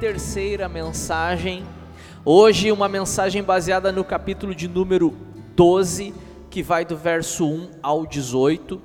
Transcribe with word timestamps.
terceira 0.00 0.66
mensagem. 0.66 1.62
Hoje, 2.24 2.72
uma 2.72 2.88
mensagem 2.88 3.42
baseada 3.42 3.92
no 3.92 4.02
capítulo 4.02 4.54
de 4.54 4.66
número 4.66 5.14
12, 5.54 6.14
que 6.48 6.62
vai 6.62 6.86
do 6.86 6.96
verso 6.96 7.46
1 7.46 7.70
ao 7.82 8.06
18. 8.06 8.80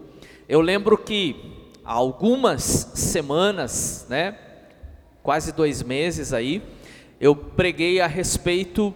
Eu 0.50 0.60
lembro 0.60 0.98
que 0.98 1.70
há 1.86 1.93
algumas 1.93 2.64
semanas, 2.96 4.06
né, 4.10 4.38
quase 5.21 5.54
dois 5.54 5.82
meses 5.82 6.34
aí, 6.34 6.61
eu 7.18 7.34
preguei 7.34 8.02
a 8.02 8.07
respeito 8.07 8.93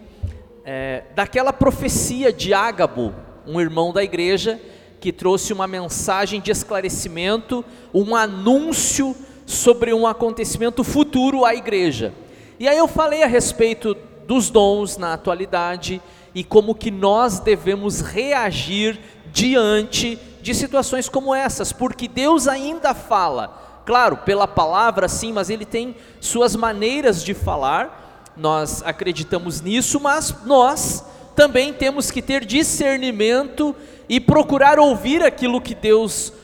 é, 0.66 1.04
daquela 1.14 1.54
profecia 1.54 2.30
de 2.30 2.52
Ágabo, 2.52 3.14
um 3.46 3.58
irmão 3.58 3.94
da 3.94 4.04
igreja, 4.04 4.60
que 5.00 5.10
trouxe 5.10 5.54
uma 5.54 5.66
mensagem 5.66 6.38
de 6.38 6.50
esclarecimento, 6.50 7.64
um 7.94 8.14
anúncio 8.14 9.16
sobre 9.48 9.94
um 9.94 10.06
acontecimento 10.06 10.84
futuro 10.84 11.42
à 11.42 11.54
igreja. 11.54 12.12
E 12.60 12.68
aí 12.68 12.76
eu 12.76 12.86
falei 12.86 13.22
a 13.22 13.26
respeito 13.26 13.96
dos 14.26 14.50
dons 14.50 14.98
na 14.98 15.14
atualidade 15.14 16.02
e 16.34 16.44
como 16.44 16.74
que 16.74 16.90
nós 16.90 17.40
devemos 17.40 18.02
reagir 18.02 19.00
diante 19.32 20.18
de 20.42 20.54
situações 20.54 21.08
como 21.08 21.34
essas, 21.34 21.72
porque 21.72 22.06
Deus 22.06 22.46
ainda 22.46 22.92
fala, 22.92 23.82
claro, 23.86 24.18
pela 24.18 24.46
palavra 24.46 25.08
sim, 25.08 25.32
mas 25.32 25.48
ele 25.48 25.64
tem 25.64 25.96
suas 26.20 26.54
maneiras 26.54 27.24
de 27.24 27.32
falar. 27.32 28.34
Nós 28.36 28.82
acreditamos 28.84 29.62
nisso, 29.62 29.98
mas 29.98 30.44
nós 30.44 31.02
também 31.34 31.72
temos 31.72 32.10
que 32.10 32.20
ter 32.20 32.44
discernimento 32.44 33.74
e 34.10 34.20
procurar 34.20 34.78
ouvir 34.78 35.24
aquilo 35.24 35.58
que 35.58 35.74
Deus 35.74 36.34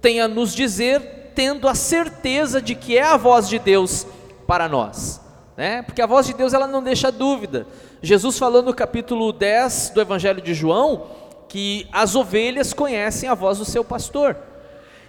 tem 0.00 0.20
a 0.20 0.26
nos 0.26 0.52
dizer 0.52 1.17
tendo 1.38 1.68
a 1.68 1.74
certeza 1.76 2.60
de 2.60 2.74
que 2.74 2.98
é 2.98 3.04
a 3.04 3.16
voz 3.16 3.48
de 3.48 3.60
Deus 3.60 4.04
para 4.44 4.68
nós, 4.68 5.20
né? 5.56 5.82
Porque 5.82 6.02
a 6.02 6.06
voz 6.06 6.26
de 6.26 6.34
Deus 6.34 6.52
ela 6.52 6.66
não 6.66 6.82
deixa 6.82 7.12
dúvida. 7.12 7.64
Jesus 8.02 8.36
falou 8.36 8.60
no 8.60 8.74
capítulo 8.74 9.32
10 9.32 9.90
do 9.90 10.00
Evangelho 10.00 10.42
de 10.42 10.52
João 10.52 11.06
que 11.48 11.86
as 11.92 12.16
ovelhas 12.16 12.72
conhecem 12.72 13.28
a 13.28 13.36
voz 13.36 13.58
do 13.58 13.64
seu 13.64 13.84
pastor. 13.84 14.36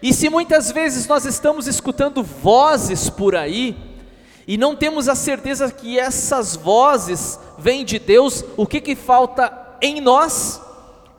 E 0.03 0.13
se 0.13 0.29
muitas 0.29 0.71
vezes 0.71 1.07
nós 1.07 1.25
estamos 1.25 1.65
escutando 1.65 2.21
vozes 2.21 3.09
por 3.09 3.35
aí 3.35 3.75
e 4.47 4.55
não 4.55 4.75
temos 4.75 5.09
a 5.09 5.15
certeza 5.15 5.71
que 5.71 5.97
essas 5.97 6.55
vozes 6.55 7.39
vêm 7.57 7.83
de 7.83 7.97
Deus, 7.97 8.45
o 8.55 8.67
que 8.67 8.79
que 8.79 8.95
falta 8.95 9.51
em 9.81 9.99
nós? 9.99 10.61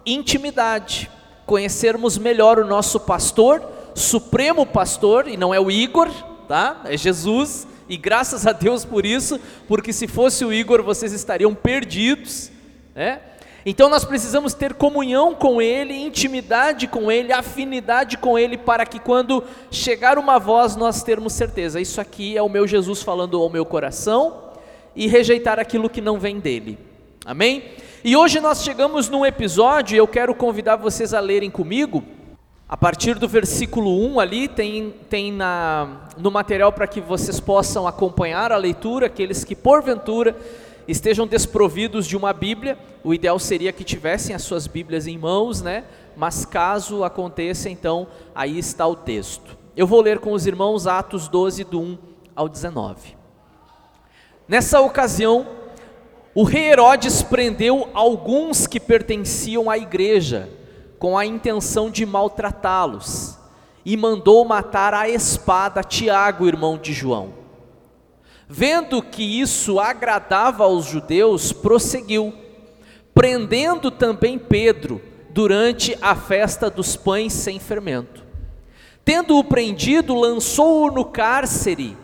Intimidade. 0.07 1.11
Conhecermos 1.47 2.17
melhor 2.17 2.61
o 2.61 2.65
nosso 2.65 3.01
pastor 3.01 3.80
supremo 3.95 4.65
pastor, 4.67 5.29
e 5.29 5.37
não 5.37 5.53
é 5.53 5.61
o 5.61 5.71
Igor, 5.71 6.09
tá? 6.49 6.83
É 6.85 6.97
Jesus, 6.97 7.67
e 7.89 7.97
graças 7.97 8.47
a 8.47 8.53
Deus 8.53 8.85
por 8.85 9.05
isso, 9.05 9.41
porque 9.67 9.93
se 9.93 10.07
fosse 10.07 10.45
o 10.45 10.53
Igor 10.53 10.83
vocês 10.83 11.13
estariam 11.13 11.55
perdidos, 11.55 12.51
né? 12.95 13.21
Então 13.65 13.91
nós 13.91 14.05
precisamos 14.05 14.55
ter 14.55 14.73
comunhão 14.73 15.35
com 15.35 15.61
Ele, 15.61 15.95
intimidade 15.95 16.89
com 16.89 17.13
Ele, 17.13 17.33
afinidade 17.33 18.17
com 18.17 18.39
Ele, 18.39 18.57
para 18.57 18.87
que 18.87 18.99
quando 18.99 19.45
chegar 19.71 20.19
uma 20.19 20.39
voz 20.39 20.77
nós 20.77 21.03
termos 21.03 21.35
certeza, 21.35 21.81
isso 21.81 22.01
aqui 22.01 22.37
é 22.37 22.43
o 22.43 22.49
meu 22.49 22.67
Jesus 22.67 23.03
falando 23.03 23.37
ao 23.37 23.51
meu 23.51 23.67
coração, 23.67 24.51
e 24.97 25.07
rejeitar 25.07 25.59
aquilo 25.59 25.91
que 25.91 26.01
não 26.01 26.19
vem 26.19 26.41
dele. 26.41 26.79
Amém? 27.25 27.65
E 28.03 28.17
hoje 28.17 28.41
nós 28.41 28.63
chegamos 28.63 29.09
num 29.09 29.27
episódio, 29.27 29.97
eu 29.97 30.09
quero 30.09 30.35
convidar 30.35 30.77
vocês 30.77 31.13
a 31.13 31.21
lerem 31.21 31.51
comigo, 31.51 32.03
a 32.71 32.77
partir 32.77 33.19
do 33.19 33.27
versículo 33.27 34.01
1 34.13 34.21
ali, 34.21 34.47
tem, 34.47 34.95
tem 35.09 35.33
na, 35.33 36.03
no 36.17 36.31
material 36.31 36.73
para 36.73 36.87
que 36.87 37.01
vocês 37.01 37.41
possam 37.41 37.85
acompanhar 37.85 38.53
a 38.53 38.57
leitura, 38.57 39.07
aqueles 39.07 39.43
que 39.43 39.57
porventura 39.57 40.37
estejam 40.87 41.27
desprovidos 41.27 42.07
de 42.07 42.17
uma 42.17 42.33
Bíblia, 42.33 42.79
o 43.03 43.13
ideal 43.13 43.41
seria 43.41 43.73
que 43.73 43.83
tivessem 43.83 44.37
as 44.37 44.43
suas 44.43 44.69
Bíblias 44.69 45.09
em 45.09 45.19
mãos, 45.19 45.61
né? 45.61 45.83
Mas 46.17 46.45
caso 46.45 47.03
aconteça, 47.03 47.69
então, 47.69 48.07
aí 48.33 48.57
está 48.57 48.87
o 48.87 48.95
texto. 48.95 49.59
Eu 49.77 49.85
vou 49.89 50.01
ler 50.01 50.21
com 50.21 50.33
os 50.33 50.47
irmãos 50.47 50.87
Atos 50.87 51.27
12, 51.27 51.65
do 51.65 51.81
1 51.81 51.99
ao 52.37 52.49
19. 52.49 53.17
Nessa 54.47 54.81
ocasião, 54.81 55.45
o 56.33 56.45
rei 56.45 56.71
Herodes 56.71 57.21
prendeu 57.21 57.89
alguns 57.93 58.69
que 58.69 58.79
pertenciam 58.79 59.69
à 59.69 59.77
igreja, 59.77 60.49
com 61.01 61.17
a 61.17 61.25
intenção 61.25 61.91
de 61.91 62.05
maltratá-los, 62.05 63.39
e 63.87 63.97
mandou 63.97 64.45
matar 64.45 64.93
a 64.93 65.09
espada 65.09 65.83
Tiago, 65.83 66.47
irmão 66.47 66.77
de 66.77 66.93
João. 66.93 67.33
Vendo 68.47 69.03
que 69.03 69.41
isso 69.41 69.81
agradava 69.81 70.65
aos 70.65 70.85
judeus, 70.85 71.53
prosseguiu, 71.53 72.35
prendendo 73.15 73.91
também 73.91 74.39
Pedro 74.39 75.01
durante 75.31 75.97
a 76.03 76.15
festa 76.15 76.69
dos 76.69 76.97
pães 76.97 77.33
sem 77.33 77.59
fermento. 77.59 78.23
Tendo-o 79.03 79.43
prendido, 79.43 80.15
lançou-o 80.15 80.91
no 80.91 81.07
cárcere, 81.07 81.97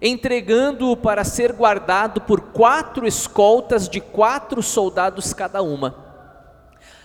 entregando-o 0.00 0.96
para 0.96 1.22
ser 1.22 1.52
guardado 1.52 2.20
por 2.22 2.40
quatro 2.40 3.06
escoltas 3.06 3.88
de 3.88 4.00
quatro 4.00 4.60
soldados 4.60 5.32
cada 5.32 5.62
uma 5.62 6.11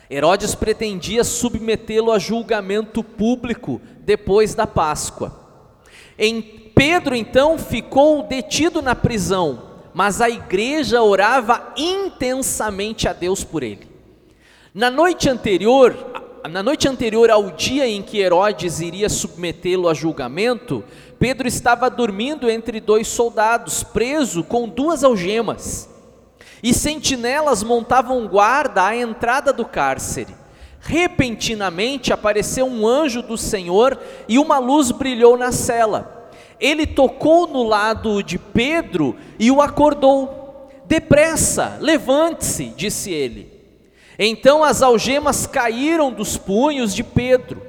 Herodes 0.10 0.56
pretendia 0.56 1.24
submetê-lo 1.24 2.12
a 2.12 2.20
julgamento 2.20 3.04
público 3.04 3.82
depois 4.00 4.56
da 4.56 4.66
Páscoa. 4.66 5.38
Em 6.18 6.42
Pedro 6.42 7.14
então 7.16 7.58
ficou 7.58 8.24
detido 8.24 8.82
na 8.82 8.96
prisão, 8.96 9.64
mas 9.94 10.22
a 10.22 10.30
igreja 10.30 11.02
orava 11.02 11.74
intensamente 11.76 13.08
a 13.08 13.14
Deus 13.14 13.44
por 13.44 13.64
ele. 13.64 13.88
Na 14.74 14.90
noite 14.90 15.30
anterior, 15.30 15.96
na 16.50 16.64
noite 16.64 16.88
anterior 16.88 17.30
ao 17.30 17.52
dia 17.52 17.86
em 17.88 18.02
que 18.02 18.20
Herodes 18.20 18.80
iria 18.80 19.10
submetê-lo 19.10 19.90
a 19.90 19.94
julgamento, 19.94 20.84
Pedro 21.20 21.48
estava 21.48 21.90
dormindo 21.90 22.50
entre 22.50 22.80
dois 22.80 23.08
soldados, 23.08 23.84
preso 23.84 24.44
com 24.44 24.70
duas 24.70 25.04
algemas 25.04 25.97
e 26.62 26.74
sentinelas 26.74 27.64
montavam 27.64 28.28
guarda 28.28 28.86
à 28.86 28.96
entrada 28.96 29.54
do 29.54 29.66
cárcere. 29.66 30.36
Repentinamente 30.80 32.14
apareceu 32.14 32.66
um 32.66 32.88
anjo 32.88 33.22
do 33.22 33.38
Senhor 33.38 34.00
e 34.28 34.40
uma 34.40 34.58
luz 34.58 34.92
brilhou 34.92 35.38
na 35.38 35.52
cela. 35.52 36.30
Ele 36.60 36.88
tocou 36.88 37.48
no 37.48 37.64
lado 37.64 38.24
de 38.24 38.38
Pedro 38.38 39.16
e 39.38 39.52
o 39.52 39.62
acordou. 39.62 40.70
Depressa, 40.86 41.78
levante-se, 41.82 42.68
disse 42.76 43.12
ele. 43.12 43.58
Então 44.18 44.64
as 44.64 44.82
algemas 44.82 45.46
caíram 45.46 46.12
dos 46.12 46.38
punhos 46.38 46.96
de 46.96 47.04
Pedro. 47.04 47.62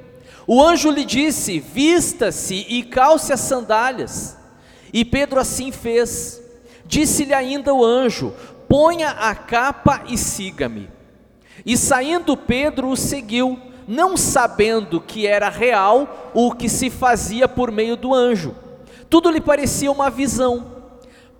O 0.47 0.63
anjo 0.63 0.89
lhe 0.89 1.05
disse: 1.05 1.59
Vista-se 1.59 2.65
e 2.67 2.81
calce 2.81 3.31
as 3.31 3.41
sandálias. 3.41 4.37
E 4.91 5.05
Pedro 5.05 5.39
assim 5.39 5.71
fez. 5.71 6.41
Disse-lhe 6.85 7.33
ainda 7.33 7.73
o 7.73 7.85
anjo: 7.85 8.33
ponha 8.69 9.09
a 9.09 9.33
capa 9.33 10.03
e 10.07 10.15
siga-me. 10.15 10.89
E 11.65 11.75
saindo 11.75 12.37
Pedro 12.37 12.89
o 12.89 12.95
seguiu, 12.95 13.59
não 13.87 14.15
sabendo 14.15 15.01
que 15.01 15.25
era 15.25 15.49
real 15.49 16.31
o 16.35 16.53
que 16.53 16.69
se 16.69 16.91
fazia 16.91 17.47
por 17.47 17.71
meio 17.71 17.97
do 17.97 18.13
anjo. 18.13 18.55
Tudo 19.09 19.31
lhe 19.31 19.41
parecia 19.41 19.91
uma 19.91 20.11
visão. 20.11 20.77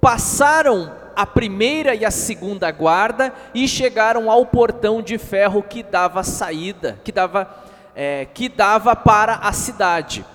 Passaram 0.01 0.91
a 1.16 1.26
primeira 1.26 1.93
e 1.93 2.03
a 2.03 2.09
segunda 2.09 2.72
guarda 2.72 3.32
e 3.53 3.67
chegaram 3.67 4.32
ao 4.32 4.46
portão 4.47 5.02
de 5.02 5.17
ferro 5.17 5.61
que 5.61 5.84
dava 5.84 6.23
saída, 6.23 6.99
que 7.03 7.11
dava, 7.11 7.47
é, 7.96 8.25
que 8.25 8.49
dava 8.49 8.96
para 8.96 9.35
a 9.35 9.53
cidade. 9.53 10.25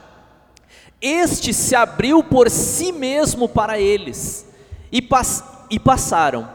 Este 1.00 1.52
se 1.52 1.74
abriu 1.74 2.22
por 2.22 2.48
si 2.48 2.92
mesmo 2.92 3.48
para 3.48 3.80
eles 3.80 4.48
e, 4.92 5.02
pass 5.02 5.42
e 5.68 5.78
passaram. 5.80 6.48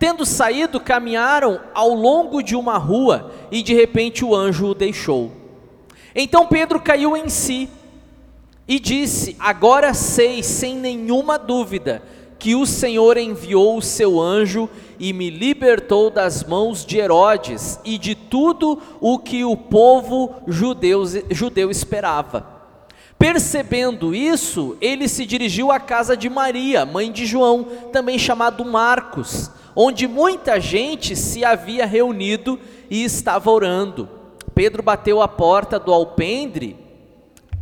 Tendo 0.00 0.24
saído, 0.24 0.80
caminharam 0.80 1.60
ao 1.74 1.90
longo 1.90 2.42
de 2.42 2.56
uma 2.56 2.78
rua 2.78 3.30
e 3.50 3.62
de 3.62 3.74
repente 3.74 4.24
o 4.24 4.34
anjo 4.34 4.68
o 4.68 4.74
deixou. 4.74 5.30
Então 6.14 6.46
Pedro 6.46 6.80
caiu 6.80 7.14
em 7.14 7.28
si 7.28 7.68
e 8.66 8.80
disse: 8.80 9.36
Agora 9.38 9.92
sei, 9.92 10.42
sem 10.42 10.74
nenhuma 10.74 11.38
dúvida, 11.38 12.02
que 12.38 12.54
o 12.54 12.64
Senhor 12.64 13.18
enviou 13.18 13.76
o 13.76 13.82
seu 13.82 14.18
anjo 14.18 14.70
e 14.98 15.12
me 15.12 15.28
libertou 15.28 16.08
das 16.08 16.44
mãos 16.44 16.82
de 16.82 16.96
Herodes 16.96 17.78
e 17.84 17.98
de 17.98 18.14
tudo 18.14 18.80
o 19.02 19.18
que 19.18 19.44
o 19.44 19.54
povo 19.54 20.34
judeu, 20.48 21.04
judeu 21.30 21.70
esperava. 21.70 22.58
Percebendo 23.18 24.14
isso, 24.14 24.78
ele 24.80 25.06
se 25.06 25.26
dirigiu 25.26 25.70
à 25.70 25.78
casa 25.78 26.16
de 26.16 26.30
Maria, 26.30 26.86
mãe 26.86 27.12
de 27.12 27.26
João, 27.26 27.66
também 27.92 28.18
chamado 28.18 28.64
Marcos 28.64 29.50
onde 29.74 30.06
muita 30.06 30.60
gente 30.60 31.14
se 31.14 31.44
havia 31.44 31.86
reunido 31.86 32.58
e 32.88 33.04
estava 33.04 33.50
orando. 33.50 34.08
Pedro 34.54 34.82
bateu 34.82 35.22
a 35.22 35.28
porta 35.28 35.78
do 35.78 35.92
alpendre 35.92 36.76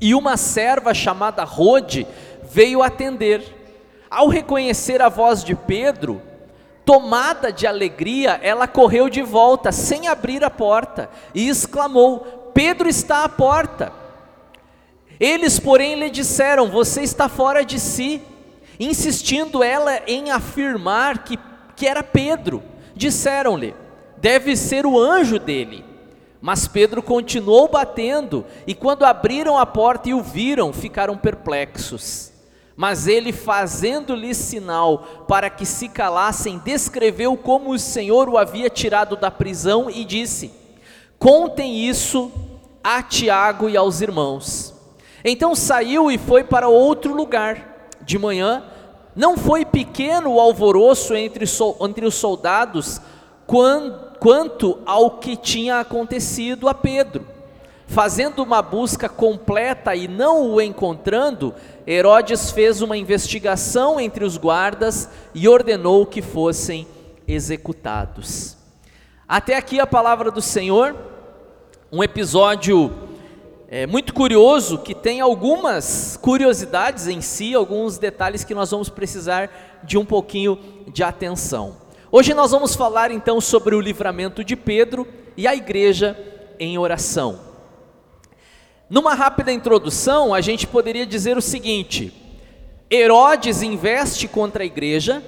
e 0.00 0.14
uma 0.14 0.36
serva 0.36 0.94
chamada 0.94 1.44
Rode 1.44 2.06
veio 2.50 2.82
atender. 2.82 3.56
ao 4.10 4.28
reconhecer 4.28 5.02
a 5.02 5.10
voz 5.10 5.44
de 5.44 5.54
Pedro, 5.54 6.22
tomada 6.82 7.52
de 7.52 7.66
alegria, 7.66 8.40
ela 8.42 8.66
correu 8.66 9.10
de 9.10 9.20
volta, 9.20 9.70
sem 9.70 10.08
abrir 10.08 10.42
a 10.42 10.48
porta, 10.48 11.10
e 11.34 11.46
exclamou: 11.46 12.50
Pedro 12.54 12.88
está 12.88 13.24
à 13.24 13.28
porta. 13.28 13.92
Eles, 15.20 15.58
porém, 15.58 15.96
lhe 15.96 16.08
disseram: 16.08 16.70
Você 16.70 17.02
está 17.02 17.28
fora 17.28 17.64
de 17.64 17.78
si. 17.78 18.22
Insistindo 18.80 19.62
ela 19.62 20.00
em 20.06 20.30
afirmar 20.30 21.24
que, 21.24 21.38
que 21.78 21.86
era 21.86 22.02
Pedro, 22.02 22.62
disseram-lhe: 22.94 23.74
Deve 24.16 24.56
ser 24.56 24.84
o 24.84 24.98
anjo 24.98 25.38
dele. 25.38 25.84
Mas 26.40 26.68
Pedro 26.68 27.02
continuou 27.02 27.68
batendo, 27.68 28.44
e 28.66 28.74
quando 28.74 29.04
abriram 29.04 29.58
a 29.58 29.66
porta 29.66 30.08
e 30.08 30.14
o 30.14 30.22
viram, 30.22 30.72
ficaram 30.72 31.16
perplexos. 31.16 32.32
Mas 32.76 33.08
ele, 33.08 33.32
fazendo-lhes 33.32 34.36
sinal 34.36 35.24
para 35.26 35.50
que 35.50 35.66
se 35.66 35.88
calassem, 35.88 36.60
descreveu 36.64 37.36
como 37.36 37.72
o 37.72 37.78
Senhor 37.78 38.28
o 38.28 38.38
havia 38.38 38.70
tirado 38.70 39.16
da 39.16 39.32
prisão 39.32 39.90
e 39.90 40.04
disse: 40.04 40.52
Contem 41.18 41.88
isso 41.88 42.30
a 42.82 43.02
Tiago 43.02 43.68
e 43.68 43.76
aos 43.76 44.00
irmãos. 44.00 44.74
Então 45.24 45.56
saiu 45.56 46.10
e 46.10 46.18
foi 46.18 46.44
para 46.44 46.68
outro 46.68 47.14
lugar. 47.14 47.76
De 48.00 48.16
manhã, 48.16 48.62
não 49.18 49.36
foi 49.36 49.64
pequeno 49.64 50.34
o 50.34 50.40
alvoroço 50.40 51.12
entre, 51.16 51.44
entre 51.80 52.06
os 52.06 52.14
soldados 52.14 53.00
quanto 53.48 54.78
ao 54.86 55.18
que 55.18 55.36
tinha 55.36 55.80
acontecido 55.80 56.68
a 56.68 56.74
Pedro. 56.74 57.26
Fazendo 57.88 58.44
uma 58.44 58.62
busca 58.62 59.08
completa 59.08 59.92
e 59.96 60.06
não 60.06 60.52
o 60.52 60.60
encontrando, 60.60 61.52
Herodes 61.84 62.52
fez 62.52 62.80
uma 62.80 62.96
investigação 62.96 63.98
entre 63.98 64.24
os 64.24 64.36
guardas 64.36 65.10
e 65.34 65.48
ordenou 65.48 66.06
que 66.06 66.22
fossem 66.22 66.86
executados. 67.26 68.56
Até 69.26 69.56
aqui 69.56 69.80
a 69.80 69.86
palavra 69.86 70.30
do 70.30 70.40
Senhor, 70.40 70.94
um 71.90 72.04
episódio 72.04 73.07
é, 73.70 73.86
muito 73.86 74.14
curioso 74.14 74.78
que 74.78 74.94
tem 74.94 75.20
algumas 75.20 76.18
curiosidades 76.22 77.06
em 77.06 77.20
si, 77.20 77.54
alguns 77.54 77.98
detalhes 77.98 78.42
que 78.42 78.54
nós 78.54 78.70
vamos 78.70 78.88
precisar 78.88 79.78
de 79.84 79.98
um 79.98 80.06
pouquinho 80.06 80.58
de 80.90 81.02
atenção. 81.02 81.76
Hoje 82.10 82.32
nós 82.32 82.50
vamos 82.50 82.74
falar 82.74 83.10
então 83.10 83.42
sobre 83.42 83.74
o 83.74 83.80
livramento 83.80 84.42
de 84.42 84.56
Pedro 84.56 85.06
e 85.36 85.46
a 85.46 85.54
igreja 85.54 86.18
em 86.58 86.78
oração. 86.78 87.40
Numa 88.88 89.12
rápida 89.12 89.52
introdução, 89.52 90.32
a 90.32 90.40
gente 90.40 90.66
poderia 90.66 91.04
dizer 91.04 91.36
o 91.36 91.42
seguinte: 91.42 92.10
Herodes 92.90 93.60
investe 93.60 94.26
contra 94.26 94.62
a 94.62 94.66
igreja, 94.66 95.22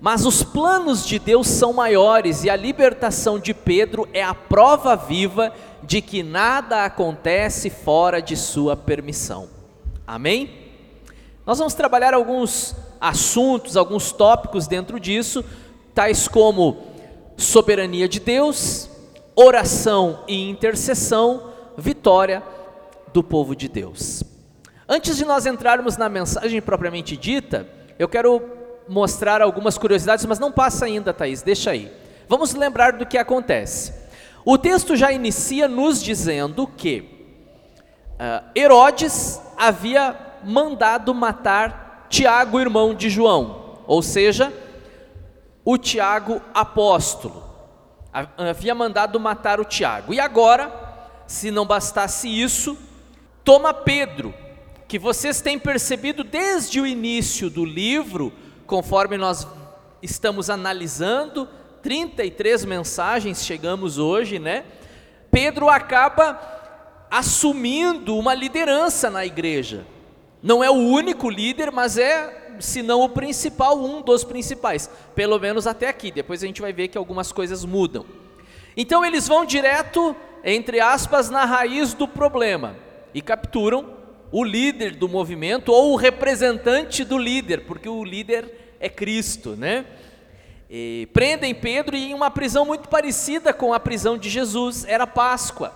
mas 0.00 0.24
os 0.24 0.44
planos 0.44 1.04
de 1.04 1.18
Deus 1.18 1.48
são 1.48 1.72
maiores 1.72 2.44
e 2.44 2.50
a 2.50 2.54
libertação 2.54 3.38
de 3.38 3.52
Pedro 3.52 4.08
é 4.12 4.22
a 4.22 4.34
prova 4.34 4.94
viva 4.94 5.52
de 5.82 6.00
que 6.00 6.22
nada 6.22 6.84
acontece 6.84 7.68
fora 7.68 8.22
de 8.22 8.36
sua 8.36 8.76
permissão. 8.76 9.48
Amém? 10.06 10.50
Nós 11.44 11.58
vamos 11.58 11.74
trabalhar 11.74 12.14
alguns 12.14 12.76
assuntos, 13.00 13.76
alguns 13.76 14.12
tópicos 14.12 14.66
dentro 14.66 15.00
disso, 15.00 15.44
tais 15.94 16.28
como 16.28 16.78
soberania 17.36 18.08
de 18.08 18.20
Deus, 18.20 18.88
oração 19.34 20.20
e 20.28 20.48
intercessão, 20.48 21.52
vitória 21.76 22.42
do 23.12 23.22
povo 23.22 23.56
de 23.56 23.68
Deus. 23.68 24.22
Antes 24.88 25.16
de 25.16 25.24
nós 25.24 25.44
entrarmos 25.46 25.96
na 25.96 26.08
mensagem 26.08 26.60
propriamente 26.60 27.16
dita, 27.16 27.68
eu 27.98 28.08
quero 28.08 28.57
mostrar 28.88 29.42
algumas 29.42 29.76
curiosidades, 29.76 30.24
mas 30.24 30.38
não 30.38 30.50
passa 30.50 30.86
ainda, 30.86 31.12
Thaís, 31.12 31.42
deixa 31.42 31.70
aí. 31.70 31.92
Vamos 32.28 32.54
lembrar 32.54 32.92
do 32.92 33.06
que 33.06 33.18
acontece. 33.18 33.92
O 34.44 34.56
texto 34.56 34.96
já 34.96 35.12
inicia 35.12 35.68
nos 35.68 36.02
dizendo 36.02 36.66
que 36.66 37.34
uh, 38.14 38.50
Herodes 38.54 39.40
havia 39.56 40.16
mandado 40.44 41.14
matar 41.14 42.06
Tiago, 42.08 42.60
irmão 42.60 42.94
de 42.94 43.10
João, 43.10 43.78
ou 43.86 44.02
seja, 44.02 44.52
o 45.64 45.76
Tiago 45.76 46.40
apóstolo. 46.54 47.44
Havia 48.38 48.74
mandado 48.74 49.20
matar 49.20 49.60
o 49.60 49.64
Tiago. 49.64 50.14
E 50.14 50.18
agora, 50.18 50.72
se 51.26 51.50
não 51.50 51.66
bastasse 51.66 52.28
isso, 52.28 52.76
toma 53.44 53.74
Pedro, 53.74 54.34
que 54.88 54.98
vocês 54.98 55.42
têm 55.42 55.58
percebido 55.58 56.24
desde 56.24 56.80
o 56.80 56.86
início 56.86 57.50
do 57.50 57.64
livro, 57.64 58.32
conforme 58.68 59.16
nós 59.16 59.48
estamos 60.02 60.50
analisando, 60.50 61.48
33 61.82 62.66
mensagens 62.66 63.42
chegamos 63.42 63.96
hoje, 63.96 64.38
né? 64.38 64.64
Pedro 65.30 65.70
acaba 65.70 66.38
assumindo 67.10 68.14
uma 68.14 68.34
liderança 68.34 69.08
na 69.08 69.24
igreja. 69.24 69.86
Não 70.42 70.62
é 70.62 70.70
o 70.70 70.74
único 70.74 71.30
líder, 71.30 71.72
mas 71.72 71.96
é, 71.96 72.56
se 72.60 72.82
não 72.82 73.00
o 73.00 73.08
principal, 73.08 73.78
um 73.78 74.02
dos 74.02 74.22
principais, 74.22 74.90
pelo 75.14 75.38
menos 75.38 75.66
até 75.66 75.88
aqui. 75.88 76.12
Depois 76.12 76.42
a 76.42 76.46
gente 76.46 76.60
vai 76.60 76.72
ver 76.72 76.88
que 76.88 76.98
algumas 76.98 77.32
coisas 77.32 77.64
mudam. 77.64 78.04
Então 78.76 79.02
eles 79.02 79.26
vão 79.26 79.46
direto, 79.46 80.14
entre 80.44 80.78
aspas, 80.78 81.30
na 81.30 81.46
raiz 81.46 81.94
do 81.94 82.06
problema 82.06 82.76
e 83.14 83.22
capturam 83.22 83.97
o 84.30 84.44
líder 84.44 84.94
do 84.94 85.08
movimento 85.08 85.72
ou 85.72 85.92
o 85.92 85.96
representante 85.96 87.04
do 87.04 87.16
líder, 87.16 87.64
porque 87.66 87.88
o 87.88 88.04
líder 88.04 88.76
é 88.78 88.88
Cristo, 88.88 89.56
né? 89.56 89.84
E 90.70 91.08
prendem 91.12 91.54
Pedro 91.54 91.96
em 91.96 92.12
uma 92.12 92.30
prisão 92.30 92.64
muito 92.64 92.88
parecida 92.88 93.54
com 93.54 93.72
a 93.72 93.80
prisão 93.80 94.18
de 94.18 94.28
Jesus, 94.28 94.84
era 94.86 95.06
Páscoa. 95.06 95.72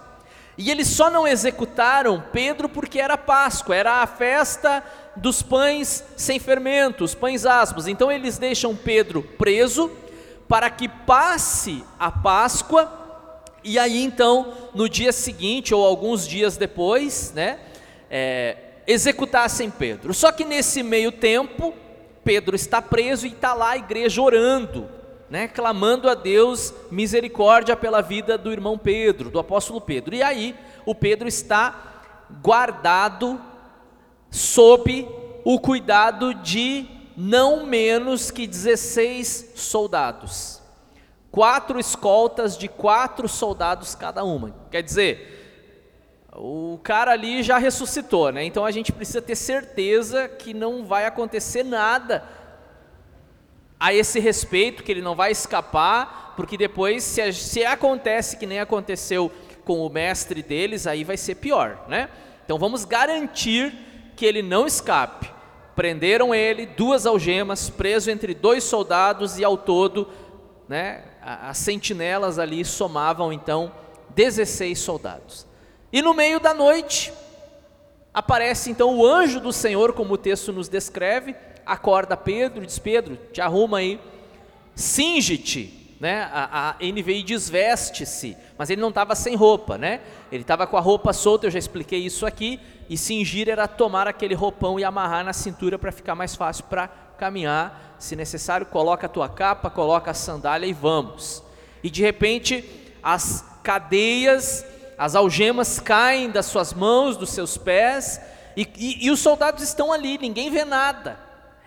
E 0.59 0.71
eles 0.71 0.89
só 0.89 1.11
não 1.11 1.27
executaram 1.27 2.23
Pedro 2.31 2.69
porque 2.69 3.01
era 3.01 3.17
Páscoa, 3.17 3.75
era 3.75 4.03
a 4.03 4.07
festa 4.07 4.85
dos 5.17 5.41
pães 5.41 6.05
sem 6.15 6.39
fermento, 6.39 7.05
os 7.05 7.15
pães 7.15 7.47
asmos. 7.47 7.89
Então 7.89 8.13
eles 8.13 8.37
deixam 8.37 8.77
Pedro 8.77 9.23
preso 9.23 9.91
para 10.47 10.69
que 10.69 10.89
passe 10.89 11.83
a 11.99 12.11
Páscoa 12.11 13.01
e 13.65 13.79
aí 13.79 14.03
então, 14.03 14.53
no 14.75 14.89
dia 14.89 15.13
seguinte 15.13 15.73
ou 15.73 15.87
alguns 15.87 16.27
dias 16.27 16.57
depois, 16.57 17.33
né, 17.33 17.61
é, 18.13 18.57
executassem 18.87 19.71
Pedro. 19.71 20.13
Só 20.13 20.31
que 20.31 20.45
nesse 20.45 20.83
meio 20.83 21.11
tempo, 21.11 21.73
Pedro 22.23 22.55
está 22.55 22.83
preso 22.83 23.27
e 23.27 23.31
está 23.31 23.55
lá 23.55 23.71
a 23.71 23.79
igreja 23.79 24.21
orando, 24.21 24.87
né, 25.31 25.49
clamando 25.49 26.11
a 26.11 26.15
Deus 26.15 26.75
misericórdia 26.91 27.75
pela 27.75 28.03
vida 28.03 28.37
do 28.37 28.53
irmão 28.53 28.77
Pedro, 28.77 29.31
do 29.31 29.39
apóstolo 29.39 29.81
Pedro. 29.81 30.15
E 30.15 30.23
aí, 30.23 30.55
o 30.85 30.95
Pedro 30.95 31.27
está 31.27 32.03
guardado 32.43 33.41
sob 34.31 35.09
o 35.43 35.59
cuidado 35.59 36.35
de 36.35 36.87
não 37.17 37.65
menos 37.65 38.31
que 38.31 38.47
16 38.47 39.53
soldados 39.55 40.63
quatro 41.33 41.81
escoltas 41.81 42.59
de 42.59 42.69
quatro 42.69 43.27
soldados 43.27 43.95
cada 43.95 44.23
uma. 44.23 44.55
Quer 44.71 44.83
dizer, 44.83 45.42
o 46.35 46.79
cara 46.83 47.13
ali 47.13 47.43
já 47.43 47.59
ressuscitou, 47.59 48.33
né? 48.33 48.45
Então 48.45 48.65
a 48.65 48.71
gente 48.71 48.91
precisa 48.93 49.21
ter 49.21 49.37
certeza 49.37 50.29
que 50.29 50.55
não 50.55 50.85
vai 50.85 51.05
acontecer 51.05 51.63
nada 51.63 52.25
a 53.79 53.93
esse 53.93 54.19
respeito, 54.19 54.83
que 54.83 54.91
ele 54.91 55.03
não 55.03 55.15
vai 55.15 55.33
escapar, 55.33 56.35
porque 56.37 56.57
depois, 56.57 57.03
se, 57.05 57.33
se 57.33 57.65
acontece 57.65 58.37
que 58.37 58.47
nem 58.47 58.61
aconteceu 58.61 59.31
com 59.65 59.85
o 59.85 59.91
mestre 59.91 60.43
deles, 60.43 60.87
aí 60.87 61.05
vai 61.05 61.17
ser 61.17 61.35
pior, 61.35 61.85
né? 61.89 62.09
Então 62.45 62.59
vamos 62.59 62.85
garantir 62.85 63.75
que 64.17 64.25
ele 64.25 64.43
não 64.43 64.67
escape. 64.67 65.31
Prenderam 65.75 66.35
ele, 66.35 66.67
duas 66.67 67.07
algemas, 67.07 67.69
preso 67.69 68.11
entre 68.11 68.35
dois 68.35 68.65
soldados 68.65 69.39
e 69.39 69.45
ao 69.45 69.57
todo, 69.57 70.09
né, 70.69 71.03
as 71.21 71.59
sentinelas 71.59 72.39
ali 72.39 72.65
somavam 72.65 73.33
então 73.33 73.73
16 74.15 74.79
soldados. 74.79 75.52
E 75.93 76.01
no 76.01 76.15
meio 76.15 76.41
da 76.41 76.55
noite, 76.55 77.13
aparece 78.15 78.71
então 78.71 78.97
o 78.97 79.07
anjo 79.07 79.41
do 79.41 79.53
Senhor, 79.53 79.93
como 79.93 80.15
o 80.15 80.19
texto 80.19 80.53
nos 80.53 80.69
descreve, 80.69 81.37
acorda 81.67 82.17
Pedro, 82.17 82.65
diz: 82.65 82.79
Pedro, 82.79 83.19
te 83.33 83.41
arruma 83.41 83.79
aí, 83.79 84.01
cinge-te. 84.75 85.81
Né? 86.01 86.29
A, 86.33 86.71
a 86.71 86.85
NVI 86.85 87.23
diz 87.23 87.49
veste-se, 87.49 88.37
mas 88.59 88.69
ele 88.71 88.81
não 88.81 88.89
estava 88.89 89.15
sem 89.15 89.37
roupa, 89.37 89.79
né? 89.79 90.01
Ele 90.33 90.43
estava 90.43 90.67
com 90.67 90.77
a 90.77 90.81
roupa 90.81 91.13
solta, 91.13 91.47
eu 91.47 91.51
já 91.51 91.61
expliquei 91.61 92.01
isso 92.01 92.27
aqui, 92.27 92.59
e 92.91 92.99
cingir 92.99 93.49
era 93.49 93.69
tomar 93.69 94.09
aquele 94.09 94.35
roupão 94.35 94.81
e 94.81 94.85
amarrar 94.85 95.25
na 95.25 95.33
cintura 95.33 95.79
para 95.79 95.93
ficar 95.93 96.17
mais 96.17 96.35
fácil 96.35 96.65
para 96.65 96.89
caminhar, 97.17 97.95
se 98.01 98.17
necessário, 98.17 98.67
coloca 98.67 99.07
a 99.07 99.09
tua 99.09 99.29
capa, 99.29 99.71
coloca 99.71 100.11
a 100.11 100.15
sandália 100.15 100.67
e 100.67 100.73
vamos. 100.73 101.41
E 101.85 101.89
de 101.89 102.03
repente, 102.03 102.69
as 103.01 103.45
cadeias, 103.63 104.67
as 105.03 105.17
algemas 105.17 105.81
caem 105.81 106.31
das 106.31 106.47
suas 106.47 106.73
mãos, 106.73 107.17
dos 107.17 107.31
seus 107.31 107.59
pés, 107.59 108.21
e, 108.57 108.63
e, 108.77 109.07
e 109.07 109.11
os 109.11 109.19
soldados 109.19 109.61
estão 109.61 109.93
ali, 109.93 110.17
ninguém 110.17 110.49
vê 110.49 110.65
nada. 110.65 111.19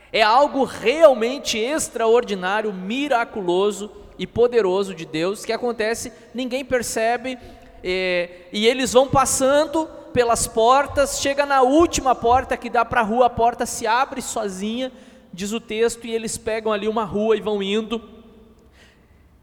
É 0.10 0.22
algo 0.22 0.64
realmente 0.64 1.58
extraordinário, 1.58 2.72
miraculoso 2.72 3.92
e 4.18 4.26
poderoso 4.26 4.96
de 4.96 5.06
Deus 5.06 5.44
que 5.44 5.52
acontece, 5.52 6.14
ninguém 6.34 6.64
percebe, 6.64 7.38
é, 7.84 8.48
e 8.54 8.66
eles 8.66 8.94
vão 8.94 9.10
passando 9.10 9.86
pelas 10.14 10.48
portas, 10.48 11.20
chega 11.20 11.46
na 11.46 11.62
última 11.62 12.16
porta 12.16 12.56
que 12.56 12.70
dá 12.70 12.86
para 12.86 13.02
a 13.02 13.04
rua, 13.04 13.26
a 13.26 13.30
porta 13.30 13.66
se 13.66 13.86
abre 13.86 14.22
sozinha, 14.22 14.94
diz 15.34 15.52
o 15.52 15.60
texto, 15.60 16.08
e 16.08 16.16
eles 16.16 16.38
pegam 16.38 16.72
ali 16.72 16.88
uma 16.88 17.04
rua 17.04 17.36
e 17.36 17.42
vão 17.42 17.62
indo, 17.62 18.15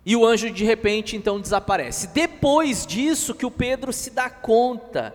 e 0.05 0.17
o 0.17 0.27
anjo 0.27 0.51
de 0.51 0.65
repente 0.65 1.17
então 1.17 1.41
desaparece. 1.41 2.09
Depois 2.09 2.85
disso 2.85 3.35
que 3.35 3.47
o 3.47 3.51
Pedro 3.51 3.93
se 3.93 4.11
dá 4.11 4.29
conta, 4.29 5.15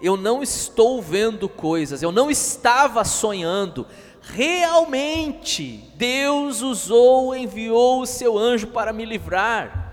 eu 0.00 0.16
não 0.16 0.42
estou 0.42 1.00
vendo 1.00 1.48
coisas, 1.48 2.02
eu 2.02 2.10
não 2.10 2.30
estava 2.30 3.04
sonhando, 3.04 3.86
realmente 4.20 5.90
Deus 5.94 6.62
usou, 6.62 7.36
enviou 7.36 8.00
o 8.00 8.06
seu 8.06 8.38
anjo 8.38 8.68
para 8.68 8.92
me 8.92 9.04
livrar. 9.04 9.84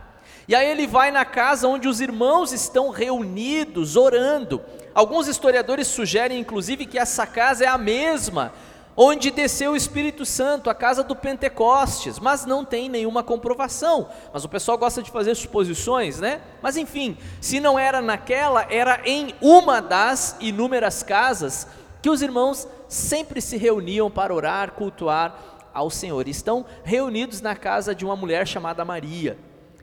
E 0.48 0.56
aí 0.56 0.68
ele 0.68 0.88
vai 0.88 1.12
na 1.12 1.24
casa 1.24 1.68
onde 1.68 1.88
os 1.88 2.02
irmãos 2.02 2.52
estão 2.52 2.90
reunidos, 2.90 3.96
orando. 3.96 4.62
Alguns 4.94 5.28
historiadores 5.28 5.88
sugerem, 5.88 6.40
inclusive, 6.40 6.86
que 6.86 7.00
essa 7.00 7.26
casa 7.26 7.64
é 7.64 7.68
a 7.68 7.78
mesma 7.78 8.52
onde 8.96 9.32
desceu 9.32 9.72
o 9.72 9.76
Espírito 9.76 10.26
Santo, 10.26 10.70
a 10.70 10.76
casa 10.76 11.04
do 11.04 11.16
Pentecostes, 11.16 12.20
mas 12.20 12.46
não 12.46 12.66
tem 12.66 12.90
nenhuma 12.90 13.24
comprovação. 13.24 14.10
Mas 14.34 14.44
o 14.44 14.50
pessoal 14.50 14.78
gosta 14.78 15.02
de 15.02 15.12
fazer 15.12 15.36
suposições, 15.36 16.20
né? 16.20 16.42
Mas 16.62 16.78
enfim, 16.78 17.18
se 17.40 17.60
não 17.60 17.78
era 17.80 18.02
naquela, 18.02 18.66
era 18.70 19.02
em 19.06 19.34
uma 19.42 19.82
das 19.82 20.36
inúmeras 20.40 21.04
casas 21.04 21.68
que 22.02 22.10
os 22.10 22.22
irmãos 22.22 22.68
sempre 22.88 23.42
se 23.42 23.58
reuniam 23.58 24.10
para 24.10 24.34
orar, 24.34 24.72
cultuar 24.72 25.52
ao 25.74 25.90
Senhor. 25.90 26.28
Estão 26.28 26.66
reunidos 26.84 27.42
na 27.42 27.56
casa 27.56 27.96
de 27.96 28.04
uma 28.04 28.16
mulher 28.16 28.48
chamada 28.48 28.84
Maria. 28.84 29.38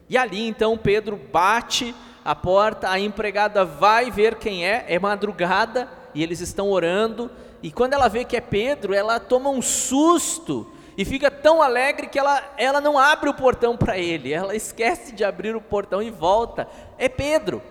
E 0.09 0.17
ali 0.17 0.47
então 0.47 0.77
Pedro 0.77 1.19
bate 1.33 1.95
a 2.25 2.35
porta, 2.35 2.91
a 2.91 2.99
empregada 2.99 3.65
vai 3.65 4.11
ver 4.11 4.35
quem 4.35 4.67
é, 4.67 4.85
é 4.89 4.99
madrugada 4.99 5.89
e 6.15 6.23
eles 6.23 6.41
estão 6.41 6.71
orando. 6.71 7.31
E 7.63 7.71
quando 7.73 7.95
ela 7.95 8.09
vê 8.09 8.25
que 8.25 8.37
é 8.37 8.41
Pedro, 8.41 8.95
ela 8.95 9.19
toma 9.19 9.51
um 9.51 9.61
susto 9.61 10.71
e 10.97 11.05
fica 11.05 11.31
tão 11.31 11.63
alegre 11.63 12.09
que 12.09 12.19
ela, 12.19 12.43
ela 12.57 12.81
não 12.81 12.99
abre 12.99 13.29
o 13.29 13.35
portão 13.35 13.77
para 13.77 13.99
ele, 13.99 14.33
ela 14.33 14.55
esquece 14.55 15.13
de 15.13 15.25
abrir 15.25 15.55
o 15.55 15.61
portão 15.61 16.03
e 16.03 16.11
volta. 16.11 16.69
É 16.97 17.09
Pedro. 17.09 17.63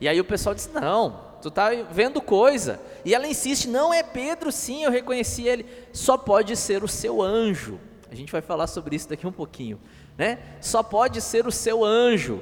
E 0.00 0.08
aí 0.08 0.20
o 0.20 0.24
pessoal 0.24 0.54
diz: 0.54 0.70
Não, 0.72 1.20
tu 1.40 1.48
está 1.48 1.70
vendo 1.90 2.20
coisa. 2.20 2.80
E 3.04 3.14
ela 3.14 3.26
insiste: 3.26 3.68
Não, 3.68 3.92
é 3.92 4.02
Pedro, 4.02 4.52
sim, 4.52 4.84
eu 4.84 4.90
reconheci 4.90 5.46
ele. 5.46 5.66
Só 5.92 6.16
pode 6.16 6.56
ser 6.56 6.84
o 6.84 6.88
seu 6.88 7.22
anjo. 7.22 7.78
A 8.10 8.14
gente 8.14 8.30
vai 8.30 8.40
falar 8.40 8.66
sobre 8.66 8.94
isso 8.96 9.08
daqui 9.08 9.26
um 9.26 9.32
pouquinho 9.32 9.80
né? 10.16 10.38
Só 10.60 10.82
pode 10.82 11.20
ser 11.20 11.46
o 11.46 11.52
seu 11.52 11.84
anjo. 11.84 12.40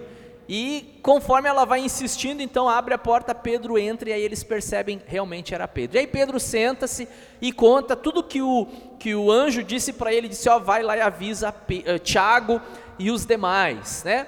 E 0.48 1.00
conforme 1.02 1.48
ela 1.48 1.64
vai 1.64 1.80
insistindo, 1.80 2.42
então 2.42 2.68
abre 2.68 2.92
a 2.92 2.98
porta, 2.98 3.34
Pedro 3.34 3.78
entra 3.78 4.10
e 4.10 4.12
aí 4.12 4.22
eles 4.22 4.44
percebem 4.44 5.00
realmente 5.06 5.54
era 5.54 5.66
Pedro. 5.66 5.96
E 5.96 6.00
aí 6.00 6.06
Pedro 6.06 6.38
senta-se 6.38 7.08
e 7.40 7.50
conta 7.50 7.96
tudo 7.96 8.22
que 8.22 8.42
o, 8.42 8.66
que 8.98 9.14
o 9.14 9.30
anjo 9.30 9.62
disse 9.62 9.92
para 9.92 10.12
ele, 10.12 10.28
disse, 10.28 10.48
ó, 10.48 10.58
vai 10.58 10.82
lá 10.82 10.96
e 10.96 11.00
avisa 11.00 11.48
uh, 11.48 11.98
Tiago 11.98 12.60
e 12.98 13.10
os 13.10 13.24
demais, 13.24 14.04
né? 14.04 14.26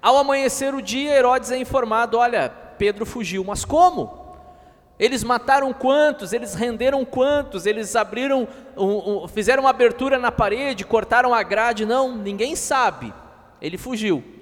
Ao 0.00 0.16
amanhecer 0.16 0.74
o 0.74 0.80
dia, 0.80 1.12
Herodes 1.12 1.50
é 1.50 1.58
informado, 1.58 2.18
olha, 2.18 2.48
Pedro 2.78 3.04
fugiu, 3.04 3.42
mas 3.42 3.64
como? 3.64 4.28
Eles 4.96 5.24
mataram 5.24 5.72
quantos? 5.72 6.32
Eles 6.32 6.54
renderam 6.54 7.04
quantos? 7.04 7.66
Eles 7.66 7.96
abriram, 7.96 8.46
um, 8.76 9.24
um, 9.24 9.28
fizeram 9.28 9.64
uma 9.64 9.70
abertura 9.70 10.18
na 10.18 10.30
parede, 10.30 10.84
cortaram 10.84 11.34
a 11.34 11.42
grade? 11.42 11.84
Não, 11.84 12.16
ninguém 12.16 12.54
sabe. 12.54 13.12
Ele 13.60 13.76
fugiu. 13.76 14.37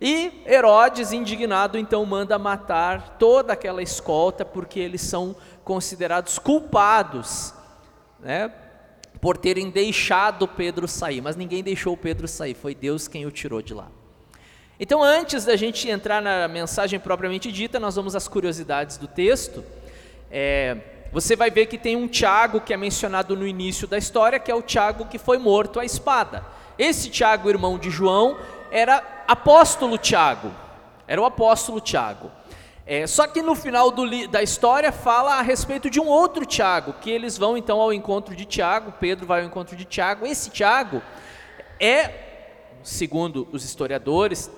E 0.00 0.42
Herodes, 0.46 1.12
indignado, 1.12 1.76
então 1.76 2.04
manda 2.06 2.38
matar 2.38 3.16
toda 3.18 3.52
aquela 3.52 3.82
escolta, 3.82 4.44
porque 4.44 4.78
eles 4.78 5.00
são 5.00 5.34
considerados 5.64 6.38
culpados, 6.38 7.52
né, 8.20 8.52
por 9.20 9.36
terem 9.36 9.70
deixado 9.70 10.46
Pedro 10.46 10.86
sair. 10.86 11.20
Mas 11.20 11.34
ninguém 11.34 11.62
deixou 11.62 11.96
Pedro 11.96 12.28
sair, 12.28 12.54
foi 12.54 12.74
Deus 12.74 13.08
quem 13.08 13.26
o 13.26 13.30
tirou 13.30 13.60
de 13.60 13.74
lá. 13.74 13.88
Então, 14.80 15.02
antes 15.02 15.44
da 15.44 15.56
gente 15.56 15.88
entrar 15.88 16.22
na 16.22 16.46
mensagem 16.46 17.00
propriamente 17.00 17.50
dita, 17.50 17.80
nós 17.80 17.96
vamos 17.96 18.14
às 18.14 18.28
curiosidades 18.28 18.96
do 18.96 19.08
texto. 19.08 19.64
É, 20.30 20.76
você 21.12 21.34
vai 21.34 21.50
ver 21.50 21.66
que 21.66 21.76
tem 21.76 21.96
um 21.96 22.06
Tiago 22.06 22.60
que 22.60 22.72
é 22.72 22.76
mencionado 22.76 23.34
no 23.34 23.44
início 23.44 23.88
da 23.88 23.98
história, 23.98 24.38
que 24.38 24.50
é 24.50 24.54
o 24.54 24.62
Tiago 24.62 25.06
que 25.06 25.18
foi 25.18 25.36
morto 25.36 25.80
à 25.80 25.84
espada. 25.84 26.44
Esse 26.78 27.10
Tiago, 27.10 27.48
irmão 27.50 27.76
de 27.76 27.90
João, 27.90 28.38
era 28.70 29.24
apóstolo 29.26 29.98
Tiago, 29.98 30.50
era 31.06 31.20
o 31.20 31.24
apóstolo 31.24 31.80
Tiago. 31.80 32.30
É, 32.86 33.06
só 33.06 33.26
que 33.26 33.42
no 33.42 33.54
final 33.54 33.90
do, 33.90 34.28
da 34.28 34.42
história 34.42 34.90
fala 34.90 35.34
a 35.34 35.42
respeito 35.42 35.90
de 35.90 36.00
um 36.00 36.06
outro 36.06 36.46
Tiago, 36.46 36.94
que 36.94 37.10
eles 37.10 37.36
vão 37.36 37.56
então 37.56 37.80
ao 37.80 37.92
encontro 37.92 38.34
de 38.34 38.46
Tiago, 38.46 38.94
Pedro 38.98 39.26
vai 39.26 39.40
ao 39.40 39.46
encontro 39.46 39.76
de 39.76 39.84
Tiago. 39.84 40.26
Esse 40.26 40.48
Tiago 40.48 41.02
é, 41.78 42.10
segundo 42.82 43.46
os 43.52 43.64
historiadores, 43.64 44.50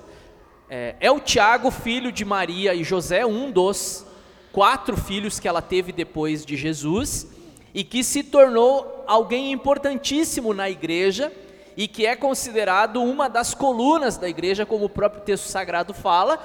é, 0.69 0.95
é 1.01 1.11
o 1.11 1.21
Tiago, 1.21 1.71
filho 1.71 2.13
de 2.13 2.25
Maria 2.25 2.75
e 2.75 2.85
José, 2.85 3.27
um 3.27 3.51
dos 3.51 4.07
quatro 4.53 4.97
filhos 4.97 5.41
que 5.41 5.49
ela 5.49 5.61
teve 5.61 5.93
depois 5.93 6.47
de 6.47 6.57
Jesus 6.57 7.27
e 7.75 7.85
que 7.85 8.03
se 8.03 8.23
tornou 8.23 9.05
alguém 9.07 9.53
importantíssimo 9.53 10.55
na 10.55 10.71
igreja 10.71 11.33
e 11.77 11.89
que 11.89 12.07
é 12.07 12.17
considerado 12.17 13.03
uma 13.03 13.29
das 13.29 13.55
colunas 13.55 14.17
da 14.17 14.29
igreja, 14.29 14.67
como 14.67 14.87
o 14.87 14.91
próprio 14.91 15.23
texto 15.23 15.47
sagrado 15.47 15.95
fala, 15.95 16.39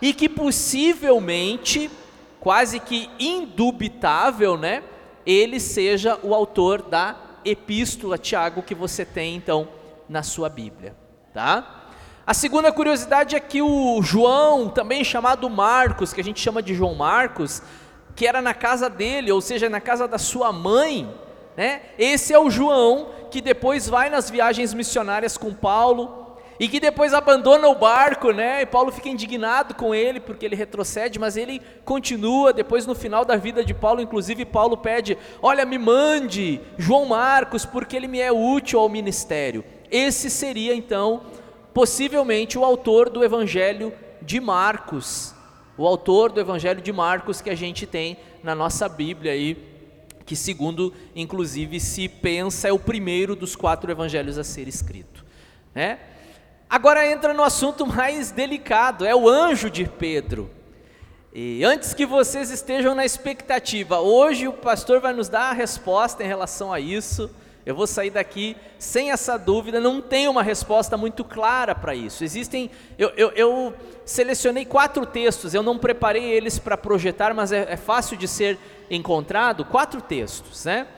e 0.00 0.12
que 0.12 0.28
possivelmente, 0.28 1.90
quase 2.40 2.80
que 2.80 3.08
indubitável, 3.18 4.56
né, 4.56 4.82
ele 5.24 5.60
seja 5.60 6.18
o 6.22 6.34
autor 6.34 6.82
da 6.82 7.16
epístola 7.44 8.18
Tiago 8.18 8.62
que 8.62 8.74
você 8.74 9.04
tem 9.04 9.36
então 9.36 9.68
na 10.08 10.22
sua 10.22 10.48
Bíblia, 10.48 10.94
tá? 11.32 11.78
A 12.24 12.34
segunda 12.34 12.70
curiosidade 12.70 13.34
é 13.34 13.40
que 13.40 13.60
o 13.60 14.00
João, 14.00 14.68
também 14.68 15.02
chamado 15.02 15.50
Marcos, 15.50 16.12
que 16.12 16.20
a 16.20 16.24
gente 16.24 16.40
chama 16.40 16.62
de 16.62 16.72
João 16.72 16.94
Marcos, 16.94 17.60
que 18.14 18.26
era 18.26 18.40
na 18.40 18.54
casa 18.54 18.88
dele, 18.88 19.32
ou 19.32 19.40
seja, 19.40 19.68
na 19.68 19.80
casa 19.80 20.06
da 20.06 20.18
sua 20.18 20.52
mãe, 20.52 21.12
né? 21.56 21.82
Esse 21.98 22.32
é 22.32 22.38
o 22.38 22.48
João 22.48 23.08
que 23.32 23.40
depois 23.40 23.88
vai 23.88 24.10
nas 24.10 24.28
viagens 24.28 24.74
missionárias 24.74 25.38
com 25.38 25.54
Paulo 25.54 26.36
e 26.60 26.68
que 26.68 26.78
depois 26.78 27.14
abandona 27.14 27.66
o 27.66 27.74
barco, 27.74 28.30
né? 28.30 28.60
E 28.60 28.66
Paulo 28.66 28.92
fica 28.92 29.08
indignado 29.08 29.74
com 29.74 29.94
ele 29.94 30.20
porque 30.20 30.44
ele 30.44 30.54
retrocede, 30.54 31.18
mas 31.18 31.34
ele 31.34 31.62
continua. 31.82 32.52
Depois, 32.52 32.86
no 32.86 32.94
final 32.94 33.24
da 33.24 33.34
vida 33.34 33.64
de 33.64 33.72
Paulo, 33.72 34.02
inclusive, 34.02 34.44
Paulo 34.44 34.76
pede: 34.76 35.16
Olha, 35.40 35.64
me 35.64 35.78
mande 35.78 36.60
João 36.76 37.06
Marcos, 37.06 37.64
porque 37.64 37.96
ele 37.96 38.06
me 38.06 38.20
é 38.20 38.30
útil 38.30 38.78
ao 38.78 38.88
ministério. 38.90 39.64
Esse 39.90 40.28
seria 40.28 40.74
então 40.74 41.22
possivelmente 41.72 42.58
o 42.58 42.64
autor 42.64 43.08
do 43.08 43.24
Evangelho 43.24 43.94
de 44.20 44.38
Marcos, 44.40 45.34
o 45.78 45.86
autor 45.86 46.30
do 46.30 46.38
Evangelho 46.38 46.82
de 46.82 46.92
Marcos 46.92 47.40
que 47.40 47.48
a 47.48 47.54
gente 47.54 47.86
tem 47.86 48.18
na 48.44 48.54
nossa 48.54 48.90
Bíblia 48.90 49.32
aí, 49.32 49.71
que 50.24 50.36
segundo 50.36 50.92
inclusive 51.14 51.78
se 51.80 52.08
pensa 52.08 52.68
é 52.68 52.72
o 52.72 52.78
primeiro 52.78 53.34
dos 53.34 53.56
quatro 53.56 53.90
evangelhos 53.90 54.38
a 54.38 54.44
ser 54.44 54.68
escrito, 54.68 55.24
né? 55.74 55.98
Agora 56.68 57.06
entra 57.06 57.34
no 57.34 57.42
assunto 57.42 57.86
mais 57.86 58.30
delicado, 58.30 59.04
é 59.04 59.14
o 59.14 59.28
anjo 59.28 59.68
de 59.68 59.84
Pedro. 59.84 60.50
E 61.34 61.64
antes 61.64 61.94
que 61.94 62.04
vocês 62.04 62.50
estejam 62.50 62.94
na 62.94 63.04
expectativa, 63.04 64.00
hoje 64.00 64.48
o 64.48 64.52
pastor 64.52 65.00
vai 65.00 65.12
nos 65.12 65.28
dar 65.28 65.50
a 65.50 65.52
resposta 65.52 66.22
em 66.22 66.26
relação 66.26 66.72
a 66.72 66.80
isso. 66.80 67.30
Eu 67.64 67.76
vou 67.76 67.86
sair 67.86 68.10
daqui 68.10 68.56
sem 68.76 69.12
essa 69.12 69.36
dúvida, 69.36 69.78
não 69.78 70.00
tem 70.00 70.26
uma 70.26 70.42
resposta 70.42 70.96
muito 70.96 71.22
clara 71.24 71.74
para 71.74 71.94
isso. 71.94 72.24
Existem, 72.24 72.68
eu, 72.98 73.10
eu, 73.10 73.30
eu, 73.30 73.74
selecionei 74.04 74.64
quatro 74.64 75.06
textos, 75.06 75.54
eu 75.54 75.62
não 75.62 75.78
preparei 75.78 76.24
eles 76.24 76.58
para 76.58 76.76
projetar, 76.76 77.32
mas 77.32 77.52
é, 77.52 77.72
é, 77.72 77.76
fácil 77.76 78.16
de 78.16 78.26
ser 78.26 78.58
encontrado. 78.90 79.64
Quatro 79.64 80.00
textos, 80.00 80.64
né? 80.64 80.88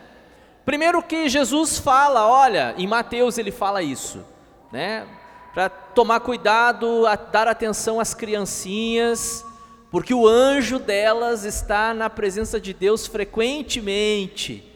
Primeiro 0.64 1.02
que 1.02 1.28
Jesus 1.28 1.78
fala, 1.78 2.26
olha, 2.26 2.74
em 2.78 2.86
Mateus 2.86 3.36
ele 3.36 3.50
fala 3.50 3.82
isso, 3.82 4.24
né? 4.72 5.06
Para 5.52 5.68
tomar 5.68 6.20
cuidado, 6.20 7.06
a 7.06 7.14
dar 7.14 7.46
atenção 7.46 8.00
às 8.00 8.14
criancinhas, 8.14 9.44
porque 9.90 10.14
o 10.14 10.26
anjo 10.26 10.78
delas 10.78 11.44
está 11.44 11.92
na 11.92 12.08
presença 12.08 12.58
de 12.58 12.72
Deus 12.72 13.06
frequentemente 13.06 14.73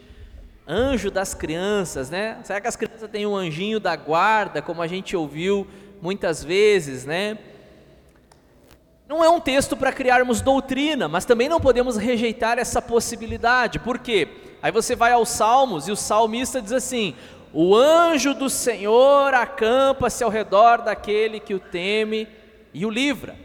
anjo 0.69 1.09
das 1.09 1.33
crianças, 1.33 2.11
né? 2.11 2.37
Será 2.43 2.61
que 2.61 2.67
as 2.67 2.75
crianças 2.75 3.09
têm 3.09 3.25
um 3.25 3.35
anjinho 3.35 3.79
da 3.79 3.95
guarda, 3.95 4.61
como 4.61 4.83
a 4.83 4.87
gente 4.87 5.17
ouviu 5.17 5.67
muitas 5.99 6.43
vezes, 6.43 7.05
né? 7.05 7.39
Não 9.07 9.23
é 9.23 9.29
um 9.29 9.39
texto 9.39 9.75
para 9.75 9.91
criarmos 9.91 10.39
doutrina, 10.39 11.07
mas 11.07 11.25
também 11.25 11.49
não 11.49 11.59
podemos 11.59 11.97
rejeitar 11.97 12.59
essa 12.59 12.79
possibilidade. 12.79 13.79
Por 13.79 13.97
quê? 13.97 14.27
Aí 14.61 14.71
você 14.71 14.95
vai 14.95 15.11
aos 15.11 15.29
Salmos 15.29 15.87
e 15.87 15.91
o 15.91 15.95
salmista 15.95 16.61
diz 16.61 16.71
assim: 16.71 17.15
O 17.51 17.75
anjo 17.75 18.35
do 18.35 18.47
Senhor 18.47 19.33
acampa-se 19.33 20.23
ao 20.23 20.29
redor 20.29 20.83
daquele 20.83 21.39
que 21.39 21.55
o 21.55 21.59
teme 21.59 22.27
e 22.71 22.85
o 22.85 22.89
livra. 22.91 23.35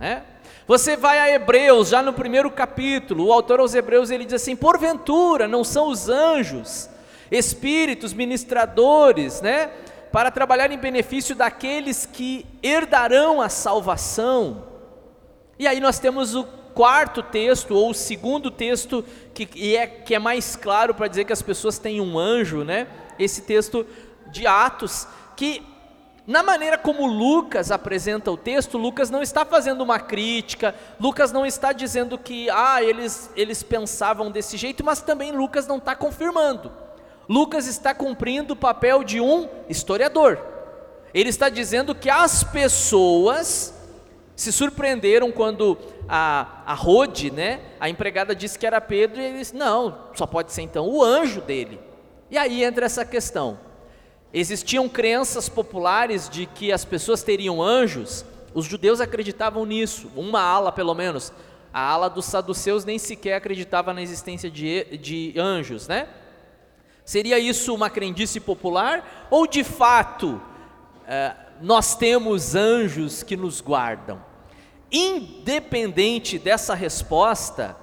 Né? 0.00 0.24
Você 0.68 0.98
vai 0.98 1.18
a 1.18 1.30
Hebreus, 1.30 1.88
já 1.88 2.02
no 2.02 2.12
primeiro 2.12 2.50
capítulo, 2.50 3.24
o 3.24 3.32
autor 3.32 3.58
aos 3.58 3.74
Hebreus 3.74 4.10
ele 4.10 4.26
diz 4.26 4.34
assim: 4.34 4.54
porventura 4.54 5.48
não 5.48 5.64
são 5.64 5.88
os 5.88 6.10
anjos, 6.10 6.90
espíritos, 7.30 8.12
ministradores, 8.12 9.40
né? 9.40 9.70
Para 10.12 10.30
trabalhar 10.30 10.70
em 10.70 10.76
benefício 10.76 11.34
daqueles 11.34 12.04
que 12.04 12.44
herdarão 12.62 13.40
a 13.40 13.48
salvação. 13.48 14.66
E 15.58 15.66
aí 15.66 15.80
nós 15.80 15.98
temos 15.98 16.34
o 16.34 16.44
quarto 16.44 17.22
texto, 17.22 17.74
ou 17.74 17.88
o 17.90 17.94
segundo 17.94 18.50
texto, 18.50 19.02
que 19.32 19.74
é, 19.74 19.86
que 19.86 20.14
é 20.14 20.18
mais 20.18 20.54
claro 20.54 20.94
para 20.94 21.08
dizer 21.08 21.24
que 21.24 21.32
as 21.32 21.40
pessoas 21.40 21.78
têm 21.78 21.98
um 21.98 22.18
anjo, 22.18 22.62
né? 22.62 22.88
Esse 23.18 23.40
texto 23.40 23.86
de 24.26 24.46
Atos, 24.46 25.08
que 25.34 25.62
na 26.28 26.42
maneira 26.42 26.76
como 26.76 27.06
Lucas 27.06 27.70
apresenta 27.70 28.30
o 28.30 28.36
texto, 28.36 28.76
Lucas 28.76 29.08
não 29.08 29.22
está 29.22 29.46
fazendo 29.46 29.80
uma 29.80 29.98
crítica, 29.98 30.74
Lucas 31.00 31.32
não 31.32 31.46
está 31.46 31.72
dizendo 31.72 32.18
que 32.18 32.50
ah, 32.50 32.82
eles, 32.82 33.30
eles 33.34 33.62
pensavam 33.62 34.30
desse 34.30 34.58
jeito, 34.58 34.84
mas 34.84 35.00
também 35.00 35.32
Lucas 35.32 35.66
não 35.66 35.78
está 35.78 35.96
confirmando. 35.96 36.70
Lucas 37.26 37.66
está 37.66 37.94
cumprindo 37.94 38.52
o 38.52 38.56
papel 38.56 39.02
de 39.02 39.22
um 39.22 39.48
historiador. 39.70 40.38
Ele 41.14 41.30
está 41.30 41.48
dizendo 41.48 41.94
que 41.94 42.10
as 42.10 42.44
pessoas 42.44 43.72
se 44.36 44.52
surpreenderam 44.52 45.32
quando 45.32 45.78
a, 46.06 46.62
a 46.66 46.74
Rode, 46.74 47.30
né, 47.30 47.60
a 47.80 47.88
empregada 47.88 48.34
disse 48.34 48.58
que 48.58 48.66
era 48.66 48.82
Pedro, 48.82 49.18
e 49.18 49.24
ele 49.24 49.38
disse: 49.38 49.56
não, 49.56 50.10
só 50.14 50.26
pode 50.26 50.52
ser 50.52 50.60
então 50.60 50.86
o 50.86 51.02
anjo 51.02 51.40
dele. 51.40 51.80
E 52.30 52.36
aí 52.36 52.62
entra 52.62 52.84
essa 52.84 53.02
questão. 53.02 53.66
Existiam 54.32 54.88
crenças 54.88 55.48
populares 55.48 56.28
de 56.28 56.46
que 56.46 56.70
as 56.70 56.84
pessoas 56.84 57.22
teriam 57.22 57.62
anjos, 57.62 58.24
os 58.54 58.66
judeus 58.66 59.00
acreditavam 59.00 59.64
nisso, 59.64 60.10
uma 60.14 60.40
ala 60.40 60.70
pelo 60.70 60.94
menos. 60.94 61.32
A 61.72 61.80
ala 61.80 62.08
dos 62.08 62.24
saduceus 62.24 62.84
nem 62.84 62.98
sequer 62.98 63.34
acreditava 63.34 63.92
na 63.92 64.02
existência 64.02 64.50
de, 64.50 64.84
de 64.98 65.34
anjos, 65.38 65.86
né? 65.86 66.08
Seria 67.04 67.38
isso 67.38 67.74
uma 67.74 67.88
crendice 67.88 68.38
popular? 68.38 69.28
Ou 69.30 69.46
de 69.46 69.64
fato 69.64 70.40
eh, 71.06 71.34
nós 71.62 71.94
temos 71.94 72.54
anjos 72.54 73.22
que 73.22 73.36
nos 73.36 73.62
guardam? 73.62 74.22
Independente 74.90 76.38
dessa 76.38 76.74
resposta, 76.74 77.76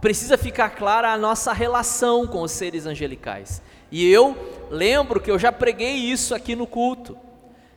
precisa 0.00 0.38
ficar 0.38 0.70
clara 0.70 1.12
a 1.12 1.18
nossa 1.18 1.52
relação 1.52 2.26
com 2.26 2.42
os 2.42 2.50
seres 2.52 2.86
angelicais. 2.86 3.62
E 3.92 4.10
eu 4.10 4.34
lembro 4.70 5.20
que 5.20 5.30
eu 5.30 5.38
já 5.38 5.52
preguei 5.52 5.92
isso 5.92 6.34
aqui 6.34 6.56
no 6.56 6.66
culto, 6.66 7.14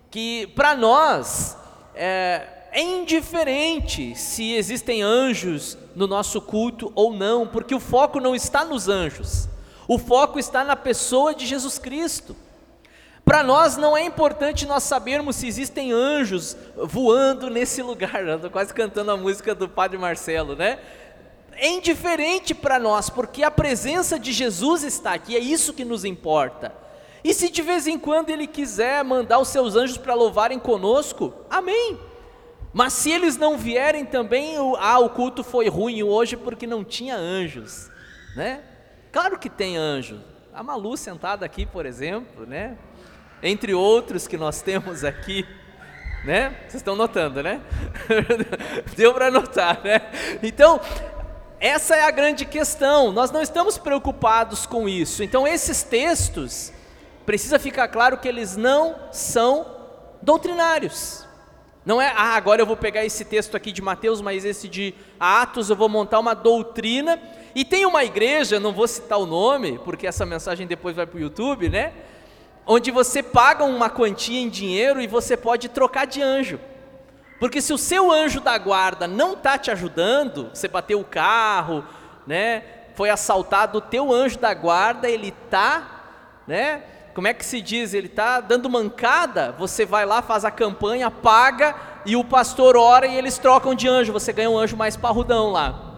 que 0.09 0.47
para 0.55 0.73
nós 0.73 1.57
é, 1.93 2.41
é 2.71 2.81
indiferente 2.81 4.15
se 4.15 4.53
existem 4.53 5.03
anjos 5.03 5.77
no 5.93 6.07
nosso 6.07 6.39
culto 6.39 6.89
ou 6.95 7.13
não, 7.13 7.45
porque 7.45 7.75
o 7.75 7.81
foco 7.81 8.21
não 8.21 8.33
está 8.33 8.63
nos 8.63 8.87
anjos, 8.87 9.49
o 9.89 9.97
foco 9.99 10.39
está 10.39 10.63
na 10.63 10.77
pessoa 10.77 11.35
de 11.35 11.45
Jesus 11.45 11.77
Cristo. 11.77 12.33
Para 13.25 13.43
nós 13.43 13.75
não 13.75 13.97
é 13.97 14.05
importante 14.05 14.65
nós 14.65 14.83
sabermos 14.83 15.35
se 15.35 15.47
existem 15.47 15.91
anjos 15.91 16.55
voando 16.77 17.49
nesse 17.49 17.81
lugar. 17.83 18.25
Eu 18.25 18.35
estou 18.35 18.49
quase 18.49 18.73
cantando 18.73 19.11
a 19.11 19.17
música 19.17 19.53
do 19.53 19.67
Padre 19.67 19.97
Marcelo, 19.97 20.55
né? 20.55 20.79
É 21.57 21.69
indiferente 21.69 22.53
para 22.53 22.79
nós, 22.79 23.09
porque 23.09 23.43
a 23.43 23.51
presença 23.51 24.19
de 24.19 24.31
Jesus 24.31 24.83
está 24.83 25.13
aqui, 25.13 25.35
é 25.35 25.39
isso 25.39 25.73
que 25.73 25.85
nos 25.85 26.05
importa. 26.05 26.73
E 27.23 27.33
se 27.33 27.49
de 27.49 27.61
vez 27.61 27.87
em 27.87 27.97
quando 27.97 28.29
Ele 28.29 28.45
quiser 28.45 29.03
mandar 29.03 29.39
os 29.39 29.47
seus 29.47 29.75
anjos 29.75 29.97
para 29.97 30.13
louvarem 30.13 30.59
conosco, 30.59 31.33
amém. 31.49 31.99
Mas 32.71 32.91
se 32.91 33.09
eles 33.09 33.37
não 33.37 33.57
vierem 33.57 34.03
também, 34.05 34.57
ah, 34.79 34.99
o 34.99 35.09
culto 35.09 35.45
foi 35.45 35.69
ruim 35.69 36.03
hoje 36.03 36.35
porque 36.35 36.67
não 36.67 36.83
tinha 36.83 37.15
anjos, 37.15 37.89
né? 38.35 38.61
Claro 39.13 39.39
que 39.39 39.49
tem 39.49 39.77
anjo. 39.77 40.19
A 40.53 40.61
Malu 40.61 40.97
sentada 40.97 41.45
aqui, 41.45 41.65
por 41.65 41.85
exemplo, 41.85 42.45
né? 42.45 42.77
Entre 43.41 43.73
outros 43.73 44.27
que 44.27 44.35
nós 44.35 44.61
temos 44.61 45.05
aqui, 45.05 45.47
né? 46.25 46.49
Vocês 46.63 46.75
estão 46.75 46.97
notando, 46.97 47.41
né? 47.41 47.61
Deu 48.97 49.13
para 49.13 49.31
notar, 49.31 49.81
né? 49.81 50.01
Então, 50.43 50.81
essa 51.59 51.95
é 51.95 52.03
a 52.03 52.11
grande 52.11 52.45
questão. 52.45 53.11
Nós 53.11 53.31
não 53.31 53.41
estamos 53.41 53.77
preocupados 53.77 54.65
com 54.65 54.87
isso. 54.87 55.23
Então, 55.23 55.47
esses 55.47 55.83
textos, 55.83 56.71
precisa 57.25 57.57
ficar 57.57 57.87
claro 57.87 58.17
que 58.17 58.27
eles 58.27 58.55
não 58.55 58.95
são 59.11 59.65
doutrinários. 60.21 61.25
Não 61.85 62.01
é, 62.01 62.11
ah, 62.15 62.35
agora 62.35 62.61
eu 62.61 62.65
vou 62.65 62.75
pegar 62.75 63.05
esse 63.05 63.23
texto 63.23 63.55
aqui 63.55 63.71
de 63.71 63.81
Mateus, 63.81 64.19
mas 64.19 64.43
esse 64.43 64.67
de 64.67 64.93
Atos, 65.19 65.69
eu 65.69 65.75
vou 65.75 65.87
montar 65.87 66.19
uma 66.19 66.33
doutrina. 66.33 67.19
E 67.53 67.63
tem 67.63 67.85
uma 67.85 68.03
igreja, 68.03 68.59
não 68.59 68.73
vou 68.73 68.87
citar 68.87 69.19
o 69.19 69.25
nome, 69.25 69.79
porque 69.85 70.07
essa 70.07 70.25
mensagem 70.25 70.65
depois 70.65 70.95
vai 70.95 71.05
para 71.05 71.17
o 71.17 71.21
YouTube, 71.21 71.69
né? 71.69 71.93
Onde 72.65 72.89
você 72.89 73.21
paga 73.21 73.63
uma 73.63 73.89
quantia 73.89 74.41
em 74.41 74.49
dinheiro 74.49 74.99
e 74.99 75.07
você 75.07 75.37
pode 75.37 75.69
trocar 75.69 76.05
de 76.05 76.21
anjo. 76.21 76.59
Porque 77.39 77.61
se 77.61 77.73
o 77.73 77.77
seu 77.77 78.11
anjo 78.11 78.39
da 78.39 78.57
guarda 78.57 79.07
não 79.07 79.33
está 79.33 79.57
te 79.57 79.69
ajudando, 79.69 80.49
você 80.53 80.67
bateu 80.67 80.99
o 80.99 81.05
carro, 81.05 81.83
né? 82.25 82.63
Foi 82.95 83.09
assaltado, 83.09 83.79
o 83.79 83.81
teu 83.81 84.13
anjo 84.13 84.39
da 84.39 84.53
guarda, 84.53 85.09
ele 85.09 85.33
está, 85.45 86.03
né? 86.47 86.83
Como 87.13 87.27
é 87.27 87.33
que 87.33 87.45
se 87.45 87.61
diz? 87.61 87.93
Ele 87.93 88.07
está 88.07 88.39
dando 88.41 88.69
mancada, 88.69 89.53
você 89.57 89.85
vai 89.85 90.05
lá, 90.05 90.21
faz 90.21 90.43
a 90.43 90.51
campanha, 90.51 91.09
paga, 91.11 91.75
e 92.05 92.15
o 92.15 92.23
pastor 92.23 92.77
ora 92.77 93.07
e 93.07 93.15
eles 93.15 93.37
trocam 93.37 93.73
de 93.73 93.87
anjo, 93.87 94.13
você 94.13 94.31
ganha 94.31 94.49
um 94.49 94.57
anjo 94.57 94.77
mais 94.77 94.95
parrudão 94.95 95.51
lá. 95.51 95.93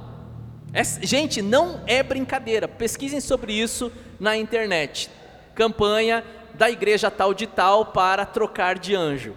É, 0.73 0.84
gente, 0.84 1.41
não 1.41 1.82
é 1.88 2.04
brincadeira, 2.04 2.67
pesquisem 2.67 3.19
sobre 3.19 3.54
isso 3.54 3.91
na 4.19 4.38
internet. 4.38 5.10
Campanha 5.56 6.23
da 6.54 6.69
igreja 6.69 7.10
tal 7.10 7.34
de 7.34 7.47
tal 7.47 7.86
para 7.86 8.26
trocar 8.26 8.78
de 8.78 8.95
anjo. 8.95 9.34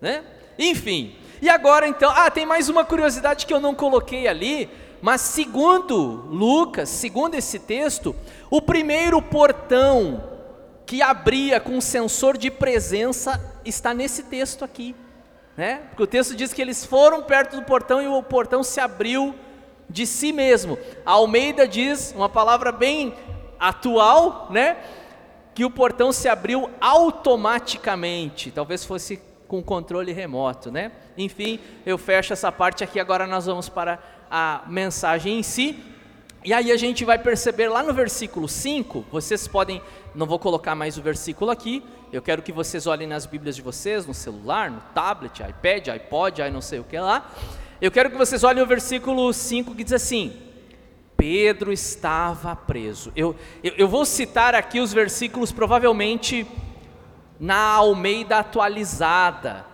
Né? 0.00 0.22
Enfim, 0.58 1.16
e 1.40 1.48
agora 1.48 1.88
então, 1.88 2.12
ah, 2.14 2.30
tem 2.30 2.44
mais 2.44 2.68
uma 2.68 2.84
curiosidade 2.84 3.46
que 3.46 3.54
eu 3.54 3.60
não 3.60 3.74
coloquei 3.74 4.28
ali, 4.28 4.68
mas 5.00 5.22
segundo 5.22 6.26
Lucas, 6.28 6.88
segundo 6.88 7.34
esse 7.34 7.58
texto, 7.58 8.14
o 8.50 8.60
primeiro 8.60 9.20
portão 9.22 10.22
que 10.84 11.00
abria 11.00 11.60
com 11.60 11.80
sensor 11.80 12.36
de 12.36 12.50
presença 12.50 13.40
está 13.64 13.94
nesse 13.94 14.24
texto 14.24 14.64
aqui, 14.64 14.94
né? 15.56 15.82
Porque 15.88 16.02
o 16.02 16.06
texto 16.06 16.34
diz 16.34 16.52
que 16.52 16.60
eles 16.60 16.84
foram 16.84 17.22
perto 17.22 17.56
do 17.56 17.62
portão 17.62 18.02
e 18.02 18.08
o 18.08 18.22
portão 18.22 18.62
se 18.62 18.80
abriu 18.80 19.34
de 19.88 20.06
si 20.06 20.32
mesmo. 20.32 20.78
A 21.06 21.12
Almeida 21.12 21.66
diz, 21.66 22.12
uma 22.14 22.28
palavra 22.28 22.70
bem 22.72 23.14
atual, 23.58 24.48
né? 24.50 24.76
Que 25.54 25.64
o 25.64 25.70
portão 25.70 26.12
se 26.12 26.28
abriu 26.28 26.68
automaticamente. 26.80 28.50
Talvez 28.50 28.84
fosse 28.84 29.20
com 29.50 29.60
controle 29.60 30.12
remoto, 30.12 30.70
né? 30.70 30.92
Enfim, 31.18 31.58
eu 31.84 31.98
fecho 31.98 32.32
essa 32.32 32.52
parte 32.52 32.84
aqui, 32.84 33.00
agora 33.00 33.26
nós 33.26 33.46
vamos 33.46 33.68
para 33.68 33.98
a 34.30 34.62
mensagem 34.68 35.40
em 35.40 35.42
si. 35.42 35.76
E 36.44 36.52
aí 36.52 36.70
a 36.70 36.76
gente 36.76 37.04
vai 37.04 37.18
perceber 37.18 37.68
lá 37.68 37.82
no 37.82 37.92
versículo 37.92 38.48
5, 38.48 39.06
vocês 39.10 39.48
podem, 39.48 39.82
não 40.14 40.24
vou 40.24 40.38
colocar 40.38 40.76
mais 40.76 40.96
o 40.96 41.02
versículo 41.02 41.50
aqui, 41.50 41.82
eu 42.12 42.22
quero 42.22 42.42
que 42.42 42.52
vocês 42.52 42.86
olhem 42.86 43.08
nas 43.08 43.26
Bíblias 43.26 43.56
de 43.56 43.60
vocês, 43.60 44.06
no 44.06 44.14
celular, 44.14 44.70
no 44.70 44.80
tablet, 44.94 45.42
iPad, 45.42 45.88
iPod, 45.88 46.42
aí 46.42 46.50
não 46.52 46.60
sei 46.60 46.78
o 46.78 46.84
que 46.84 46.96
lá. 46.96 47.28
Eu 47.80 47.90
quero 47.90 48.08
que 48.08 48.16
vocês 48.16 48.44
olhem 48.44 48.62
o 48.62 48.66
versículo 48.66 49.32
5 49.32 49.74
que 49.74 49.82
diz 49.82 49.94
assim: 49.94 50.32
Pedro 51.16 51.72
estava 51.72 52.54
preso. 52.54 53.10
Eu, 53.16 53.34
eu, 53.64 53.72
eu 53.76 53.88
vou 53.88 54.04
citar 54.04 54.54
aqui 54.54 54.78
os 54.78 54.92
versículos 54.92 55.50
provavelmente 55.50 56.46
na 57.40 57.56
Almeida 57.56 58.38
atualizada, 58.38 59.64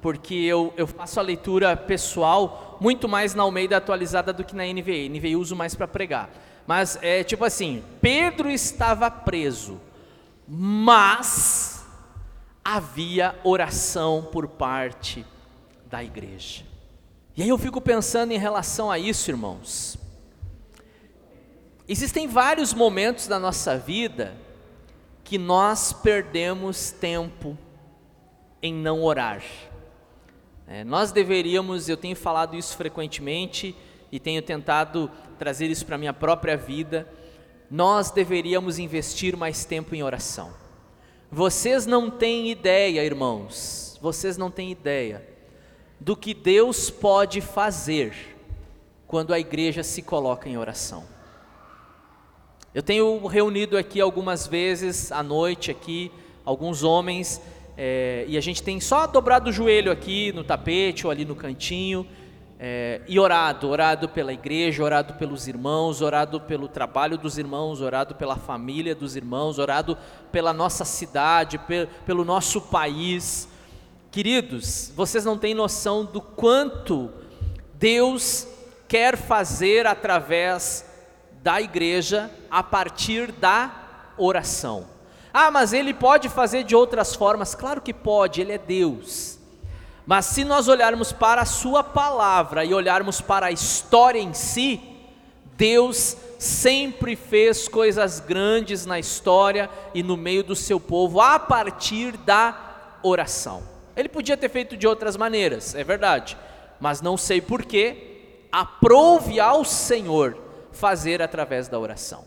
porque 0.00 0.34
eu, 0.34 0.72
eu 0.76 0.86
faço 0.86 1.18
a 1.18 1.22
leitura 1.22 1.76
pessoal 1.76 2.78
muito 2.80 3.08
mais 3.08 3.34
na 3.34 3.42
Almeida 3.42 3.76
atualizada 3.76 4.32
do 4.32 4.44
que 4.44 4.54
na 4.54 4.62
NVI. 4.64 5.08
NVI 5.08 5.34
uso 5.34 5.56
mais 5.56 5.74
para 5.74 5.88
pregar. 5.88 6.30
Mas 6.66 6.96
é 7.02 7.24
tipo 7.24 7.44
assim: 7.44 7.82
Pedro 8.00 8.48
estava 8.48 9.10
preso, 9.10 9.80
mas 10.46 11.84
havia 12.64 13.34
oração 13.42 14.28
por 14.30 14.46
parte 14.46 15.26
da 15.86 16.04
igreja. 16.04 16.64
E 17.36 17.42
aí 17.42 17.48
eu 17.48 17.58
fico 17.58 17.80
pensando 17.80 18.30
em 18.32 18.38
relação 18.38 18.88
a 18.88 18.98
isso, 18.98 19.30
irmãos. 19.30 19.98
Existem 21.88 22.28
vários 22.28 22.72
momentos 22.72 23.26
da 23.26 23.40
nossa 23.40 23.76
vida 23.76 24.36
que 25.30 25.38
nós 25.38 25.92
perdemos 25.92 26.90
tempo 26.90 27.56
em 28.60 28.74
não 28.74 29.00
orar. 29.00 29.44
É, 30.66 30.82
nós 30.82 31.12
deveríamos, 31.12 31.88
eu 31.88 31.96
tenho 31.96 32.16
falado 32.16 32.56
isso 32.56 32.76
frequentemente 32.76 33.76
e 34.10 34.18
tenho 34.18 34.42
tentado 34.42 35.08
trazer 35.38 35.70
isso 35.70 35.86
para 35.86 35.94
a 35.94 35.98
minha 35.98 36.12
própria 36.12 36.56
vida, 36.56 37.08
nós 37.70 38.10
deveríamos 38.10 38.80
investir 38.80 39.36
mais 39.36 39.64
tempo 39.64 39.94
em 39.94 40.02
oração. 40.02 40.52
Vocês 41.30 41.86
não 41.86 42.10
têm 42.10 42.50
ideia, 42.50 43.04
irmãos, 43.04 44.00
vocês 44.02 44.36
não 44.36 44.50
têm 44.50 44.72
ideia 44.72 45.24
do 46.00 46.16
que 46.16 46.34
Deus 46.34 46.90
pode 46.90 47.40
fazer 47.40 48.36
quando 49.06 49.32
a 49.32 49.38
igreja 49.38 49.84
se 49.84 50.02
coloca 50.02 50.48
em 50.48 50.58
oração. 50.58 51.04
Eu 52.72 52.84
tenho 52.84 53.26
reunido 53.26 53.76
aqui 53.76 54.00
algumas 54.00 54.46
vezes 54.46 55.10
à 55.10 55.24
noite 55.24 55.72
aqui 55.72 56.12
alguns 56.44 56.84
homens 56.84 57.42
é, 57.76 58.24
e 58.28 58.38
a 58.38 58.40
gente 58.40 58.62
tem 58.62 58.78
só 58.78 59.08
dobrado 59.08 59.50
o 59.50 59.52
joelho 59.52 59.90
aqui 59.90 60.30
no 60.32 60.44
tapete 60.44 61.04
ou 61.04 61.10
ali 61.10 61.24
no 61.24 61.34
cantinho 61.34 62.06
é, 62.60 63.00
e 63.08 63.18
orado, 63.18 63.68
orado 63.68 64.08
pela 64.08 64.32
igreja, 64.32 64.84
orado 64.84 65.14
pelos 65.14 65.48
irmãos, 65.48 66.00
orado 66.00 66.42
pelo 66.42 66.68
trabalho 66.68 67.18
dos 67.18 67.38
irmãos, 67.38 67.80
orado 67.80 68.14
pela 68.14 68.36
família 68.36 68.94
dos 68.94 69.16
irmãos, 69.16 69.58
orado 69.58 69.98
pela 70.30 70.52
nossa 70.52 70.84
cidade, 70.84 71.58
pe 71.58 71.88
pelo 72.06 72.24
nosso 72.24 72.60
país. 72.60 73.48
Queridos, 74.12 74.92
vocês 74.94 75.24
não 75.24 75.36
têm 75.36 75.54
noção 75.54 76.04
do 76.04 76.20
quanto 76.20 77.10
Deus 77.74 78.46
quer 78.86 79.16
fazer 79.16 79.88
através 79.88 80.88
da 81.42 81.60
igreja 81.60 82.30
a 82.50 82.62
partir 82.62 83.32
da 83.32 83.70
oração. 84.16 84.86
Ah, 85.32 85.50
mas 85.50 85.72
ele 85.72 85.94
pode 85.94 86.28
fazer 86.28 86.64
de 86.64 86.74
outras 86.74 87.14
formas? 87.14 87.54
Claro 87.54 87.80
que 87.80 87.94
pode, 87.94 88.40
ele 88.40 88.52
é 88.52 88.58
Deus. 88.58 89.38
Mas 90.06 90.26
se 90.26 90.44
nós 90.44 90.66
olharmos 90.68 91.12
para 91.12 91.42
a 91.42 91.46
Sua 91.46 91.84
palavra 91.84 92.64
e 92.64 92.74
olharmos 92.74 93.20
para 93.20 93.46
a 93.46 93.52
história 93.52 94.18
em 94.18 94.34
si, 94.34 94.80
Deus 95.56 96.16
sempre 96.38 97.14
fez 97.14 97.68
coisas 97.68 98.18
grandes 98.18 98.86
na 98.86 98.98
história 98.98 99.70
e 99.94 100.02
no 100.02 100.16
meio 100.16 100.42
do 100.42 100.56
seu 100.56 100.80
povo 100.80 101.20
a 101.20 101.38
partir 101.38 102.16
da 102.16 102.98
oração. 103.02 103.62
Ele 103.94 104.08
podia 104.08 104.36
ter 104.36 104.48
feito 104.48 104.76
de 104.76 104.86
outras 104.86 105.16
maneiras, 105.16 105.74
é 105.74 105.84
verdade, 105.84 106.36
mas 106.80 107.02
não 107.02 107.16
sei 107.16 107.40
porquê, 107.40 108.46
aprove 108.50 109.38
ao 109.38 109.64
Senhor 109.64 110.49
fazer 110.72 111.22
através 111.22 111.68
da 111.68 111.78
oração. 111.78 112.24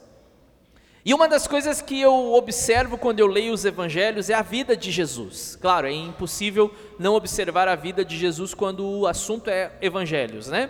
E 1.06 1.14
uma 1.14 1.28
das 1.28 1.48
coisas 1.48 1.82
que 1.82 2.00
eu 2.00 2.34
observo 2.34 2.98
quando 2.98 3.20
eu 3.20 3.28
leio 3.28 3.54
os 3.54 3.66
evangelhos 3.66 4.30
é 4.30 4.34
a 4.34 4.42
vida 4.42 4.76
de 4.76 4.90
Jesus. 4.90 5.58
Claro, 5.60 5.86
é 5.86 5.92
impossível 5.92 6.74
não 6.98 7.16
observar 7.16 7.68
a 7.68 7.76
vida 7.76 8.06
de 8.06 8.18
Jesus 8.18 8.54
quando 8.54 8.86
o 8.86 9.06
assunto 9.06 9.50
é 9.50 9.72
evangelhos, 9.82 10.48
né? 10.48 10.70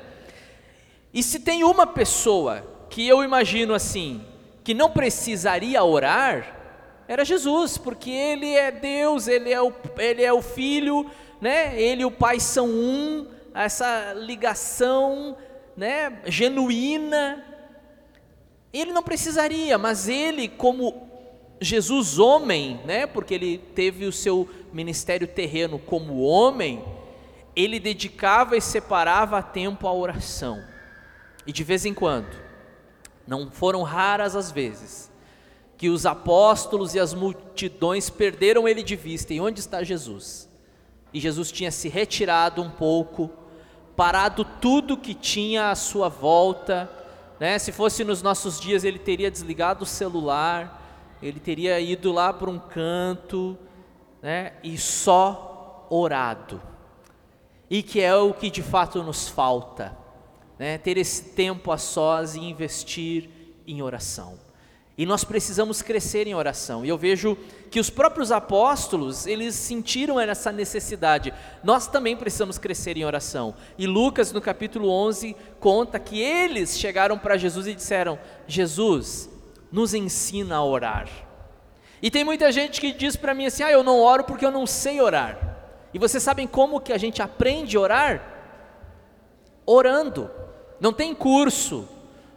E 1.14 1.22
se 1.22 1.40
tem 1.40 1.64
uma 1.64 1.86
pessoa 1.86 2.66
que 2.90 3.08
eu 3.08 3.24
imagino 3.24 3.76
assim, 3.76 4.26
que 4.64 4.74
não 4.74 4.90
precisaria 4.90 5.84
orar, 5.84 6.62
era 7.08 7.24
Jesus, 7.24 7.78
porque 7.78 8.10
ele 8.10 8.56
é 8.56 8.72
Deus, 8.72 9.28
ele 9.28 9.52
é 9.52 9.62
o, 9.62 9.72
ele 10.00 10.24
é 10.24 10.34
o 10.34 10.42
Filho, 10.42 11.06
né? 11.40 11.80
Ele 11.80 12.02
e 12.02 12.06
o 12.06 12.12
Pai 12.12 12.40
são 12.40 12.68
um, 12.68 13.28
essa 13.54 14.14
ligação, 14.14 15.38
né, 15.78 16.20
genuína, 16.26 17.53
ele 18.74 18.92
não 18.92 19.04
precisaria, 19.04 19.78
mas 19.78 20.10
ele, 20.10 20.48
como 20.48 21.08
Jesus 21.62 22.18
homem, 22.18 22.82
né, 22.86 23.06
porque 23.06 23.34
ele 23.34 23.58
teve 23.58 24.06
o 24.06 24.12
seu 24.12 24.50
ministério 24.74 25.28
terreno 25.28 25.78
como 25.78 26.22
homem, 26.22 26.84
ele 27.56 27.80
dedicava 27.80 28.58
e 28.58 28.62
separava 28.62 29.42
tempo 29.44 29.88
à 29.88 29.94
oração. 29.94 30.64
E 31.46 31.52
de 31.52 31.64
vez 31.64 31.86
em 31.86 31.94
quando, 31.94 32.36
não 33.28 33.52
foram 33.52 33.84
raras 33.84 34.36
as 34.36 34.52
vezes, 34.52 35.12
que 35.78 35.90
os 35.90 36.06
apóstolos 36.06 36.96
e 36.96 37.00
as 37.00 37.14
multidões 37.14 38.10
perderam 38.10 38.68
ele 38.68 38.82
de 38.82 38.96
vista. 38.96 39.34
E 39.34 39.40
onde 39.40 39.60
está 39.60 39.84
Jesus? 39.84 40.50
E 41.14 41.20
Jesus 41.20 41.52
tinha 41.52 41.72
se 41.72 41.90
retirado 41.90 42.62
um 42.62 42.72
pouco, 42.72 43.30
parado 43.96 44.44
tudo 44.44 44.98
que 44.98 45.14
tinha 45.14 45.70
à 45.70 45.76
sua 45.76 46.10
volta, 46.10 46.90
né? 47.44 47.60
Se 47.60 47.74
fosse 47.74 48.06
nos 48.06 48.22
nossos 48.22 48.58
dias, 48.58 48.86
ele 48.86 48.98
teria 48.98 49.30
desligado 49.30 49.84
o 49.84 49.86
celular, 49.86 50.82
ele 51.22 51.42
teria 51.42 51.78
ido 51.78 52.10
lá 52.14 52.32
para 52.32 52.50
um 52.50 52.58
canto 52.58 53.58
né? 54.22 54.54
e 54.64 54.78
só 54.78 55.86
orado. 55.90 56.62
E 57.70 57.84
que 57.84 58.00
é 58.00 58.16
o 58.16 58.34
que 58.34 58.50
de 58.50 58.64
fato 58.64 59.04
nos 59.04 59.28
falta, 59.28 59.94
né? 60.58 60.78
ter 60.78 60.98
esse 60.98 61.32
tempo 61.32 61.70
a 61.70 61.78
sós 61.78 62.36
e 62.36 62.40
investir 62.40 63.30
em 63.68 63.82
oração. 63.82 64.40
E 64.96 65.06
nós 65.06 65.24
precisamos 65.24 65.82
crescer 65.82 66.28
em 66.28 66.36
oração. 66.36 66.86
E 66.86 66.90
eu 66.90 66.98
vejo 66.98 67.36
que 67.72 67.80
os 67.80 67.90
próprios 67.90 68.32
apóstolos, 68.32 69.26
eles 69.26 69.56
sentiram 69.56 70.20
essa 70.20 70.52
necessidade. 70.52 71.34
Nós 71.64 71.88
também 71.88 72.16
precisamos 72.16 72.60
crescer 72.60 72.96
em 72.96 73.04
oração. 73.04 73.56
E 73.76 73.88
Lucas, 73.88 74.32
no 74.32 74.40
capítulo 74.40 74.90
11, 74.90 75.36
conta 75.60 75.98
que 75.98 76.22
eles 76.22 76.78
chegaram 76.78 77.18
para 77.18 77.38
Jesus 77.38 77.66
e 77.66 77.74
disseram: 77.74 78.20
Jesus, 78.48 79.28
nos 79.72 79.96
ensina 79.96 80.58
a 80.58 80.64
orar. 80.64 81.10
E 82.00 82.12
tem 82.12 82.24
muita 82.24 82.52
gente 82.52 82.80
que 82.80 82.94
diz 82.94 83.16
para 83.16 83.34
mim 83.34 83.48
assim: 83.48 83.64
ah, 83.64 83.72
eu 83.72 83.84
não 83.84 84.00
oro 84.00 84.24
porque 84.26 84.46
eu 84.46 84.52
não 84.52 84.68
sei 84.68 85.02
orar. 85.02 85.58
E 85.92 85.98
vocês 85.98 86.22
sabem 86.22 86.46
como 86.46 86.80
que 86.80 86.94
a 86.94 86.98
gente 87.00 87.20
aprende 87.20 87.76
a 87.78 87.80
orar? 87.80 88.34
Orando. 89.66 90.30
Não 90.80 90.94
tem 90.94 91.16
curso, 91.16 91.88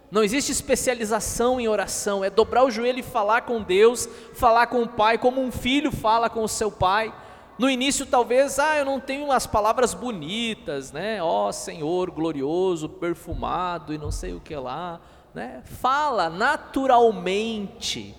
não 0.09 0.23
existe 0.23 0.51
especialização 0.51 1.59
em 1.59 1.67
oração, 1.67 2.23
é 2.23 2.29
dobrar 2.29 2.63
o 2.63 2.71
joelho 2.71 2.99
e 2.99 3.03
falar 3.03 3.41
com 3.41 3.61
Deus, 3.61 4.07
falar 4.33 4.67
com 4.67 4.83
o 4.83 4.87
Pai, 4.87 5.17
como 5.17 5.41
um 5.41 5.51
filho 5.51 5.91
fala 5.91 6.29
com 6.29 6.43
o 6.43 6.47
seu 6.47 6.71
pai. 6.71 7.13
No 7.59 7.69
início, 7.69 8.05
talvez, 8.05 8.59
ah, 8.59 8.77
eu 8.77 8.85
não 8.85 8.99
tenho 8.99 9.31
as 9.31 9.47
palavras 9.47 9.93
bonitas, 9.93 10.91
né? 10.91 11.21
Ó 11.21 11.47
oh, 11.47 11.51
Senhor 11.51 12.11
glorioso, 12.11 12.87
perfumado 12.87 13.93
e 13.93 13.97
não 13.97 14.11
sei 14.11 14.33
o 14.33 14.39
que 14.39 14.55
lá, 14.55 15.01
né? 15.33 15.61
Fala 15.65 16.29
naturalmente, 16.29 18.15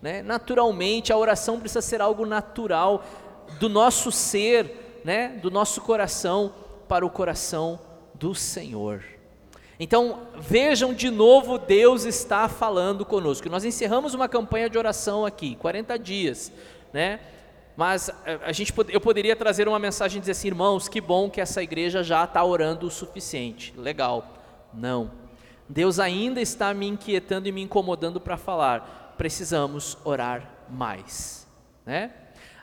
né? 0.00 0.22
Naturalmente, 0.22 1.12
a 1.12 1.16
oração 1.16 1.58
precisa 1.58 1.80
ser 1.80 2.02
algo 2.02 2.26
natural 2.26 3.02
do 3.58 3.68
nosso 3.68 4.12
ser, 4.12 5.00
né? 5.04 5.28
Do 5.42 5.50
nosso 5.50 5.80
coração 5.80 6.52
para 6.86 7.04
o 7.04 7.10
coração 7.10 7.80
do 8.14 8.34
Senhor. 8.34 9.02
Então, 9.82 10.28
vejam 10.38 10.94
de 10.94 11.10
novo, 11.10 11.58
Deus 11.58 12.04
está 12.04 12.48
falando 12.48 13.04
conosco. 13.04 13.48
Nós 13.48 13.64
encerramos 13.64 14.14
uma 14.14 14.28
campanha 14.28 14.70
de 14.70 14.78
oração 14.78 15.26
aqui, 15.26 15.56
40 15.56 15.98
dias, 15.98 16.52
né? 16.92 17.18
Mas 17.76 18.08
eh, 18.24 18.38
a 18.44 18.52
gente, 18.52 18.72
eu 18.90 19.00
poderia 19.00 19.34
trazer 19.34 19.66
uma 19.66 19.80
mensagem 19.80 20.18
e 20.18 20.20
dizer 20.20 20.30
assim, 20.30 20.46
irmãos, 20.46 20.86
que 20.86 21.00
bom 21.00 21.28
que 21.28 21.40
essa 21.40 21.60
igreja 21.60 22.00
já 22.04 22.22
está 22.22 22.44
orando 22.44 22.86
o 22.86 22.90
suficiente. 22.92 23.74
Legal. 23.76 24.24
Não. 24.72 25.10
Deus 25.68 25.98
ainda 25.98 26.40
está 26.40 26.72
me 26.72 26.86
inquietando 26.86 27.48
e 27.48 27.52
me 27.52 27.62
incomodando 27.62 28.20
para 28.20 28.36
falar. 28.36 29.14
Precisamos 29.18 29.98
orar 30.04 30.48
mais, 30.70 31.44
né? 31.84 32.12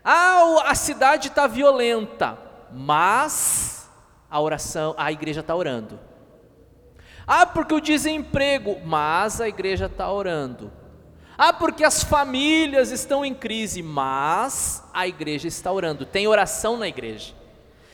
Ah, 0.05 0.63
a 0.67 0.73
cidade 0.73 1.27
está 1.27 1.47
violenta, 1.47 2.37
mas 2.71 3.91
a 4.31 4.39
oração, 4.39 4.95
a 4.97 5.11
igreja 5.11 5.41
está 5.41 5.53
orando. 5.53 6.07
Ah, 7.31 7.45
porque 7.45 7.75
o 7.75 7.79
desemprego, 7.79 8.77
mas 8.83 9.39
a 9.39 9.47
igreja 9.47 9.85
está 9.85 10.11
orando. 10.11 10.71
Ah, 11.37 11.53
porque 11.53 11.83
as 11.83 12.01
famílias 12.01 12.89
estão 12.89 13.23
em 13.23 13.35
crise, 13.35 13.83
mas 13.83 14.83
a 14.91 15.07
igreja 15.07 15.47
está 15.47 15.71
orando. 15.71 16.07
Tem 16.07 16.27
oração 16.27 16.75
na 16.75 16.87
igreja. 16.87 17.35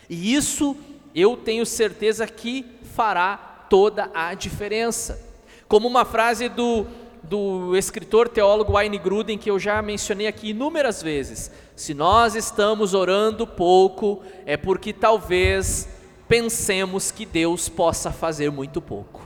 E 0.09 0.33
isso 0.33 0.77
eu 1.13 1.35
tenho 1.35 1.65
certeza 1.65 2.25
que 2.25 2.65
fará 2.95 3.35
toda 3.69 4.09
a 4.13 4.33
diferença. 4.33 5.21
Como 5.67 5.85
uma 5.85 6.05
frase 6.05 6.47
do, 6.47 6.85
do 7.21 7.75
escritor 7.75 8.29
teólogo 8.29 8.71
Wayne 8.71 8.97
Gruden, 8.97 9.37
que 9.37 9.51
eu 9.51 9.59
já 9.59 9.81
mencionei 9.81 10.27
aqui 10.27 10.51
inúmeras 10.51 11.03
vezes: 11.03 11.51
se 11.75 11.93
nós 11.93 12.35
estamos 12.35 12.93
orando 12.93 13.45
pouco, 13.45 14.23
é 14.45 14.55
porque 14.55 14.93
talvez 14.93 15.89
pensemos 16.25 17.11
que 17.11 17.25
Deus 17.25 17.67
possa 17.67 18.13
fazer 18.13 18.49
muito 18.49 18.81
pouco. 18.81 19.24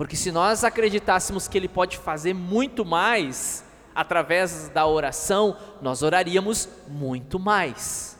Porque 0.00 0.16
se 0.16 0.32
nós 0.32 0.64
acreditássemos 0.64 1.46
que 1.46 1.58
Ele 1.58 1.68
pode 1.68 1.98
fazer 1.98 2.32
muito 2.32 2.86
mais 2.86 3.62
através 3.94 4.70
da 4.70 4.86
oração, 4.86 5.58
nós 5.82 6.02
oraríamos 6.02 6.66
muito 6.88 7.38
mais. 7.38 8.18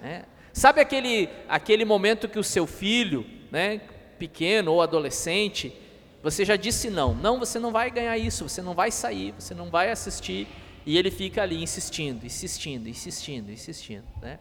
Né? 0.00 0.24
Sabe 0.52 0.80
aquele, 0.80 1.28
aquele 1.48 1.84
momento 1.84 2.28
que 2.28 2.38
o 2.38 2.44
seu 2.44 2.64
filho, 2.64 3.26
né, 3.50 3.80
pequeno 4.20 4.70
ou 4.70 4.80
adolescente, 4.80 5.76
você 6.22 6.44
já 6.44 6.54
disse 6.54 6.88
não, 6.90 7.12
não, 7.12 7.40
você 7.40 7.58
não 7.58 7.72
vai 7.72 7.90
ganhar 7.90 8.16
isso, 8.16 8.48
você 8.48 8.62
não 8.62 8.72
vai 8.72 8.92
sair, 8.92 9.34
você 9.36 9.52
não 9.52 9.70
vai 9.70 9.90
assistir, 9.90 10.46
e 10.86 10.96
ele 10.96 11.10
fica 11.10 11.42
ali 11.42 11.60
insistindo, 11.60 12.24
insistindo, 12.24 12.88
insistindo, 12.88 13.50
insistindo. 13.50 14.04
Né? 14.22 14.38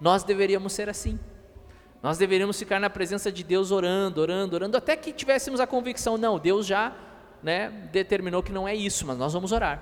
Nós 0.00 0.24
deveríamos 0.24 0.72
ser 0.72 0.88
assim. 0.88 1.20
Nós 2.04 2.18
deveríamos 2.18 2.58
ficar 2.58 2.78
na 2.78 2.90
presença 2.90 3.32
de 3.32 3.42
Deus 3.42 3.70
orando, 3.70 4.20
orando, 4.20 4.54
orando, 4.54 4.76
até 4.76 4.94
que 4.94 5.10
tivéssemos 5.10 5.58
a 5.58 5.66
convicção, 5.66 6.18
não, 6.18 6.38
Deus 6.38 6.66
já 6.66 6.92
né, 7.42 7.70
determinou 7.90 8.42
que 8.42 8.52
não 8.52 8.68
é 8.68 8.74
isso, 8.74 9.06
mas 9.06 9.16
nós 9.16 9.32
vamos 9.32 9.52
orar. 9.52 9.80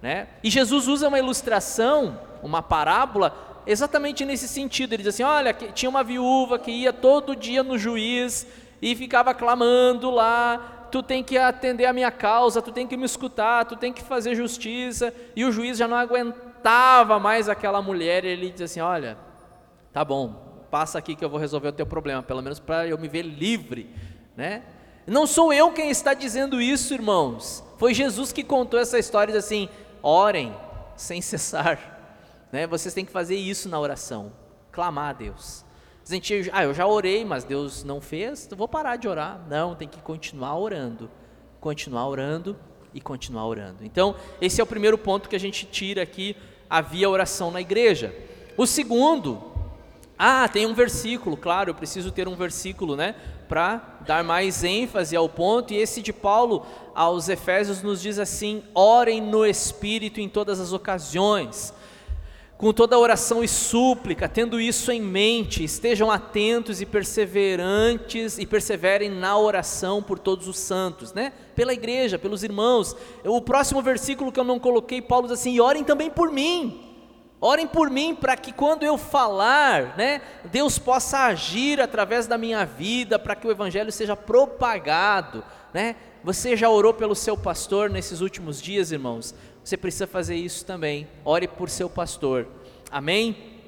Né? 0.00 0.28
E 0.44 0.48
Jesus 0.48 0.86
usa 0.86 1.08
uma 1.08 1.18
ilustração, 1.18 2.20
uma 2.40 2.62
parábola, 2.62 3.64
exatamente 3.66 4.24
nesse 4.24 4.46
sentido. 4.46 4.92
Ele 4.92 5.02
diz 5.02 5.12
assim: 5.12 5.24
olha, 5.24 5.52
tinha 5.52 5.90
uma 5.90 6.04
viúva 6.04 6.56
que 6.56 6.70
ia 6.70 6.92
todo 6.92 7.34
dia 7.34 7.64
no 7.64 7.76
juiz 7.76 8.46
e 8.80 8.94
ficava 8.94 9.34
clamando 9.34 10.08
lá: 10.08 10.86
tu 10.92 11.02
tem 11.02 11.20
que 11.20 11.36
atender 11.36 11.86
a 11.86 11.92
minha 11.92 12.12
causa, 12.12 12.62
tu 12.62 12.70
tem 12.70 12.86
que 12.86 12.96
me 12.96 13.06
escutar, 13.06 13.64
tu 13.64 13.74
tem 13.74 13.92
que 13.92 14.04
fazer 14.04 14.36
justiça. 14.36 15.12
E 15.34 15.44
o 15.44 15.50
juiz 15.50 15.78
já 15.78 15.88
não 15.88 15.96
aguentava 15.96 17.18
mais 17.18 17.48
aquela 17.48 17.82
mulher, 17.82 18.24
e 18.24 18.28
ele 18.28 18.50
diz 18.50 18.62
assim: 18.62 18.80
olha, 18.80 19.18
tá 19.92 20.04
bom, 20.04 20.45
passa 20.76 20.98
aqui 20.98 21.16
que 21.16 21.24
eu 21.24 21.30
vou 21.30 21.40
resolver 21.40 21.68
o 21.68 21.72
teu 21.72 21.86
problema, 21.86 22.22
pelo 22.22 22.42
menos 22.42 22.60
para 22.60 22.86
eu 22.86 22.98
me 22.98 23.08
ver 23.08 23.22
livre, 23.22 23.88
né? 24.36 24.62
Não 25.06 25.26
sou 25.26 25.50
eu 25.50 25.72
quem 25.72 25.88
está 25.88 26.12
dizendo 26.12 26.60
isso, 26.60 26.92
irmãos. 26.92 27.64
Foi 27.78 27.94
Jesus 27.94 28.30
que 28.30 28.44
contou 28.44 28.78
essa 28.78 28.98
história 28.98 29.34
assim: 29.38 29.70
orem 30.02 30.54
sem 30.94 31.22
cessar. 31.22 31.94
Né? 32.52 32.64
Vocês 32.64 32.94
têm 32.94 33.04
que 33.04 33.10
fazer 33.10 33.34
isso 33.34 33.68
na 33.68 33.78
oração, 33.80 34.32
clamar 34.70 35.10
a 35.10 35.12
Deus. 35.12 35.64
A 36.08 36.12
gente, 36.12 36.48
ah, 36.52 36.62
eu 36.62 36.72
já 36.72 36.86
orei, 36.86 37.24
mas 37.24 37.42
Deus 37.42 37.82
não 37.82 38.00
fez, 38.00 38.48
eu 38.48 38.56
vou 38.56 38.68
parar 38.68 38.94
de 38.96 39.08
orar. 39.08 39.44
Não, 39.48 39.74
tem 39.74 39.88
que 39.88 40.00
continuar 40.00 40.56
orando, 40.56 41.10
continuar 41.58 42.06
orando 42.06 42.56
e 42.94 43.00
continuar 43.00 43.46
orando. 43.46 43.84
Então, 43.84 44.14
esse 44.40 44.60
é 44.60 44.64
o 44.64 44.66
primeiro 44.66 44.96
ponto 44.96 45.28
que 45.28 45.34
a 45.34 45.40
gente 45.40 45.66
tira 45.66 46.02
aqui, 46.02 46.36
havia 46.70 47.10
oração 47.10 47.50
na 47.50 47.60
igreja. 47.60 48.14
O 48.56 48.64
segundo, 48.64 49.55
ah, 50.18 50.48
tem 50.48 50.66
um 50.66 50.74
versículo, 50.74 51.36
claro, 51.36 51.70
eu 51.70 51.74
preciso 51.74 52.10
ter 52.10 52.26
um 52.26 52.34
versículo, 52.34 52.96
né, 52.96 53.14
para 53.48 53.98
dar 54.06 54.24
mais 54.24 54.64
ênfase 54.64 55.14
ao 55.14 55.28
ponto, 55.28 55.72
e 55.72 55.76
esse 55.76 56.00
de 56.00 56.12
Paulo 56.12 56.64
aos 56.94 57.28
Efésios 57.28 57.82
nos 57.82 58.00
diz 58.00 58.18
assim: 58.18 58.62
orem 58.74 59.20
no 59.20 59.44
Espírito 59.44 60.20
em 60.20 60.28
todas 60.28 60.58
as 60.60 60.72
ocasiões 60.72 61.74
com 62.56 62.72
toda 62.72 62.98
oração 62.98 63.44
e 63.44 63.48
súplica, 63.48 64.28
tendo 64.28 64.58
isso 64.58 64.90
em 64.90 65.00
mente, 65.00 65.62
estejam 65.62 66.10
atentos 66.10 66.80
e 66.80 66.86
perseverantes 66.86 68.38
e 68.38 68.46
perseverem 68.46 69.10
na 69.10 69.36
oração 69.38 70.02
por 70.02 70.18
todos 70.18 70.48
os 70.48 70.58
santos, 70.58 71.12
né? 71.12 71.32
Pela 71.54 71.74
igreja, 71.74 72.18
pelos 72.18 72.42
irmãos. 72.42 72.96
O 73.24 73.42
próximo 73.42 73.82
versículo 73.82 74.32
que 74.32 74.40
eu 74.40 74.44
não 74.44 74.58
coloquei, 74.58 75.02
Paulo 75.02 75.28
diz 75.28 75.38
assim: 75.38 75.52
e 75.52 75.60
orem 75.60 75.84
também 75.84 76.10
por 76.10 76.32
mim. 76.32 76.85
Orem 77.46 77.66
por 77.66 77.88
mim 77.90 78.14
para 78.14 78.36
que 78.36 78.52
quando 78.52 78.82
eu 78.82 78.98
falar, 78.98 79.96
né, 79.96 80.20
Deus 80.44 80.78
possa 80.78 81.26
agir 81.26 81.80
através 81.80 82.26
da 82.26 82.36
minha 82.36 82.64
vida, 82.64 83.18
para 83.18 83.36
que 83.36 83.46
o 83.46 83.50
evangelho 83.50 83.92
seja 83.92 84.16
propagado, 84.16 85.44
né? 85.72 85.96
Você 86.24 86.56
já 86.56 86.68
orou 86.68 86.92
pelo 86.92 87.14
seu 87.14 87.36
pastor 87.36 87.88
nesses 87.88 88.20
últimos 88.20 88.60
dias, 88.60 88.90
irmãos? 88.90 89.32
você 89.66 89.76
precisa 89.76 90.06
fazer 90.06 90.36
isso 90.36 90.64
também. 90.64 91.08
Ore 91.24 91.48
por 91.48 91.68
seu 91.68 91.90
pastor. 91.90 92.46
Amém? 92.88 93.58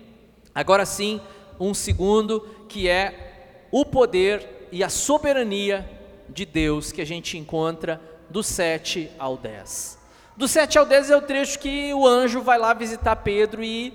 Agora 0.55 0.87
sim, 0.87 1.21
um 1.59 1.75
segundo 1.75 2.41
que 2.69 2.89
é 2.89 3.67
o 3.73 3.85
poder 3.85 4.69
e 4.71 4.85
a 4.85 4.89
soberania 4.89 5.89
de 6.29 6.47
Deus 6.47 6.93
que 6.93 7.01
a 7.01 7.05
gente 7.05 7.37
encontra 7.37 8.01
do 8.31 8.45
7 8.45 9.11
ao 9.19 9.37
10. 9.37 9.98
Do 10.39 10.47
7 10.47 10.79
ao 10.79 10.87
10 10.87 11.11
é 11.11 11.17
o 11.17 11.21
trecho 11.21 11.59
que 11.59 11.93
o 11.93 12.07
anjo 12.07 12.41
vai 12.41 12.59
lá 12.59 12.73
visitar 12.73 13.17
Pedro 13.17 13.61
e 13.61 13.93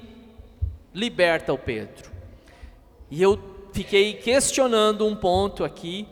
liberta 0.94 1.54
o 1.54 1.58
Pedro. 1.58 2.12
E 3.10 3.22
eu 3.22 3.42
fiquei 3.72 4.16
questionando 4.16 5.08
um 5.08 5.16
ponto 5.16 5.64
aqui 5.64 6.06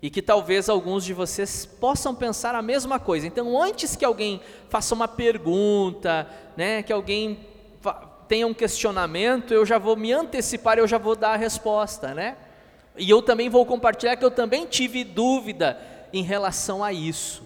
e 0.00 0.08
que 0.08 0.22
talvez 0.22 0.68
alguns 0.68 1.04
de 1.04 1.12
vocês 1.12 1.66
possam 1.66 2.14
pensar 2.14 2.54
a 2.54 2.62
mesma 2.62 3.00
coisa. 3.00 3.26
Então, 3.26 3.60
antes 3.60 3.96
que 3.96 4.04
alguém 4.04 4.40
faça 4.68 4.94
uma 4.94 5.08
pergunta, 5.08 6.30
né, 6.56 6.84
que 6.84 6.92
alguém 6.92 7.40
tenha 8.28 8.46
um 8.46 8.54
questionamento, 8.54 9.52
eu 9.52 9.66
já 9.66 9.78
vou 9.78 9.96
me 9.96 10.12
antecipar, 10.12 10.78
eu 10.78 10.86
já 10.86 10.96
vou 10.96 11.16
dar 11.16 11.32
a 11.32 11.36
resposta, 11.36 12.14
né? 12.14 12.36
E 12.96 13.10
eu 13.10 13.20
também 13.20 13.48
vou 13.48 13.66
compartilhar 13.66 14.14
que 14.14 14.24
eu 14.24 14.30
também 14.30 14.64
tive 14.64 15.02
dúvida 15.02 15.76
em 16.12 16.22
relação 16.22 16.84
a 16.84 16.92
isso, 16.92 17.42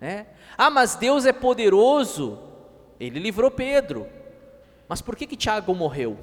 né? 0.00 0.26
Ah, 0.56 0.70
mas 0.70 0.94
Deus 0.94 1.26
é 1.26 1.32
poderoso. 1.32 2.38
Ele 2.98 3.18
livrou 3.18 3.50
Pedro. 3.50 4.06
Mas 4.88 5.00
por 5.00 5.16
que 5.16 5.26
que 5.26 5.36
Tiago 5.36 5.74
morreu? 5.74 6.18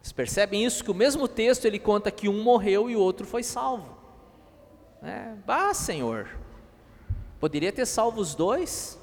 Vocês 0.00 0.12
percebem 0.12 0.64
isso 0.64 0.84
que 0.84 0.90
o 0.90 0.94
mesmo 0.94 1.26
texto 1.26 1.64
ele 1.64 1.78
conta 1.78 2.10
que 2.10 2.28
um 2.28 2.42
morreu 2.42 2.88
e 2.88 2.94
o 2.94 3.00
outro 3.00 3.26
foi 3.26 3.42
salvo. 3.42 3.96
É, 5.02 5.34
bah, 5.44 5.74
Senhor, 5.74 6.28
poderia 7.40 7.72
ter 7.72 7.86
salvo 7.86 8.20
os 8.20 8.34
dois, 8.34 9.00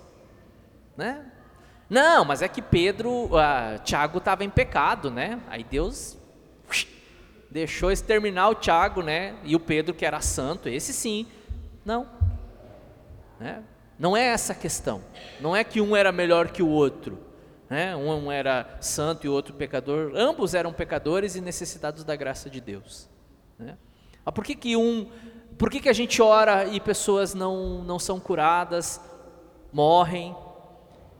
né? 0.95 1.25
Não, 1.89 2.23
mas 2.23 2.41
é 2.41 2.47
que 2.47 2.61
Pedro, 2.61 3.35
ah, 3.37 3.77
Tiago 3.83 4.19
estava 4.19 4.43
em 4.43 4.49
pecado, 4.49 5.11
né? 5.11 5.41
Aí 5.47 5.63
Deus 5.63 6.17
deixou 7.51 7.91
exterminar 7.91 8.49
o 8.49 8.55
Tiago, 8.55 9.01
né? 9.01 9.35
E 9.43 9.55
o 9.55 9.59
Pedro 9.59 9.93
que 9.93 10.05
era 10.05 10.21
santo, 10.21 10.69
esse 10.69 10.93
sim, 10.93 11.27
não. 11.85 12.07
Né? 13.39 13.63
Não 13.97 14.15
é 14.15 14.25
essa 14.25 14.53
a 14.53 14.55
questão. 14.55 15.01
Não 15.39 15.55
é 15.55 15.63
que 15.63 15.79
um 15.79 15.95
era 15.95 16.11
melhor 16.11 16.49
que 16.49 16.63
o 16.63 16.67
outro. 16.67 17.19
Né? 17.69 17.95
Um 17.95 18.31
era 18.31 18.77
santo 18.81 19.25
e 19.25 19.29
outro 19.29 19.53
pecador. 19.53 20.11
Ambos 20.15 20.53
eram 20.53 20.73
pecadores 20.73 21.35
e 21.35 21.41
necessitados 21.41 22.03
da 22.03 22.15
graça 22.15 22.49
de 22.49 22.59
Deus. 22.59 23.09
Né? 23.57 23.77
Mas 24.25 24.33
por 24.33 24.43
que, 24.43 24.55
que 24.55 24.75
um 24.75 25.09
por 25.57 25.69
que, 25.69 25.79
que 25.79 25.89
a 25.89 25.93
gente 25.93 26.21
ora 26.21 26.65
e 26.65 26.79
pessoas 26.79 27.33
não, 27.33 27.83
não 27.83 27.99
são 27.99 28.19
curadas, 28.19 28.99
morrem? 29.71 30.35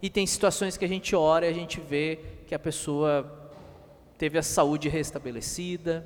E 0.01 0.09
tem 0.09 0.25
situações 0.25 0.75
que 0.75 0.83
a 0.83 0.87
gente 0.87 1.15
ora 1.15 1.45
e 1.45 1.49
a 1.49 1.53
gente 1.53 1.79
vê 1.79 2.19
que 2.47 2.55
a 2.55 2.59
pessoa 2.59 3.51
teve 4.17 4.37
a 4.37 4.43
saúde 4.43 4.89
restabelecida. 4.89 6.05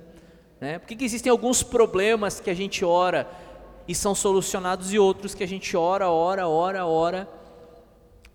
Né? 0.59 0.77
Por 0.77 0.87
que, 0.87 0.95
que 0.95 1.05
existem 1.05 1.31
alguns 1.31 1.63
problemas 1.63 2.39
que 2.39 2.49
a 2.49 2.53
gente 2.53 2.83
ora 2.83 3.27
e 3.87 3.95
são 3.95 4.13
solucionados 4.13 4.93
e 4.93 4.99
outros 4.99 5.33
que 5.33 5.43
a 5.43 5.47
gente 5.47 5.75
ora, 5.77 6.09
ora, 6.09 6.47
ora, 6.47 6.85
ora 6.85 7.27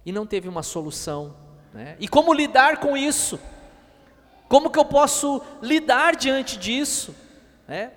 e 0.04 0.10
não 0.10 0.26
teve 0.26 0.48
uma 0.48 0.62
solução? 0.62 1.36
Né? 1.72 1.96
E 2.00 2.08
como 2.08 2.32
lidar 2.32 2.78
com 2.78 2.96
isso? 2.96 3.38
Como 4.48 4.70
que 4.70 4.78
eu 4.78 4.84
posso 4.84 5.42
lidar 5.60 6.16
diante 6.16 6.58
disso? 6.58 7.14
Né? 7.66 7.92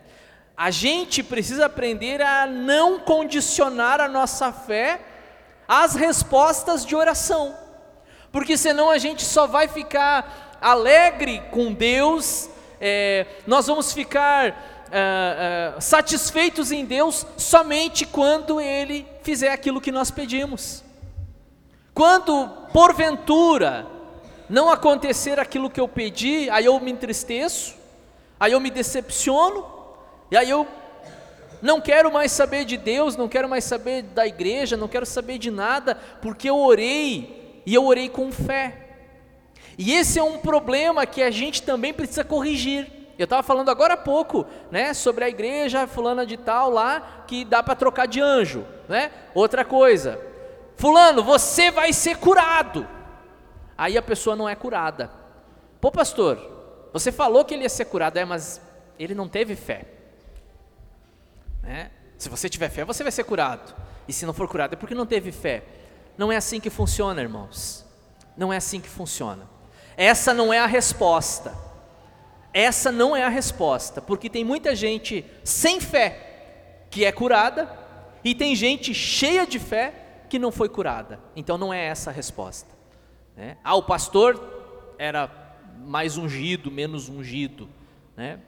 A 0.56 0.72
gente 0.72 1.22
precisa 1.22 1.66
aprender 1.66 2.22
a 2.22 2.46
não 2.46 3.00
condicionar 3.00 4.00
a 4.00 4.08
nossa 4.08 4.52
fé 4.52 5.02
às 5.68 5.96
respostas 5.96 6.86
de 6.86 6.96
oração, 6.96 7.56
porque 8.32 8.56
senão 8.56 8.90
a 8.90 8.98
gente 8.98 9.24
só 9.24 9.48
vai 9.48 9.68
ficar 9.68 10.58
alegre 10.62 11.42
com 11.52 11.74
Deus, 11.74 12.50
é, 12.80 13.26
nós 13.46 13.68
vamos 13.68 13.92
ficar 13.92 14.75
é, 14.92 15.74
é, 15.78 15.82
satisfeitos 15.82 16.72
em 16.72 16.86
Deus 16.86 17.26
somente 17.38 18.06
quando 18.06 18.62
Ele 18.62 19.06
fizer 19.24 19.50
aquilo 19.50 19.82
que 19.82 19.92
nós 19.92 20.12
pedimos. 20.12 20.84
Quando, 21.94 22.48
porventura, 22.72 23.88
não 24.50 24.70
acontecer 24.70 25.40
aquilo 25.40 25.70
que 25.70 25.80
eu 25.80 25.88
pedi, 25.88 26.50
aí 26.50 26.66
eu 26.66 26.80
me 26.80 26.92
entristeço, 26.92 27.76
aí 28.40 28.52
eu 28.52 28.60
me 28.60 28.70
decepciono, 28.70 29.66
e 30.30 30.38
aí 30.38 30.50
eu 30.50 30.68
não 31.62 31.82
quero 31.82 32.12
mais 32.12 32.32
saber 32.32 32.66
de 32.66 32.78
Deus, 32.78 33.16
não 33.16 33.28
quero 33.28 33.50
mais 33.50 33.64
saber 33.64 34.04
da 34.04 34.28
igreja, 34.28 34.78
não 34.78 34.88
quero 34.88 35.06
saber 35.06 35.38
de 35.38 35.50
nada, 35.50 35.96
porque 36.22 36.50
eu 36.50 36.58
orei 36.58 37.62
e 37.66 37.74
eu 37.74 37.86
orei 37.86 38.10
com 38.10 38.32
fé. 38.32 38.86
E 39.78 39.94
esse 39.94 40.20
é 40.20 40.24
um 40.24 40.38
problema 40.38 41.06
que 41.06 41.22
a 41.22 41.32
gente 41.32 41.64
também 41.64 41.94
precisa 41.94 42.24
corrigir. 42.24 42.88
Eu 43.18 43.24
estava 43.24 43.42
falando 43.42 43.70
agora 43.70 43.94
há 43.94 43.98
pouco, 43.98 44.46
né, 44.70 44.94
sobre 44.94 45.24
a 45.24 45.30
igreja 45.30 45.88
fulana 45.88 46.26
de 46.26 46.36
tal 46.36 46.70
lá 46.70 47.24
que 47.28 47.46
dá 47.46 47.64
para 47.64 47.76
trocar 47.76 48.08
de 48.08 48.20
anjo, 48.20 48.66
né? 48.90 49.12
Outra 49.34 49.64
coisa, 49.64 50.20
fulano, 50.76 51.24
você 51.24 51.72
vai 51.72 51.94
ser 51.94 52.18
curado. 52.18 52.88
Aí 53.78 53.98
a 53.98 54.02
pessoa 54.02 54.36
não 54.36 54.48
é 54.48 54.56
curada. 54.56 55.10
Pô, 55.80 55.92
pastor, 55.92 56.90
você 56.92 57.12
falou 57.12 57.44
que 57.46 57.54
ele 57.54 57.64
ia 57.64 57.70
ser 57.70 57.86
curado, 57.86 58.18
é, 58.18 58.26
mas 58.26 58.62
ele 58.98 59.14
não 59.14 59.28
teve 59.28 59.56
fé. 59.56 59.86
Né? 61.62 61.92
Se 62.18 62.30
você 62.30 62.48
tiver 62.50 62.70
fé, 62.70 62.86
você 62.86 63.04
vai 63.04 63.12
ser 63.12 63.24
curado. 63.24 63.76
E 64.08 64.14
se 64.14 64.26
não 64.26 64.34
for 64.34 64.48
curado, 64.48 64.74
é 64.74 64.76
porque 64.76 64.96
não 64.96 65.06
teve 65.06 65.32
fé. 65.32 65.64
Não 66.18 66.32
é 66.32 66.38
assim 66.38 66.60
que 66.60 66.70
funciona, 66.70 67.22
irmãos. 67.22 67.86
Não 68.38 68.54
é 68.54 68.58
assim 68.58 68.80
que 68.80 68.90
funciona. 68.90 69.44
Essa 69.98 70.34
não 70.34 70.54
é 70.54 70.60
a 70.60 70.66
resposta. 70.66 71.65
Essa 72.56 72.92
não 72.92 73.16
é 73.16 73.24
a 73.24 73.30
resposta, 73.30 74.02
porque 74.02 74.30
tem 74.30 74.44
muita 74.44 74.74
gente 74.74 75.24
sem 75.44 75.80
fé 75.80 76.88
que 76.90 77.04
é 77.04 77.12
curada 77.12 77.70
e 78.24 78.34
tem 78.34 78.56
gente 78.56 78.94
cheia 78.94 79.46
de 79.46 79.60
fé 79.60 79.94
que 80.30 80.40
não 80.40 80.52
foi 80.52 80.70
curada. 80.70 81.20
Então 81.36 81.58
não 81.58 81.74
é 81.74 81.86
essa 81.86 82.10
a 82.10 82.14
resposta. 82.14 82.74
Né? 83.36 83.58
Ah, 83.64 83.76
o 83.76 83.84
pastor 83.84 84.96
era 84.98 85.30
mais 85.86 86.18
ungido, 86.18 86.72
menos 86.72 87.10
ungido. 87.10 87.68
Né? 88.16 88.40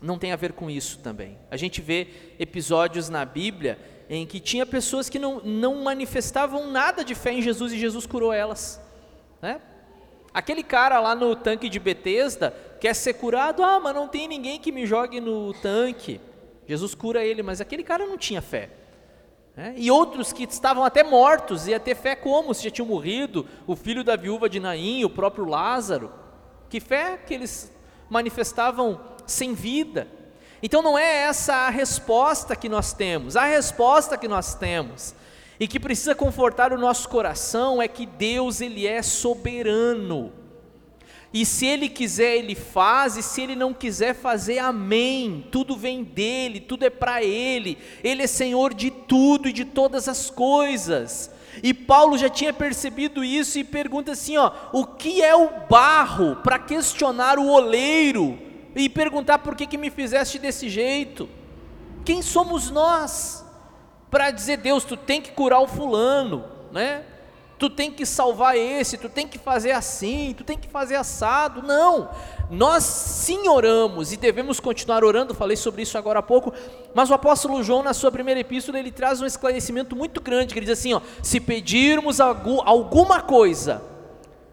não 0.00 0.18
tem 0.18 0.32
a 0.32 0.36
ver 0.36 0.52
com 0.52 0.70
isso 0.70 0.98
também. 0.98 1.36
A 1.50 1.56
gente 1.56 1.80
vê 1.80 2.08
episódios 2.38 3.08
na 3.08 3.24
Bíblia 3.24 3.78
em 4.08 4.26
que 4.26 4.40
tinha 4.40 4.64
pessoas 4.64 5.08
que 5.08 5.18
não, 5.18 5.40
não 5.40 5.82
manifestavam 5.84 6.70
nada 6.70 7.04
de 7.04 7.14
fé 7.14 7.32
em 7.32 7.42
Jesus 7.42 7.72
e 7.72 7.78
Jesus 7.78 8.06
curou 8.06 8.32
elas. 8.32 8.80
Né? 9.42 9.60
Aquele 10.32 10.62
cara 10.62 11.00
lá 11.00 11.14
no 11.14 11.34
tanque 11.34 11.68
de 11.68 11.78
Betesda 11.80 12.54
quer 12.80 12.94
ser 12.94 13.14
curado, 13.14 13.62
ah, 13.62 13.80
mas 13.80 13.94
não 13.94 14.08
tem 14.08 14.28
ninguém 14.28 14.58
que 14.58 14.70
me 14.70 14.86
jogue 14.86 15.20
no 15.20 15.52
tanque. 15.54 16.20
Jesus 16.66 16.94
cura 16.94 17.24
ele, 17.24 17.42
mas 17.42 17.60
aquele 17.60 17.82
cara 17.82 18.06
não 18.06 18.16
tinha 18.16 18.40
fé. 18.40 18.70
Né? 19.56 19.74
E 19.76 19.90
outros 19.90 20.32
que 20.32 20.44
estavam 20.44 20.84
até 20.84 21.02
mortos, 21.02 21.66
ia 21.66 21.80
ter 21.80 21.96
fé 21.96 22.14
como? 22.14 22.54
Se 22.54 22.64
já 22.64 22.70
tinham 22.70 22.86
morrido, 22.86 23.46
o 23.66 23.74
filho 23.74 24.04
da 24.04 24.16
viúva 24.16 24.48
de 24.48 24.60
Naim, 24.60 25.04
o 25.04 25.10
próprio 25.10 25.44
Lázaro. 25.44 26.12
Que 26.68 26.78
fé 26.78 27.18
que 27.18 27.34
eles 27.34 27.72
manifestavam 28.08 29.00
sem 29.26 29.52
vida. 29.52 30.06
Então 30.62 30.82
não 30.82 30.98
é 30.98 31.22
essa 31.22 31.54
a 31.54 31.70
resposta 31.70 32.54
que 32.54 32.68
nós 32.68 32.92
temos. 32.92 33.36
A 33.36 33.44
resposta 33.44 34.16
que 34.16 34.28
nós 34.28 34.54
temos 34.54 35.14
e 35.60 35.68
que 35.68 35.78
precisa 35.78 36.14
confortar 36.14 36.72
o 36.72 36.78
nosso 36.78 37.06
coração 37.06 37.82
é 37.82 37.86
que 37.86 38.06
Deus 38.06 38.62
ele 38.62 38.86
é 38.86 39.02
soberano. 39.02 40.32
E 41.32 41.44
se 41.44 41.66
ele 41.66 41.88
quiser, 41.90 42.38
ele 42.38 42.54
faz, 42.54 43.18
e 43.18 43.22
se 43.22 43.42
ele 43.42 43.54
não 43.54 43.74
quiser 43.74 44.14
fazer, 44.14 44.58
amém. 44.58 45.46
Tudo 45.52 45.76
vem 45.76 46.02
dele, 46.02 46.60
tudo 46.60 46.84
é 46.84 46.90
para 46.90 47.22
ele. 47.22 47.76
Ele 48.02 48.22
é 48.22 48.26
Senhor 48.26 48.72
de 48.72 48.90
tudo 48.90 49.48
e 49.48 49.52
de 49.52 49.66
todas 49.66 50.08
as 50.08 50.30
coisas. 50.30 51.30
E 51.62 51.74
Paulo 51.74 52.16
já 52.16 52.30
tinha 52.30 52.54
percebido 52.54 53.22
isso 53.22 53.58
e 53.58 53.62
pergunta 53.62 54.12
assim, 54.12 54.38
ó: 54.38 54.50
"O 54.72 54.86
que 54.86 55.22
é 55.22 55.36
o 55.36 55.50
barro 55.68 56.36
para 56.36 56.58
questionar 56.58 57.38
o 57.38 57.46
oleiro 57.46 58.38
e 58.74 58.88
perguntar 58.88 59.38
por 59.40 59.54
que 59.54 59.66
que 59.66 59.76
me 59.76 59.90
fizeste 59.90 60.38
desse 60.38 60.70
jeito? 60.70 61.28
Quem 62.04 62.22
somos 62.22 62.70
nós 62.70 63.44
para 64.10 64.30
dizer 64.30 64.58
Deus, 64.58 64.84
tu 64.84 64.96
tem 64.96 65.20
que 65.20 65.32
curar 65.32 65.60
o 65.60 65.68
fulano, 65.68 66.44
né? 66.72 67.04
tu 67.60 67.68
tem 67.68 67.92
que 67.92 68.06
salvar 68.06 68.56
esse, 68.56 68.96
tu 68.96 69.10
tem 69.10 69.28
que 69.28 69.38
fazer 69.38 69.72
assim, 69.72 70.34
tu 70.36 70.42
tem 70.42 70.56
que 70.56 70.66
fazer 70.66 70.96
assado. 70.96 71.60
Não, 71.60 72.08
nós 72.50 72.82
sim 72.82 73.46
oramos 73.48 74.12
e 74.12 74.16
devemos 74.16 74.58
continuar 74.58 75.04
orando, 75.04 75.34
falei 75.34 75.58
sobre 75.58 75.82
isso 75.82 75.98
agora 75.98 76.20
há 76.20 76.22
pouco, 76.22 76.54
mas 76.94 77.10
o 77.10 77.14
apóstolo 77.14 77.62
João, 77.62 77.82
na 77.82 77.92
sua 77.92 78.10
primeira 78.10 78.40
epístola, 78.40 78.78
ele 78.78 78.90
traz 78.90 79.20
um 79.20 79.26
esclarecimento 79.26 79.94
muito 79.94 80.22
grande, 80.22 80.54
que 80.54 80.58
ele 80.58 80.64
diz 80.64 80.78
assim: 80.78 80.94
ó, 80.94 81.02
se 81.22 81.38
pedirmos 81.38 82.18
alguma 82.18 83.20
coisa, 83.20 83.82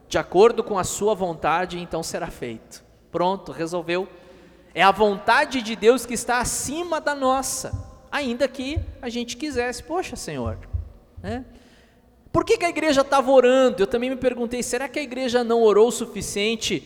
de 0.09 0.17
acordo 0.17 0.61
com 0.61 0.77
a 0.77 0.83
sua 0.83 1.15
vontade, 1.15 1.79
então 1.79 2.03
será 2.03 2.27
feito. 2.27 2.83
Pronto, 3.09 3.53
resolveu. 3.53 4.05
É 4.75 4.83
a 4.83 4.91
vontade 4.91 5.61
de 5.61 5.77
Deus 5.77 6.05
que 6.05 6.13
está 6.13 6.39
acima 6.39 6.99
da 6.99 7.15
nossa, 7.15 7.71
ainda 8.11 8.47
que 8.47 8.79
a 9.01 9.09
gente 9.09 9.37
quisesse, 9.37 9.83
poxa 9.83 10.15
Senhor, 10.15 10.57
né? 11.21 11.45
Por 12.31 12.45
que, 12.45 12.57
que 12.57 12.65
a 12.65 12.69
igreja 12.69 13.01
estava 13.01 13.31
orando? 13.31 13.81
Eu 13.81 13.87
também 13.87 14.09
me 14.09 14.15
perguntei, 14.15 14.61
será 14.61 14.87
que 14.87 14.99
a 14.99 15.01
igreja 15.01 15.43
não 15.43 15.63
orou 15.63 15.87
o 15.87 15.91
suficiente 15.91 16.83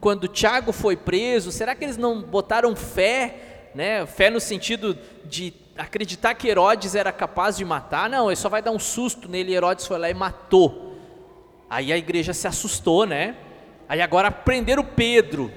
quando 0.00 0.26
Tiago 0.26 0.72
foi 0.72 0.96
preso? 0.96 1.52
Será 1.52 1.74
que 1.74 1.84
eles 1.84 1.96
não 1.96 2.22
botaram 2.22 2.74
fé, 2.74 3.70
né? 3.74 4.04
Fé 4.06 4.30
no 4.30 4.40
sentido 4.40 4.98
de 5.24 5.52
acreditar 5.76 6.34
que 6.34 6.48
Herodes 6.48 6.94
era 6.94 7.12
capaz 7.12 7.56
de 7.56 7.64
matar? 7.64 8.10
Não, 8.10 8.28
ele 8.28 8.36
só 8.36 8.48
vai 8.48 8.62
dar 8.62 8.72
um 8.72 8.78
susto 8.78 9.28
nele, 9.28 9.54
Herodes 9.54 9.86
foi 9.86 9.98
lá 9.98 10.10
e 10.10 10.14
matou. 10.14 10.96
Aí 11.68 11.92
a 11.92 11.96
igreja 11.96 12.34
se 12.34 12.48
assustou, 12.48 13.06
né? 13.06 13.36
Aí 13.88 14.00
agora 14.00 14.30
prenderam 14.30 14.84
Pedro. 14.84 15.52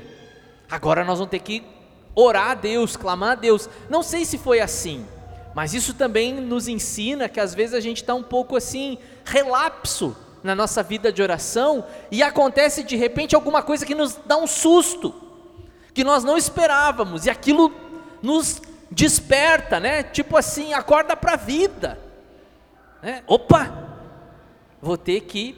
Agora 0.69 1.03
nós 1.03 1.17
vamos 1.17 1.31
ter 1.31 1.39
que 1.39 1.63
orar 2.15 2.51
a 2.51 2.55
Deus, 2.55 2.95
clamar 2.95 3.31
a 3.31 3.35
Deus. 3.35 3.69
Não 3.89 4.03
sei 4.03 4.25
se 4.25 4.37
foi 4.37 4.59
assim. 4.59 5.05
Mas 5.53 5.73
isso 5.73 5.93
também 5.93 6.33
nos 6.33 6.67
ensina 6.67 7.29
que 7.29 7.39
às 7.39 7.53
vezes 7.53 7.75
a 7.75 7.79
gente 7.79 7.97
está 7.97 8.13
um 8.13 8.23
pouco 8.23 8.55
assim, 8.55 8.97
relapso 9.23 10.15
na 10.43 10.55
nossa 10.55 10.81
vida 10.83 11.11
de 11.11 11.21
oração 11.21 11.85
e 12.11 12.21
acontece 12.21 12.83
de 12.83 12.95
repente 12.95 13.35
alguma 13.35 13.61
coisa 13.61 13.85
que 13.85 13.95
nos 13.95 14.19
dá 14.25 14.35
um 14.35 14.47
susto, 14.47 15.13
que 15.93 16.03
nós 16.03 16.23
não 16.23 16.37
esperávamos 16.37 17.25
e 17.25 17.29
aquilo 17.29 17.71
nos 18.21 18.61
desperta, 18.89 19.79
né? 19.79 20.03
Tipo 20.03 20.37
assim, 20.37 20.73
acorda 20.73 21.15
para 21.15 21.33
a 21.33 21.37
vida. 21.37 21.99
Né? 23.01 23.23
Opa, 23.27 23.89
vou 24.81 24.97
ter 24.97 25.21
que 25.21 25.55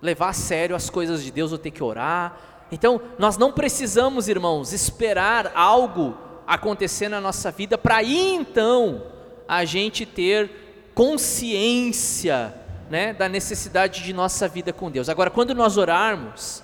levar 0.00 0.30
a 0.30 0.32
sério 0.32 0.74
as 0.74 0.88
coisas 0.88 1.22
de 1.22 1.30
Deus, 1.30 1.50
vou 1.50 1.58
ter 1.58 1.70
que 1.70 1.82
orar. 1.82 2.36
Então, 2.72 3.00
nós 3.18 3.36
não 3.36 3.52
precisamos, 3.52 4.28
irmãos, 4.28 4.72
esperar 4.72 5.52
algo 5.54 6.16
acontecer 6.46 7.08
na 7.08 7.20
nossa 7.20 7.50
vida 7.50 7.78
para 7.78 7.98
aí 7.98 8.34
então 8.34 9.06
a 9.46 9.64
gente 9.64 10.04
ter 10.04 10.90
consciência 10.94 12.54
né, 12.90 13.12
da 13.12 13.28
necessidade 13.28 14.02
de 14.02 14.12
nossa 14.12 14.48
vida 14.48 14.72
com 14.72 14.90
Deus. 14.90 15.08
Agora, 15.08 15.30
quando 15.30 15.54
nós 15.54 15.76
orarmos, 15.76 16.62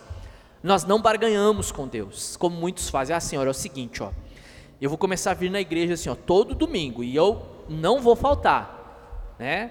nós 0.63 0.85
não 0.85 1.01
barganhamos 1.01 1.71
com 1.71 1.87
Deus, 1.87 2.37
como 2.37 2.57
muitos 2.57 2.91
fazem. 2.91 3.15
Ah, 3.15 3.21
Senhor, 3.21 3.47
é 3.47 3.51
o 3.51 3.55
seguinte, 3.55 4.03
ó, 4.03 4.11
eu 4.81 4.91
vou 4.91 4.99
começar 4.99 5.31
a 5.31 5.35
vir 5.35 5.51
na 5.51 5.61
igreja 5.61 5.95
assim, 5.95 6.09
ó, 6.09 6.15
todo 6.15 6.55
domingo 6.55 7.05
e 7.05 7.15
eu 7.15 7.41
não 7.69 8.01
vou 8.01 8.17
faltar, 8.17 9.35
né? 9.39 9.71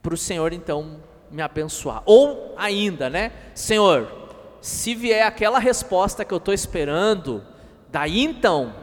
Para 0.00 0.14
o 0.14 0.16
Senhor 0.16 0.52
então 0.52 1.00
me 1.30 1.42
abençoar. 1.42 2.02
Ou 2.06 2.54
ainda, 2.56 3.10
né? 3.10 3.32
Senhor, 3.54 4.23
se 4.66 4.94
vier 4.94 5.26
aquela 5.26 5.58
resposta 5.58 6.24
que 6.24 6.32
eu 6.32 6.38
estou 6.38 6.54
esperando, 6.54 7.44
daí 7.90 8.22
então 8.22 8.74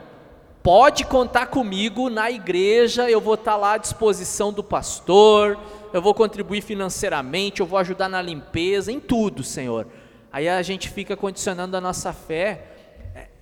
Pode 0.63 1.05
contar 1.05 1.47
comigo 1.47 2.07
na 2.07 2.29
igreja, 2.29 3.09
eu 3.09 3.19
vou 3.19 3.33
estar 3.33 3.55
lá 3.55 3.73
à 3.73 3.77
disposição 3.77 4.53
do 4.53 4.63
pastor, 4.63 5.57
eu 5.91 5.99
vou 5.99 6.13
contribuir 6.13 6.61
financeiramente, 6.61 7.61
eu 7.61 7.65
vou 7.65 7.79
ajudar 7.79 8.07
na 8.07 8.21
limpeza, 8.21 8.91
em 8.91 8.99
tudo, 8.99 9.43
Senhor. 9.43 9.87
Aí 10.31 10.47
a 10.47 10.61
gente 10.61 10.87
fica 10.87 11.17
condicionando 11.17 11.75
a 11.75 11.81
nossa 11.81 12.13
fé. 12.13 12.67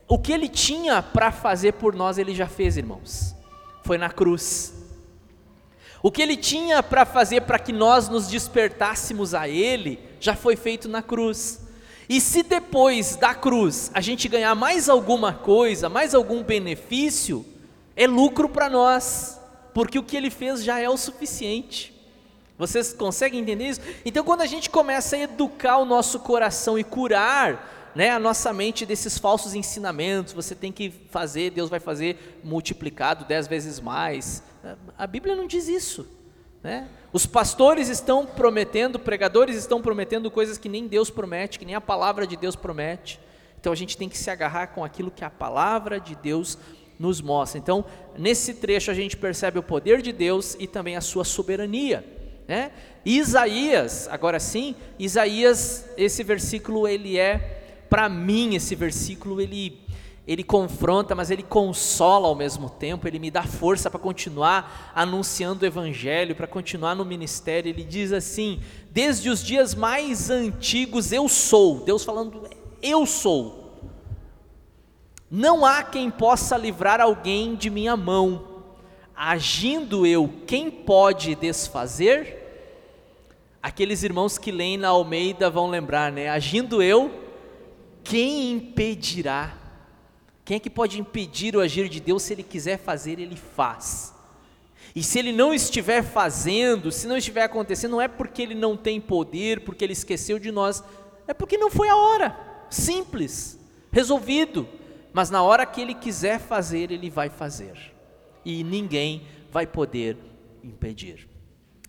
O 0.07 0.17
que 0.17 0.31
ele 0.31 0.47
tinha 0.47 1.03
para 1.03 1.29
fazer 1.29 1.73
por 1.73 1.93
nós, 1.93 2.17
ele 2.17 2.33
já 2.33 2.47
fez, 2.47 2.77
irmãos. 2.77 3.35
Foi 3.83 3.97
na 3.97 4.09
cruz. 4.09 4.73
O 6.01 6.09
que 6.09 6.21
ele 6.21 6.37
tinha 6.37 6.81
para 6.81 7.03
fazer 7.03 7.41
para 7.41 7.59
que 7.59 7.73
nós 7.73 8.07
nos 8.07 8.29
despertássemos 8.29 9.33
a 9.33 9.49
ele, 9.49 9.99
já 10.21 10.35
foi 10.35 10.55
feito 10.55 10.87
na 10.87 11.01
cruz. 11.01 11.67
E 12.09 12.19
se 12.19 12.41
depois 12.41 13.15
da 13.15 13.35
cruz 13.35 13.91
a 13.93 14.01
gente 14.01 14.27
ganhar 14.27 14.55
mais 14.55 14.89
alguma 14.89 15.31
coisa, 15.31 15.87
mais 15.87 16.15
algum 16.15 16.41
benefício, 16.43 17.45
é 17.95 18.07
lucro 18.07 18.49
para 18.49 18.67
nós, 18.67 19.39
porque 19.75 19.99
o 19.99 20.03
que 20.03 20.17
ele 20.17 20.31
fez 20.31 20.63
já 20.63 20.79
é 20.79 20.89
o 20.89 20.97
suficiente. 20.97 21.93
Vocês 22.57 22.91
conseguem 22.91 23.41
entender 23.41 23.69
isso? 23.69 23.81
Então, 24.03 24.23
quando 24.23 24.41
a 24.41 24.47
gente 24.47 24.71
começa 24.71 25.15
a 25.15 25.19
educar 25.19 25.77
o 25.77 25.85
nosso 25.85 26.19
coração 26.19 26.79
e 26.79 26.83
curar 26.83 27.91
né, 27.95 28.09
a 28.09 28.19
nossa 28.19 28.51
mente 28.51 28.85
desses 28.87 29.17
falsos 29.17 29.53
ensinamentos, 29.53 30.33
você 30.33 30.55
tem 30.55 30.71
que 30.71 30.91
fazer, 31.11 31.51
Deus 31.51 31.69
vai 31.69 31.79
fazer 31.79 32.39
multiplicado 32.43 33.23
dez 33.23 33.47
vezes 33.47 33.79
mais. 33.79 34.43
A 34.97 35.05
Bíblia 35.05 35.35
não 35.35 35.47
diz 35.47 35.67
isso. 35.67 36.07
Né? 36.63 36.87
Os 37.11 37.25
pastores 37.25 37.89
estão 37.89 38.25
prometendo, 38.25 38.99
pregadores 38.99 39.55
estão 39.55 39.81
prometendo 39.81 40.29
coisas 40.29 40.57
que 40.57 40.69
nem 40.69 40.87
Deus 40.87 41.09
promete, 41.09 41.57
que 41.57 41.65
nem 41.65 41.75
a 41.75 41.81
palavra 41.81 42.27
de 42.27 42.35
Deus 42.35 42.55
promete. 42.55 43.19
Então 43.59 43.73
a 43.73 43.75
gente 43.75 43.97
tem 43.97 44.07
que 44.07 44.17
se 44.17 44.29
agarrar 44.29 44.67
com 44.67 44.83
aquilo 44.83 45.11
que 45.11 45.23
a 45.23 45.29
palavra 45.29 45.99
de 45.99 46.15
Deus 46.15 46.57
nos 46.97 47.21
mostra. 47.21 47.57
Então, 47.57 47.85
nesse 48.17 48.55
trecho 48.55 48.91
a 48.91 48.93
gente 48.93 49.15
percebe 49.15 49.57
o 49.57 49.63
poder 49.63 50.01
de 50.01 50.11
Deus 50.11 50.55
e 50.59 50.67
também 50.67 50.95
a 50.95 51.01
sua 51.01 51.23
soberania. 51.23 52.05
Né? 52.47 52.71
Isaías, 53.05 54.07
agora 54.09 54.39
sim, 54.39 54.75
Isaías, 54.97 55.89
esse 55.97 56.23
versículo 56.23 56.87
ele 56.87 57.17
é, 57.17 57.85
para 57.89 58.09
mim, 58.09 58.55
esse 58.55 58.75
versículo 58.75 59.39
ele 59.39 59.79
ele 60.29 60.43
confronta, 60.43 61.15
mas 61.15 61.31
ele 61.31 61.41
consola 61.41 62.27
ao 62.27 62.35
mesmo 62.35 62.69
tempo, 62.69 63.07
ele 63.07 63.17
me 63.17 63.31
dá 63.31 63.41
força 63.41 63.89
para 63.89 63.99
continuar 63.99 64.93
anunciando 64.93 65.63
o 65.63 65.65
evangelho, 65.65 66.35
para 66.35 66.45
continuar 66.45 66.93
no 66.93 67.03
ministério. 67.03 67.67
Ele 67.67 67.83
diz 67.83 68.13
assim: 68.13 68.61
Desde 68.91 69.27
os 69.27 69.43
dias 69.43 69.73
mais 69.73 70.29
antigos 70.29 71.11
eu 71.11 71.27
sou, 71.27 71.79
Deus 71.79 72.03
falando, 72.03 72.47
eu 72.79 73.07
sou. 73.07 73.89
Não 75.31 75.65
há 75.65 75.81
quem 75.81 76.11
possa 76.11 76.55
livrar 76.55 77.01
alguém 77.01 77.55
de 77.55 77.71
minha 77.71 77.97
mão. 77.97 78.45
Agindo 79.15 80.05
eu, 80.05 80.31
quem 80.45 80.69
pode 80.69 81.33
desfazer? 81.33 82.37
Aqueles 83.63 84.03
irmãos 84.03 84.37
que 84.37 84.51
leem 84.51 84.77
na 84.77 84.89
Almeida 84.89 85.49
vão 85.49 85.71
lembrar, 85.71 86.11
né? 86.11 86.29
Agindo 86.29 86.83
eu, 86.83 87.11
quem 88.03 88.51
impedirá? 88.51 89.58
Quem 90.49 90.55
é 90.55 90.59
que 90.59 90.67
pode 90.67 90.99
impedir 90.99 91.55
o 91.55 91.59
agir 91.59 91.87
de 91.87 91.99
Deus 91.99 92.23
se 92.23 92.33
ele 92.33 92.41
quiser 92.41 92.79
fazer, 92.79 93.19
ele 93.19 93.35
faz. 93.35 94.15
E 94.95 95.03
se 95.03 95.19
ele 95.19 95.31
não 95.31 95.53
estiver 95.53 96.01
fazendo, 96.01 96.91
se 96.91 97.05
não 97.05 97.17
estiver 97.17 97.43
acontecendo, 97.43 97.91
não 97.91 98.01
é 98.01 98.07
porque 98.07 98.41
ele 98.41 98.55
não 98.55 98.75
tem 98.75 98.99
poder, 98.99 99.59
porque 99.59 99.83
ele 99.83 99.93
esqueceu 99.93 100.39
de 100.39 100.51
nós, 100.51 100.83
é 101.27 101.35
porque 101.35 101.55
não 101.55 101.69
foi 101.69 101.87
a 101.87 101.95
hora. 101.95 102.35
Simples, 102.67 103.59
resolvido. 103.91 104.67
mas 105.13 105.29
na 105.29 105.43
hora 105.43 105.67
que 105.67 105.81
ele 105.81 105.93
quiser 105.93 106.39
fazer, 106.39 106.89
ele 106.89 107.11
vai 107.11 107.29
fazer. 107.29 107.93
E 108.43 108.63
ninguém 108.63 109.27
vai 109.51 109.67
poder 109.67 110.17
impedir. 110.63 111.29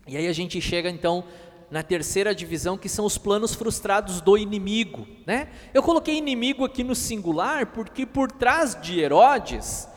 E 0.07 0.15
aí 0.15 0.27
a 0.27 0.33
gente 0.33 0.61
chega 0.61 0.87
então 0.87 1.23
na 1.71 1.81
terceira 1.81 2.35
divisão, 2.35 2.77
que 2.77 2.89
são 2.89 3.05
os 3.05 3.17
planos 3.17 3.55
frustrados 3.55 4.19
do 4.19 4.37
inimigo, 4.37 5.07
né? 5.25 5.47
Eu 5.73 5.81
coloquei 5.81 6.17
inimigo 6.17 6.65
aqui 6.65 6.83
no 6.83 6.93
singular 6.93 7.67
porque 7.67 8.05
por 8.05 8.29
trás 8.29 8.77
de 8.79 8.99
Herodes, 8.99 9.87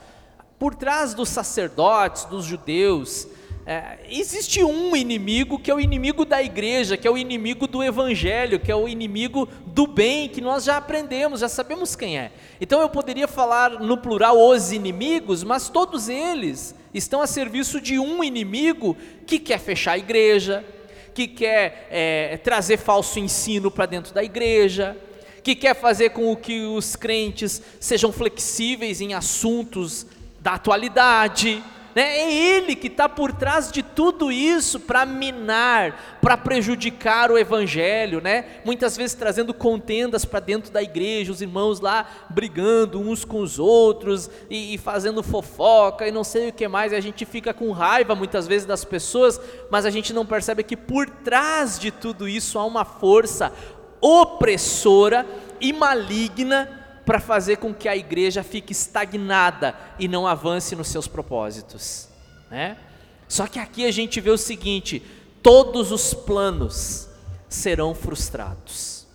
por 0.56 0.76
trás 0.76 1.14
dos 1.14 1.28
sacerdotes, 1.28 2.26
dos 2.26 2.44
judeus, 2.44 3.26
é, 3.66 3.98
existe 4.08 4.62
um 4.62 4.94
inimigo 4.94 5.58
que 5.58 5.70
é 5.70 5.74
o 5.74 5.80
inimigo 5.80 6.24
da 6.24 6.40
igreja, 6.40 6.96
que 6.96 7.08
é 7.08 7.10
o 7.10 7.18
inimigo 7.18 7.66
do 7.66 7.82
evangelho, 7.82 8.60
que 8.60 8.70
é 8.70 8.76
o 8.76 8.86
inimigo 8.86 9.48
do 9.66 9.86
bem, 9.86 10.28
que 10.28 10.40
nós 10.40 10.64
já 10.64 10.76
aprendemos, 10.76 11.40
já 11.40 11.48
sabemos 11.48 11.96
quem 11.96 12.18
é. 12.18 12.30
Então 12.60 12.80
eu 12.80 12.88
poderia 12.88 13.26
falar 13.26 13.80
no 13.80 13.98
plural 13.98 14.38
os 14.38 14.70
inimigos, 14.70 15.42
mas 15.42 15.68
todos 15.68 16.08
eles 16.08 16.72
estão 16.92 17.20
a 17.20 17.26
serviço 17.26 17.80
de 17.80 17.98
um 17.98 18.22
inimigo 18.22 18.96
que 19.26 19.40
quer 19.40 19.58
fechar 19.58 19.92
a 19.92 19.98
igreja, 19.98 20.64
que 21.14 21.28
quer 21.28 21.86
é, 21.90 22.36
trazer 22.38 22.76
falso 22.76 23.18
ensino 23.18 23.70
para 23.70 23.86
dentro 23.86 24.12
da 24.12 24.22
igreja, 24.22 24.96
que 25.42 25.54
quer 25.54 25.74
fazer 25.74 26.10
com 26.10 26.34
que 26.34 26.62
os 26.62 26.96
crentes 26.96 27.62
sejam 27.78 28.10
flexíveis 28.10 29.00
em 29.00 29.14
assuntos 29.14 30.06
da 30.40 30.54
atualidade 30.54 31.62
né? 31.94 32.18
É 32.18 32.32
Ele 32.32 32.74
que 32.74 32.88
está 32.88 33.08
por 33.08 33.32
trás 33.32 33.70
de 33.70 33.82
tudo 33.82 34.32
isso 34.32 34.80
para 34.80 35.06
minar, 35.06 36.18
para 36.20 36.36
prejudicar 36.36 37.30
o 37.30 37.38
Evangelho, 37.38 38.20
né? 38.20 38.44
muitas 38.64 38.96
vezes 38.96 39.14
trazendo 39.14 39.54
contendas 39.54 40.24
para 40.24 40.40
dentro 40.40 40.72
da 40.72 40.82
igreja, 40.82 41.32
os 41.32 41.40
irmãos 41.40 41.80
lá 41.80 42.06
brigando 42.30 43.00
uns 43.00 43.24
com 43.24 43.40
os 43.40 43.58
outros 43.58 44.30
e, 44.50 44.74
e 44.74 44.78
fazendo 44.78 45.22
fofoca 45.22 46.06
e 46.06 46.12
não 46.12 46.24
sei 46.24 46.48
o 46.48 46.52
que 46.52 46.66
mais, 46.66 46.92
e 46.92 46.96
a 46.96 47.00
gente 47.00 47.24
fica 47.24 47.54
com 47.54 47.70
raiva 47.70 48.14
muitas 48.14 48.46
vezes 48.46 48.66
das 48.66 48.84
pessoas, 48.84 49.40
mas 49.70 49.86
a 49.86 49.90
gente 49.90 50.12
não 50.12 50.26
percebe 50.26 50.62
que 50.62 50.76
por 50.76 51.08
trás 51.08 51.78
de 51.78 51.90
tudo 51.90 52.28
isso 52.28 52.58
há 52.58 52.64
uma 52.64 52.84
força 52.84 53.52
opressora 54.00 55.26
e 55.60 55.72
maligna 55.72 56.83
para 57.04 57.20
fazer 57.20 57.56
com 57.56 57.74
que 57.74 57.88
a 57.88 57.96
igreja 57.96 58.42
fique 58.42 58.72
estagnada 58.72 59.74
e 59.98 60.08
não 60.08 60.26
avance 60.26 60.74
nos 60.74 60.88
seus 60.88 61.06
propósitos. 61.06 62.08
Né? 62.50 62.76
Só 63.28 63.46
que 63.46 63.58
aqui 63.58 63.86
a 63.86 63.90
gente 63.90 64.20
vê 64.20 64.30
o 64.30 64.38
seguinte: 64.38 65.02
todos 65.42 65.92
os 65.92 66.14
planos 66.14 67.08
serão 67.48 67.94
frustrados. 67.94 69.06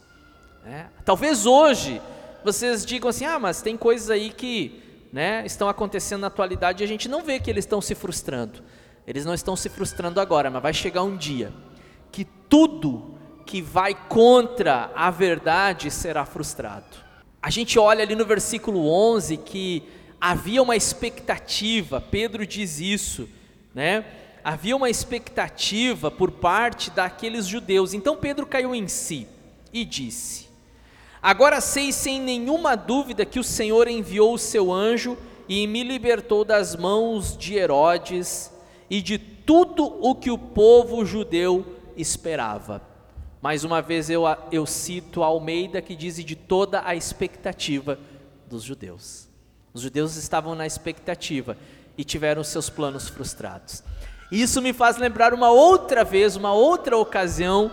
Né? 0.64 0.88
Talvez 1.04 1.46
hoje 1.46 2.02
vocês 2.44 2.86
digam 2.86 3.10
assim: 3.10 3.26
ah, 3.26 3.40
mas 3.40 3.62
tem 3.62 3.76
coisas 3.76 4.10
aí 4.10 4.30
que 4.30 4.84
né, 5.12 5.44
estão 5.46 5.68
acontecendo 5.68 6.22
na 6.22 6.28
atualidade 6.28 6.84
e 6.84 6.86
a 6.86 6.88
gente 6.88 7.10
não 7.10 7.24
vê 7.24 7.40
que 7.40 7.50
eles 7.50 7.66
estão 7.66 7.82
se 7.82 7.96
frustrando. 7.96 8.64
Eles 9.08 9.26
não 9.26 9.34
estão 9.34 9.56
se 9.56 9.70
frustrando 9.70 10.22
agora, 10.22 10.52
mas 10.52 10.62
vai 10.62 10.74
chegar 10.74 11.02
um 11.02 11.18
dia 11.18 11.52
que 12.12 12.24
tudo 12.24 13.18
que 13.46 13.62
vai 13.62 13.96
contra 13.96 14.92
a 14.96 15.10
verdade 15.10 15.90
será 15.90 16.26
frustrado. 16.26 17.09
A 17.42 17.50
gente 17.50 17.80
olha 17.80 18.04
ali 18.04 18.16
no 18.16 18.26
versículo 18.26 18.88
11 18.90 19.38
que 19.38 19.84
havia 20.20 20.62
uma 20.62 20.76
expectativa, 20.76 22.02
Pedro 22.02 22.46
diz 22.46 22.80
isso, 22.80 23.30
né? 23.74 24.06
Havia 24.44 24.76
uma 24.76 24.90
expectativa 24.90 26.12
por 26.12 26.32
parte 26.32 26.92
daqueles 26.92 27.46
judeus. 27.46 27.94
Então 27.94 28.18
Pedro 28.18 28.46
caiu 28.46 28.76
em 28.76 28.88
si 28.88 29.28
e 29.72 29.86
disse: 29.86 30.48
Agora 31.22 31.62
sei 31.62 31.92
sem 31.92 32.20
nenhuma 32.20 32.76
dúvida 32.76 33.26
que 33.26 33.40
o 33.40 33.44
Senhor 33.44 33.88
enviou 33.88 34.34
o 34.34 34.40
seu 34.40 34.72
anjo 34.72 35.18
e 35.48 35.66
me 35.66 35.84
libertou 35.84 36.44
das 36.44 36.76
mãos 36.76 37.38
de 37.38 37.56
Herodes 37.56 38.52
e 38.90 39.02
de 39.02 39.18
tudo 39.18 39.86
o 39.86 40.14
que 40.14 40.32
o 40.32 40.38
povo 40.38 41.06
judeu 41.06 41.66
esperava. 41.96 42.89
Mais 43.42 43.64
uma 43.64 43.82
vez 43.82 44.10
eu, 44.10 44.24
eu 44.52 44.66
cito 44.66 45.24
Almeida 45.24 45.82
que 45.82 45.96
diz 45.96 46.24
de 46.24 46.36
toda 46.36 46.82
a 46.86 46.94
expectativa 46.94 47.98
dos 48.48 48.64
judeus. 48.64 49.30
Os 49.74 49.82
judeus 49.82 50.18
estavam 50.18 50.56
na 50.56 50.68
expectativa 50.68 51.56
e 51.98 52.04
tiveram 52.04 52.44
seus 52.44 52.70
planos 52.70 53.08
frustrados. 53.08 53.82
Isso 54.30 54.62
me 54.62 54.74
faz 54.74 54.98
lembrar 54.98 55.34
uma 55.34 55.50
outra 55.50 56.04
vez, 56.04 56.36
uma 56.36 56.54
outra 56.54 56.98
ocasião, 56.98 57.72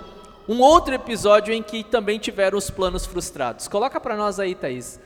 um 0.48 0.60
outro 0.60 0.94
episódio 0.94 1.52
em 1.52 1.62
que 1.62 1.82
também 1.82 2.18
tiveram 2.18 2.56
os 2.56 2.70
planos 2.70 3.04
frustrados. 3.04 3.66
Coloca 3.66 4.00
para 4.00 4.16
nós 4.16 4.38
aí, 4.38 4.54
Thaís. 4.54 5.00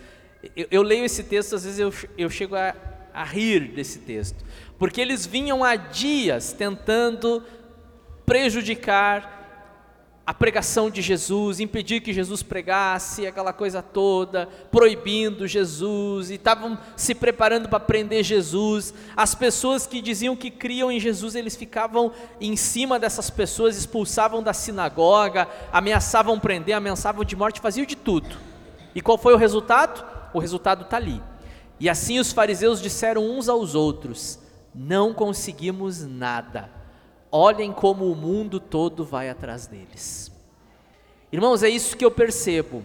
Eu, 0.54 0.66
eu, 0.70 0.82
leio 0.82 1.04
esse 1.04 1.24
texto, 1.24 1.54
às 1.54 1.64
vezes 1.64 1.78
eu, 1.78 1.92
eu 2.18 2.28
chego 2.28 2.54
a, 2.54 2.74
a 3.14 3.24
rir 3.24 3.72
desse 3.72 4.00
texto, 4.00 4.44
porque 4.78 5.00
eles 5.00 5.26
vinham 5.26 5.64
há 5.64 5.76
dias 5.76 6.52
tentando 6.52 7.42
prejudicar 8.24 9.39
a 10.31 10.33
pregação 10.33 10.89
de 10.89 11.03
Jesus, 11.03 11.59
impedir 11.59 12.01
que 12.01 12.12
Jesus 12.12 12.41
pregasse, 12.41 13.26
aquela 13.26 13.53
coisa 13.53 13.83
toda, 13.83 14.49
proibindo 14.70 15.45
Jesus, 15.45 16.31
e 16.31 16.35
estavam 16.35 16.78
se 16.95 17.16
preparando 17.16 17.68
para 17.68 17.81
prender 17.81 18.22
Jesus. 18.22 18.95
As 19.16 19.35
pessoas 19.35 19.89
que 19.89 20.01
diziam 20.01 20.37
que 20.37 20.49
criam 20.49 20.89
em 20.89 21.01
Jesus, 21.01 21.35
eles 21.35 21.57
ficavam 21.57 22.12
em 22.41 22.55
cima 22.55 22.97
dessas 22.97 23.28
pessoas, 23.28 23.76
expulsavam 23.76 24.41
da 24.41 24.53
sinagoga, 24.53 25.49
ameaçavam 25.72 26.39
prender, 26.39 26.76
ameaçavam 26.76 27.24
de 27.24 27.35
morte, 27.35 27.61
faziam 27.61 27.85
de 27.85 27.97
tudo. 27.97 28.37
E 28.95 29.01
qual 29.01 29.18
foi 29.18 29.35
o 29.35 29.37
resultado? 29.37 30.07
O 30.33 30.39
resultado 30.39 30.85
está 30.85 30.97
ali. 30.97 31.20
E 31.81 31.91
assim 31.91 32.20
os 32.20 32.33
fariseus 32.33 32.81
disseram 32.81 33.28
uns 33.28 33.49
aos 33.49 33.74
outros: 33.74 34.39
Não 34.72 35.12
conseguimos 35.12 36.07
nada 36.07 36.80
olhem 37.31 37.72
como 37.72 38.11
o 38.11 38.16
mundo 38.16 38.59
todo 38.59 39.05
vai 39.05 39.28
atrás 39.28 39.66
deles. 39.66 40.33
Irmãos, 41.33 41.62
é 41.62 41.68
isso 41.68 41.97
que 41.97 42.05
eu 42.05 42.11
percebo. 42.11 42.85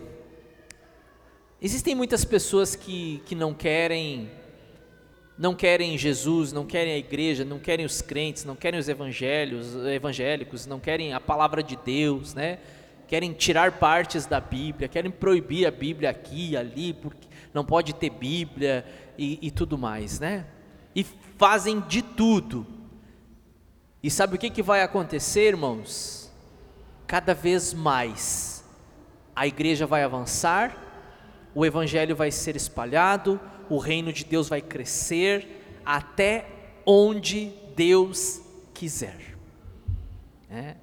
Existem 1.61 1.95
muitas 1.95 2.23
pessoas 2.23 2.75
que, 2.75 3.23
que 3.25 3.33
não 3.33 3.53
querem 3.53 4.29
não 5.37 5.53
querem 5.53 5.97
Jesus, 5.97 6.53
não 6.53 6.65
querem 6.65 6.93
a 6.93 6.97
igreja, 6.97 7.43
não 7.43 7.59
querem 7.59 7.85
os 7.85 8.01
crentes, 8.01 8.45
não 8.45 8.55
querem 8.55 8.79
os 8.79 8.87
evangelhos, 8.87 9.75
evangélicos, 9.85 10.65
não 10.65 10.79
querem 10.79 11.13
a 11.13 11.19
palavra 11.19 11.61
de 11.61 11.75
Deus, 11.75 12.33
né? 12.33 12.59
Querem 13.05 13.33
tirar 13.33 13.73
partes 13.73 14.25
da 14.25 14.39
Bíblia, 14.39 14.87
querem 14.87 15.11
proibir 15.11 15.67
a 15.67 15.71
Bíblia 15.71 16.09
aqui 16.09 16.55
ali, 16.55 16.93
porque 16.93 17.27
não 17.53 17.65
pode 17.65 17.93
ter 17.95 18.09
Bíblia 18.09 18.85
e, 19.17 19.37
e 19.41 19.51
tudo 19.51 19.77
mais, 19.77 20.21
né? 20.21 20.45
E 20.95 21.05
fazem 21.37 21.81
de 21.81 22.01
tudo 22.01 22.65
e 24.05 24.11
sabe 24.11 24.35
o 24.35 24.37
que, 24.37 24.51
que 24.51 24.61
vai 24.61 24.83
acontecer, 24.83 25.47
irmãos? 25.47 26.31
Cada 27.07 27.33
vez 27.33 27.73
mais 27.73 28.63
a 29.35 29.47
igreja 29.47 29.87
vai 29.87 30.03
avançar, 30.03 30.77
o 31.55 31.65
evangelho 31.65 32.15
vai 32.15 32.29
ser 32.29 32.55
espalhado, 32.55 33.39
o 33.67 33.79
reino 33.79 34.13
de 34.13 34.23
Deus 34.23 34.47
vai 34.47 34.61
crescer 34.61 35.79
até 35.83 36.45
onde 36.85 37.51
Deus 37.75 38.41
quiser. 38.75 39.35
É. 40.51 40.75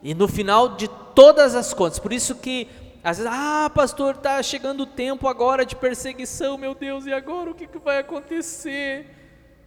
E 0.00 0.14
no 0.14 0.28
final 0.28 0.76
de 0.76 0.86
todas 1.16 1.56
as 1.56 1.74
contas, 1.74 1.98
por 1.98 2.12
isso 2.12 2.36
que 2.36 2.68
às 3.02 3.18
vezes, 3.18 3.32
ah, 3.34 3.72
pastor, 3.74 4.14
está 4.14 4.40
chegando 4.40 4.84
o 4.84 4.86
tempo 4.86 5.26
agora 5.26 5.66
de 5.66 5.74
perseguição, 5.74 6.56
meu 6.56 6.76
Deus, 6.76 7.06
e 7.06 7.12
agora 7.12 7.50
o 7.50 7.54
que, 7.56 7.66
que 7.66 7.80
vai 7.80 7.98
acontecer? 7.98 9.10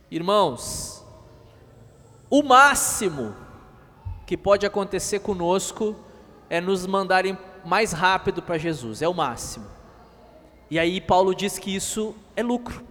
Irmãos, 0.10 1.05
o 2.38 2.44
máximo 2.44 3.34
que 4.26 4.36
pode 4.36 4.66
acontecer 4.66 5.20
conosco 5.20 5.96
é 6.50 6.60
nos 6.60 6.86
mandarem 6.86 7.38
mais 7.64 7.94
rápido 7.94 8.42
para 8.42 8.58
Jesus, 8.58 9.02
é 9.02 9.08
o 9.08 9.14
máximo. 9.14 9.66
E 10.70 10.78
aí 10.78 11.00
Paulo 11.00 11.34
diz 11.34 11.58
que 11.58 11.74
isso 11.74 12.14
é 12.36 12.44
lucro, 12.44 12.84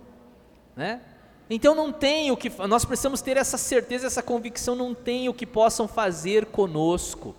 né? 0.74 1.02
Então 1.50 1.74
não 1.74 1.92
tem 1.92 2.30
o 2.30 2.38
que 2.38 2.50
nós 2.66 2.86
precisamos 2.86 3.20
ter 3.20 3.36
essa 3.36 3.58
certeza, 3.58 4.06
essa 4.06 4.22
convicção, 4.22 4.74
não 4.74 4.94
tem 4.94 5.28
o 5.28 5.34
que 5.34 5.44
possam 5.44 5.86
fazer 5.86 6.46
conosco. 6.46 7.34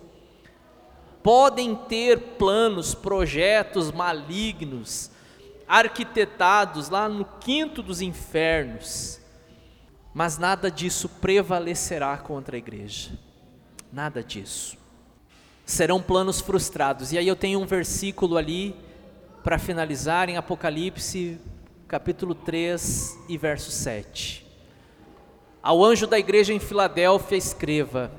Podem 1.24 1.74
ter 1.74 2.36
planos, 2.38 2.94
projetos 2.94 3.90
malignos, 3.90 5.10
arquitetados 5.66 6.88
lá 6.88 7.08
no 7.08 7.24
quinto 7.24 7.82
dos 7.82 8.00
infernos, 8.00 9.15
mas 10.16 10.38
nada 10.38 10.70
disso 10.70 11.10
prevalecerá 11.10 12.16
contra 12.16 12.56
a 12.56 12.58
igreja. 12.58 13.10
Nada 13.92 14.22
disso. 14.22 14.78
Serão 15.66 16.00
planos 16.00 16.40
frustrados. 16.40 17.12
E 17.12 17.18
aí 17.18 17.28
eu 17.28 17.36
tenho 17.36 17.60
um 17.60 17.66
versículo 17.66 18.38
ali 18.38 18.74
para 19.44 19.58
finalizar 19.58 20.30
em 20.30 20.38
Apocalipse, 20.38 21.38
capítulo 21.86 22.34
3 22.34 23.26
e 23.28 23.36
verso 23.36 23.70
7. 23.70 24.46
Ao 25.62 25.84
anjo 25.84 26.06
da 26.06 26.18
igreja 26.18 26.54
em 26.54 26.60
Filadélfia 26.60 27.36
escreva: 27.36 28.10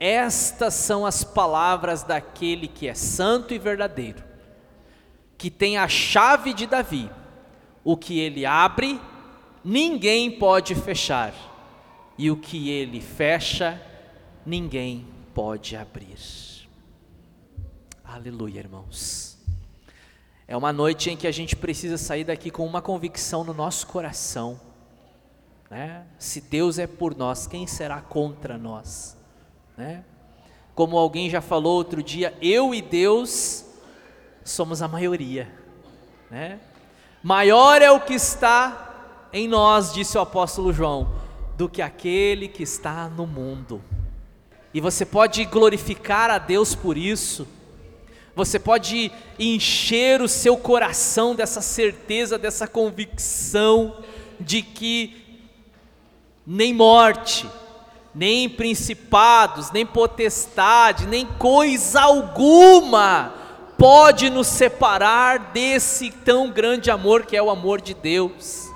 Estas 0.00 0.74
são 0.74 1.06
as 1.06 1.22
palavras 1.22 2.02
daquele 2.02 2.66
que 2.66 2.88
é 2.88 2.94
santo 2.94 3.54
e 3.54 3.58
verdadeiro, 3.60 4.24
que 5.38 5.48
tem 5.48 5.78
a 5.78 5.86
chave 5.86 6.52
de 6.52 6.66
Davi 6.66 7.08
O 7.84 7.96
que 7.96 8.18
ele 8.18 8.44
abre, 8.44 9.00
ninguém 9.64 10.30
pode 10.30 10.74
fechar, 10.74 11.34
e 12.16 12.30
o 12.30 12.36
que 12.36 12.70
ele 12.70 13.00
fecha, 13.00 13.80
ninguém 14.44 15.06
pode 15.34 15.76
abrir. 15.76 16.18
Aleluia, 18.04 18.58
irmãos. 18.58 19.38
É 20.46 20.56
uma 20.56 20.72
noite 20.72 21.10
em 21.10 21.16
que 21.16 21.28
a 21.28 21.30
gente 21.30 21.54
precisa 21.54 21.96
sair 21.96 22.24
daqui 22.24 22.50
com 22.50 22.66
uma 22.66 22.82
convicção 22.82 23.44
no 23.44 23.54
nosso 23.54 23.86
coração. 23.86 24.60
Né? 25.70 26.04
Se 26.18 26.40
Deus 26.40 26.78
é 26.78 26.88
por 26.88 27.16
nós, 27.16 27.46
quem 27.46 27.68
será 27.68 28.00
contra 28.00 28.58
nós? 28.58 29.16
Né? 29.76 30.04
Como 30.74 30.98
alguém 30.98 31.30
já 31.30 31.40
falou 31.40 31.76
outro 31.76 32.02
dia, 32.02 32.36
eu 32.42 32.74
e 32.74 32.82
Deus 32.82 33.64
somos 34.44 34.82
a 34.82 34.88
maioria. 34.88 35.48
Né? 36.28 36.58
Maior 37.22 37.80
é 37.80 37.90
o 37.92 38.00
que 38.00 38.14
está 38.14 38.89
em 39.32 39.46
nós, 39.46 39.92
disse 39.92 40.18
o 40.18 40.20
apóstolo 40.20 40.72
João, 40.72 41.12
do 41.56 41.68
que 41.68 41.82
aquele 41.82 42.48
que 42.48 42.62
está 42.62 43.08
no 43.08 43.26
mundo. 43.26 43.82
E 44.72 44.80
você 44.80 45.04
pode 45.04 45.44
glorificar 45.44 46.30
a 46.30 46.38
Deus 46.38 46.74
por 46.74 46.96
isso. 46.96 47.46
Você 48.34 48.58
pode 48.58 49.10
encher 49.38 50.22
o 50.22 50.28
seu 50.28 50.56
coração 50.56 51.34
dessa 51.34 51.60
certeza, 51.60 52.38
dessa 52.38 52.66
convicção 52.66 53.96
de 54.38 54.62
que 54.62 55.42
nem 56.46 56.72
morte, 56.72 57.46
nem 58.14 58.48
principados, 58.48 59.70
nem 59.70 59.84
potestade, 59.84 61.06
nem 61.06 61.26
coisa 61.26 62.00
alguma 62.00 63.34
pode 63.76 64.28
nos 64.28 64.46
separar 64.46 65.52
desse 65.54 66.10
tão 66.10 66.50
grande 66.50 66.90
amor 66.90 67.24
que 67.24 67.34
é 67.34 67.42
o 67.42 67.48
amor 67.48 67.80
de 67.80 67.94
Deus. 67.94 68.69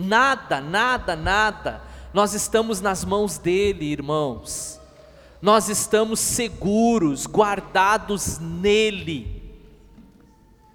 Nada, 0.00 0.60
nada, 0.60 1.14
nada. 1.14 1.82
Nós 2.12 2.32
estamos 2.32 2.80
nas 2.80 3.04
mãos 3.04 3.38
dele, 3.38 3.84
irmãos. 3.84 4.80
Nós 5.42 5.68
estamos 5.68 6.20
seguros, 6.20 7.26
guardados 7.26 8.38
nele. 8.38 9.40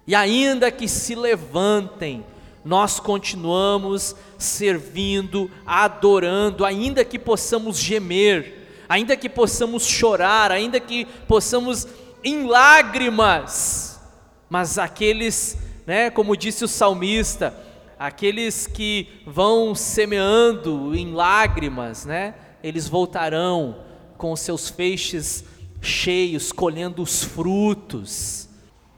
E 0.06 0.14
ainda 0.14 0.70
que 0.70 0.86
se 0.86 1.14
levantem, 1.14 2.24
nós 2.64 3.00
continuamos 3.00 4.14
servindo, 4.38 5.50
adorando, 5.66 6.64
ainda 6.64 7.04
que 7.04 7.18
possamos 7.18 7.78
gemer, 7.78 8.84
ainda 8.88 9.16
que 9.16 9.28
possamos 9.28 9.84
chorar, 9.86 10.52
ainda 10.52 10.78
que 10.78 11.04
possamos 11.26 11.86
em 12.22 12.46
lágrimas, 12.46 14.00
mas 14.48 14.78
aqueles, 14.78 15.58
né, 15.86 16.10
como 16.10 16.36
disse 16.36 16.64
o 16.64 16.68
salmista, 16.68 17.65
aqueles 17.98 18.66
que 18.66 19.08
vão 19.26 19.74
semeando 19.74 20.94
em 20.94 21.12
lágrimas, 21.12 22.04
né, 22.04 22.34
eles 22.62 22.88
voltarão 22.88 23.84
com 24.16 24.34
seus 24.34 24.68
feixes 24.68 25.44
cheios, 25.80 26.52
colhendo 26.52 27.02
os 27.02 27.22
frutos. 27.22 28.48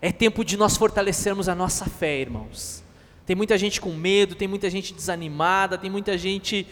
É 0.01 0.13
tempo 0.13 0.45
de 0.45 0.57
nós 0.57 0.77
fortalecermos 0.77 1.49
a 1.49 1.55
nossa 1.55 1.85
fé, 1.85 2.21
irmãos. 2.21 2.83
Tem 3.27 3.37
muita 3.37 3.59
gente 3.59 3.81
com 3.81 3.93
medo, 3.93 4.35
tem 4.35 4.49
muita 4.49 4.71
gente 4.71 4.95
desanimada, 4.95 5.77
tem 5.77 5.91
muita 5.91 6.17
gente 6.17 6.67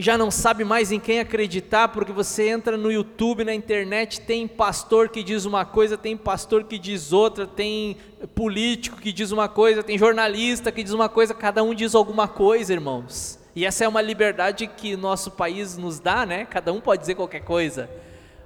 já 0.00 0.16
não 0.16 0.30
sabe 0.30 0.64
mais 0.64 0.90
em 0.90 0.98
quem 0.98 1.20
acreditar, 1.20 1.88
porque 1.88 2.12
você 2.12 2.48
entra 2.48 2.78
no 2.78 2.90
YouTube, 2.90 3.44
na 3.44 3.52
internet, 3.52 4.22
tem 4.22 4.48
pastor 4.48 5.10
que 5.10 5.22
diz 5.22 5.44
uma 5.44 5.66
coisa, 5.66 5.98
tem 5.98 6.16
pastor 6.16 6.64
que 6.64 6.78
diz 6.78 7.12
outra, 7.12 7.46
tem 7.46 7.98
político 8.34 8.96
que 8.96 9.12
diz 9.12 9.32
uma 9.32 9.50
coisa, 9.50 9.82
tem 9.82 9.98
jornalista 9.98 10.72
que 10.72 10.82
diz 10.82 10.94
uma 10.94 11.10
coisa, 11.10 11.34
cada 11.34 11.62
um 11.62 11.74
diz 11.74 11.94
alguma 11.94 12.26
coisa, 12.26 12.72
irmãos. 12.72 13.38
E 13.54 13.66
essa 13.66 13.84
é 13.84 13.88
uma 13.88 14.00
liberdade 14.00 14.66
que 14.66 14.96
nosso 14.96 15.30
país 15.32 15.76
nos 15.76 16.00
dá, 16.00 16.24
né? 16.24 16.46
Cada 16.46 16.72
um 16.72 16.80
pode 16.80 17.02
dizer 17.02 17.14
qualquer 17.14 17.40
coisa, 17.40 17.90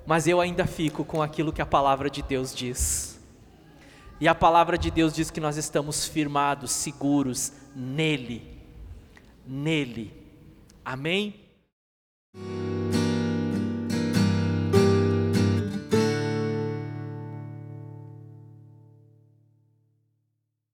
mas 0.05 0.27
eu 0.27 0.41
ainda 0.41 0.67
fico 0.67 1.05
com 1.05 1.23
aquilo 1.23 1.53
que 1.53 1.63
a 1.63 1.67
palavra 1.67 2.11
de 2.11 2.23
Deus 2.23 2.53
diz. 2.53 3.21
E 4.21 4.27
a 4.27 4.35
palavra 4.35 4.77
de 4.77 4.91
Deus 4.91 5.13
diz 5.13 5.31
que 5.31 5.39
nós 5.39 5.57
estamos 5.57 6.07
firmados, 6.07 6.73
seguros 6.73 7.53
nele. 7.73 8.43
Nele. 9.47 10.26
Amém? 10.87 11.35